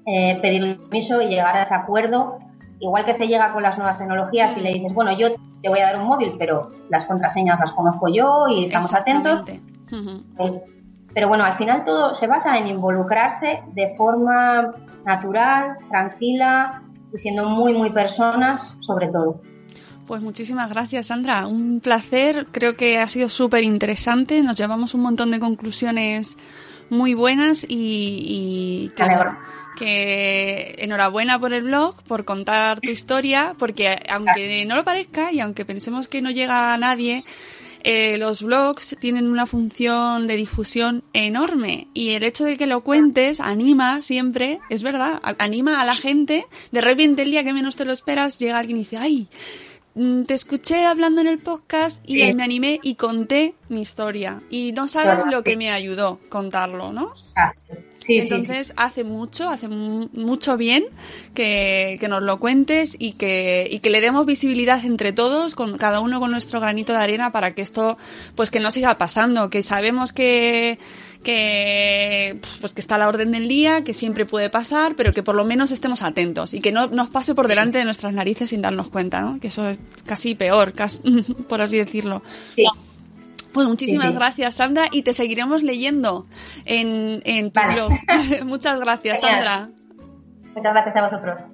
eh, 0.06 0.38
pedir 0.41 0.78
permiso 0.78 1.22
y 1.22 1.28
llegar 1.28 1.56
a 1.56 1.64
ese 1.64 1.74
acuerdo. 1.74 2.38
Igual 2.80 3.06
que 3.06 3.16
se 3.16 3.28
llega 3.28 3.54
con 3.54 3.64
las 3.64 3.78
nuevas 3.78 3.97
tecnologías 3.97 4.56
y 4.58 4.62
le 4.62 4.74
dices, 4.74 4.93
bueno, 4.93 5.18
yo 5.18 5.30
te 5.62 5.70
voy 5.70 5.80
a 5.80 5.86
dar 5.86 5.97
un 5.97 6.08
móvil, 6.08 6.34
pero 6.38 6.68
las 6.89 7.06
contraseñas 7.06 7.60
las 7.60 7.72
conozco 7.72 8.10
yo 8.10 8.47
y 8.49 8.66
estamos 8.66 8.93
atentos. 8.93 9.49
Pero 11.14 11.28
bueno, 11.28 11.43
al 11.43 11.57
final 11.57 11.86
todo 11.86 12.16
se 12.16 12.28
basa 12.28 12.57
en 12.57 12.68
involucrarse 12.68 13.61
de 13.74 13.95
forma 13.95 14.74
natural, 15.05 15.78
tranquila 15.89 16.82
y 17.14 17.20
siendo 17.20 17.45
muy, 17.45 17.74
muy 17.74 17.91
personas 17.91 18.61
sobre 18.82 19.07
todo. 19.07 19.39
Pues 20.07 20.22
muchísimas 20.22 20.70
gracias, 20.70 21.07
Sandra. 21.07 21.47
Un 21.47 21.80
placer. 21.80 22.47
Creo 22.51 22.76
que 22.76 22.99
ha 22.99 23.07
sido 23.07 23.30
súper 23.30 23.64
interesante. 23.64 24.41
Nos 24.41 24.57
llevamos 24.57 24.93
un 24.93 25.01
montón 25.01 25.32
de 25.32 25.39
conclusiones 25.39 26.38
muy 26.89 27.14
buenas 27.14 27.66
y, 27.68 28.91
que, 29.78 30.76
enhorabuena 30.78 31.39
por 31.39 31.53
el 31.53 31.64
blog, 31.64 32.01
por 32.03 32.26
contar 32.26 32.80
tu 32.80 32.91
historia, 32.91 33.53
porque 33.57 33.97
aunque 34.09 34.66
no 34.66 34.76
lo 34.76 34.84
parezca 34.84 35.32
y 35.32 35.39
aunque 35.39 35.66
pensemos 35.66 36.07
que 36.07 36.22
no 36.22 36.32
llega 36.32 36.74
a 36.74 36.78
nadie, 36.78 37.24
eh, 37.84 38.17
los 38.17 38.43
blogs 38.43 38.95
tienen 38.99 39.27
una 39.27 39.45
función 39.45 40.27
de 40.27 40.38
difusión 40.38 41.03
enorme 41.11 41.88
y 41.93 42.11
el 42.11 42.23
hecho 42.23 42.45
de 42.45 42.57
que 42.57 42.65
lo 42.65 42.81
cuentes 42.81 43.41
anima 43.41 44.01
siempre, 44.01 44.59
es 44.69 44.84
verdad, 44.84 45.21
anima 45.38 45.81
a 45.81 45.86
la 45.86 45.97
gente. 45.97 46.45
De 46.71 46.79
repente 46.79 47.23
el 47.23 47.31
día 47.31 47.43
que 47.43 47.51
menos 47.51 47.75
te 47.75 47.84
lo 47.84 47.91
esperas 47.91 48.39
llega 48.39 48.57
alguien 48.57 48.77
y 48.77 48.81
dice, 48.81 48.97
ay, 48.97 49.27
mm, 49.95 50.23
te 50.23 50.34
escuché 50.34 50.86
hablando 50.86 51.19
en 51.19 51.27
el 51.27 51.39
podcast 51.39 52.01
y 52.09 52.34
me 52.34 52.43
animé 52.43 52.79
y 52.84 52.95
conté 52.95 53.53
mi 53.67 53.81
historia. 53.81 54.41
Y 54.49 54.71
no 54.71 54.88
sabes 54.88 55.25
lo 55.29 55.43
que 55.43 55.57
me 55.57 55.69
ayudó 55.69 56.19
contarlo, 56.29 56.93
¿no? 56.93 57.13
Entonces 58.08 58.74
hace 58.76 59.04
mucho, 59.04 59.49
hace 59.49 59.68
mucho 59.68 60.58
bien 60.58 60.86
que, 61.34 61.97
que, 61.99 62.08
nos 62.08 62.24
lo 62.24 62.39
cuentes 62.39 62.95
y 62.99 63.14
que, 63.14 63.68
y 63.70 63.80
que 63.80 63.89
le 63.89 64.01
demos 64.01 64.26
visibilidad 64.26 64.84
entre 64.86 65.14
todos, 65.14 65.56
con 65.56 65.78
cada 65.78 65.99
uno 65.99 66.20
con 66.20 66.32
nuestro 66.32 66.60
granito 66.60 66.93
de 66.93 66.99
arena 66.99 67.32
para 67.32 67.54
que 67.54 67.62
esto, 67.62 67.97
pues 68.36 68.51
que 68.51 68.60
no 68.60 68.72
siga 68.72 68.97
pasando, 68.97 69.49
que 69.49 69.64
sabemos 69.64 70.14
que, 70.14 70.78
que 71.24 72.39
pues 72.62 72.74
que 72.74 72.82
está 72.82 72.95
a 72.95 72.97
la 72.97 73.08
orden 73.08 73.32
del 73.32 73.47
día, 73.47 73.84
que 73.84 73.93
siempre 73.93 74.26
puede 74.26 74.49
pasar, 74.49 74.95
pero 74.95 75.14
que 75.14 75.24
por 75.24 75.36
lo 75.36 75.45
menos 75.45 75.72
estemos 75.72 76.04
atentos 76.04 76.54
y 76.54 76.60
que 76.60 76.72
no 76.72 76.88
nos 76.88 77.10
pase 77.10 77.34
por 77.34 77.47
delante 77.47 77.78
de 77.78 77.86
nuestras 77.86 78.14
narices 78.14 78.51
sin 78.51 78.62
darnos 78.62 78.89
cuenta, 78.89 79.22
¿no? 79.22 79.39
Que 79.39 79.47
eso 79.47 79.68
es 79.70 79.80
casi 80.06 80.36
peor, 80.36 80.74
casi, 80.74 80.99
por 81.49 81.62
así 81.62 81.78
decirlo. 81.78 82.22
Sí. 82.56 82.66
Pues 83.54 83.68
muchísimas 83.68 84.14
gracias, 84.16 84.56
Sandra, 84.56 84.88
y 84.91 85.04
te 85.04 85.14
seguiremos 85.14 85.64
leyendo 85.64 86.26
en, 86.66 87.22
en 87.26 87.51
tu 87.51 87.62
blog. 87.62 87.91
Muchas 88.45 88.80
gracias, 88.80 89.22
Sandra. 89.22 89.68
Muchas 90.56 90.74
gracias 90.74 90.95
a 90.95 91.10
vosotros. 91.10 91.53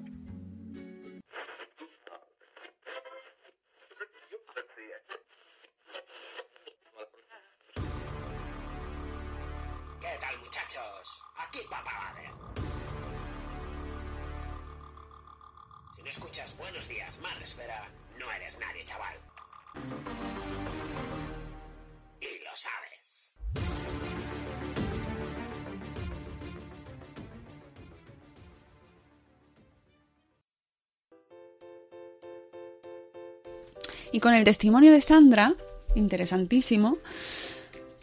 Y 34.11 34.19
con 34.19 34.33
el 34.33 34.43
testimonio 34.43 34.91
de 34.91 35.01
Sandra, 35.01 35.55
interesantísimo, 35.95 36.97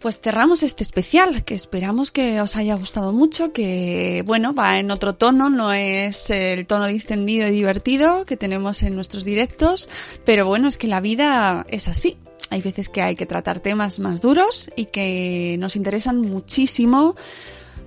pues 0.00 0.20
cerramos 0.20 0.62
este 0.62 0.82
especial, 0.82 1.44
que 1.44 1.54
esperamos 1.54 2.11
que 2.11 2.40
os 2.40 2.57
haya 2.57 2.74
gustado 2.76 3.12
mucho, 3.12 3.52
que 3.52 4.22
bueno, 4.26 4.54
va 4.54 4.78
en 4.78 4.90
otro 4.90 5.14
tono, 5.14 5.50
no 5.50 5.72
es 5.72 6.30
el 6.30 6.66
tono 6.66 6.86
distendido 6.86 7.48
y 7.48 7.50
divertido 7.50 8.24
que 8.24 8.36
tenemos 8.36 8.82
en 8.82 8.94
nuestros 8.94 9.24
directos, 9.24 9.88
pero 10.24 10.46
bueno, 10.46 10.68
es 10.68 10.76
que 10.76 10.86
la 10.86 11.00
vida 11.00 11.66
es 11.68 11.88
así. 11.88 12.18
Hay 12.50 12.62
veces 12.62 12.88
que 12.88 13.02
hay 13.02 13.16
que 13.16 13.26
tratar 13.26 13.59
temas 13.59 13.98
más 13.98 14.20
duros 14.20 14.70
y 14.76 14.86
que 14.86 15.57
nos 15.59 15.74
interesan 15.74 16.20
muchísimo 16.20 17.16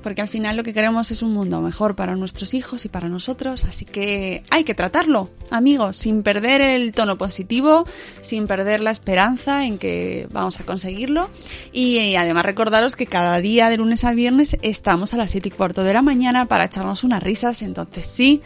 porque 0.02 0.22
al 0.22 0.28
final 0.28 0.58
lo 0.58 0.64
que 0.64 0.74
queremos 0.74 1.12
es 1.12 1.22
un 1.22 1.34
mundo 1.34 1.62
mejor 1.62 1.96
para 1.96 2.16
nuestros 2.16 2.54
hijos 2.54 2.86
y 2.86 2.90
para 2.90 3.10
nosotros, 3.10 3.64
así 3.66 3.86
que 3.86 4.44
hay 4.50 4.64
que 4.64 4.74
tratarlo, 4.74 5.30
amigos, 5.52 5.98
sin 5.98 6.24
perder 6.24 6.62
el 6.62 6.92
tono 6.92 7.18
positivo, 7.18 7.86
sin 8.22 8.48
perder 8.48 8.80
la 8.80 8.92
esperanza 8.92 9.66
en 9.66 9.78
que 9.78 10.28
vamos 10.32 10.60
a 10.60 10.64
conseguirlo 10.64 11.30
y, 11.72 12.16
además 12.16 12.46
recordaros 12.46 12.96
que 12.96 13.06
cada 13.06 13.40
día 13.40 13.70
de 13.70 13.78
lunes 13.78 14.04
a 14.04 14.14
viernes 14.14 14.58
estamos 14.62 15.14
a 15.14 15.18
las 15.18 15.32
7 15.32 15.50
y 15.50 15.52
cuarto 15.52 15.84
de 15.84 15.94
la 15.94 16.02
mañana 16.02 16.46
para 16.46 16.66
echarnos 16.66 17.04
unas 17.04 17.24
risas, 17.24 17.62
entonces 17.62 18.06
sí, 18.06 18.42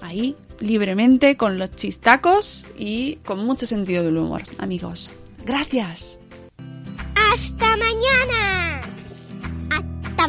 ahí 0.00 0.36
libremente 0.60 1.36
con 1.36 1.58
los 1.58 1.74
chistacos 1.74 2.66
y 2.78 3.16
con 3.24 3.44
mucho 3.44 3.66
sentido 3.66 4.04
del 4.04 4.16
humor, 4.16 4.42
amigos. 4.58 5.12
Gracias. 5.44 6.20
Hasta 7.14 7.76
mañana. 7.76 7.89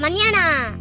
Mañana. 0.01 0.80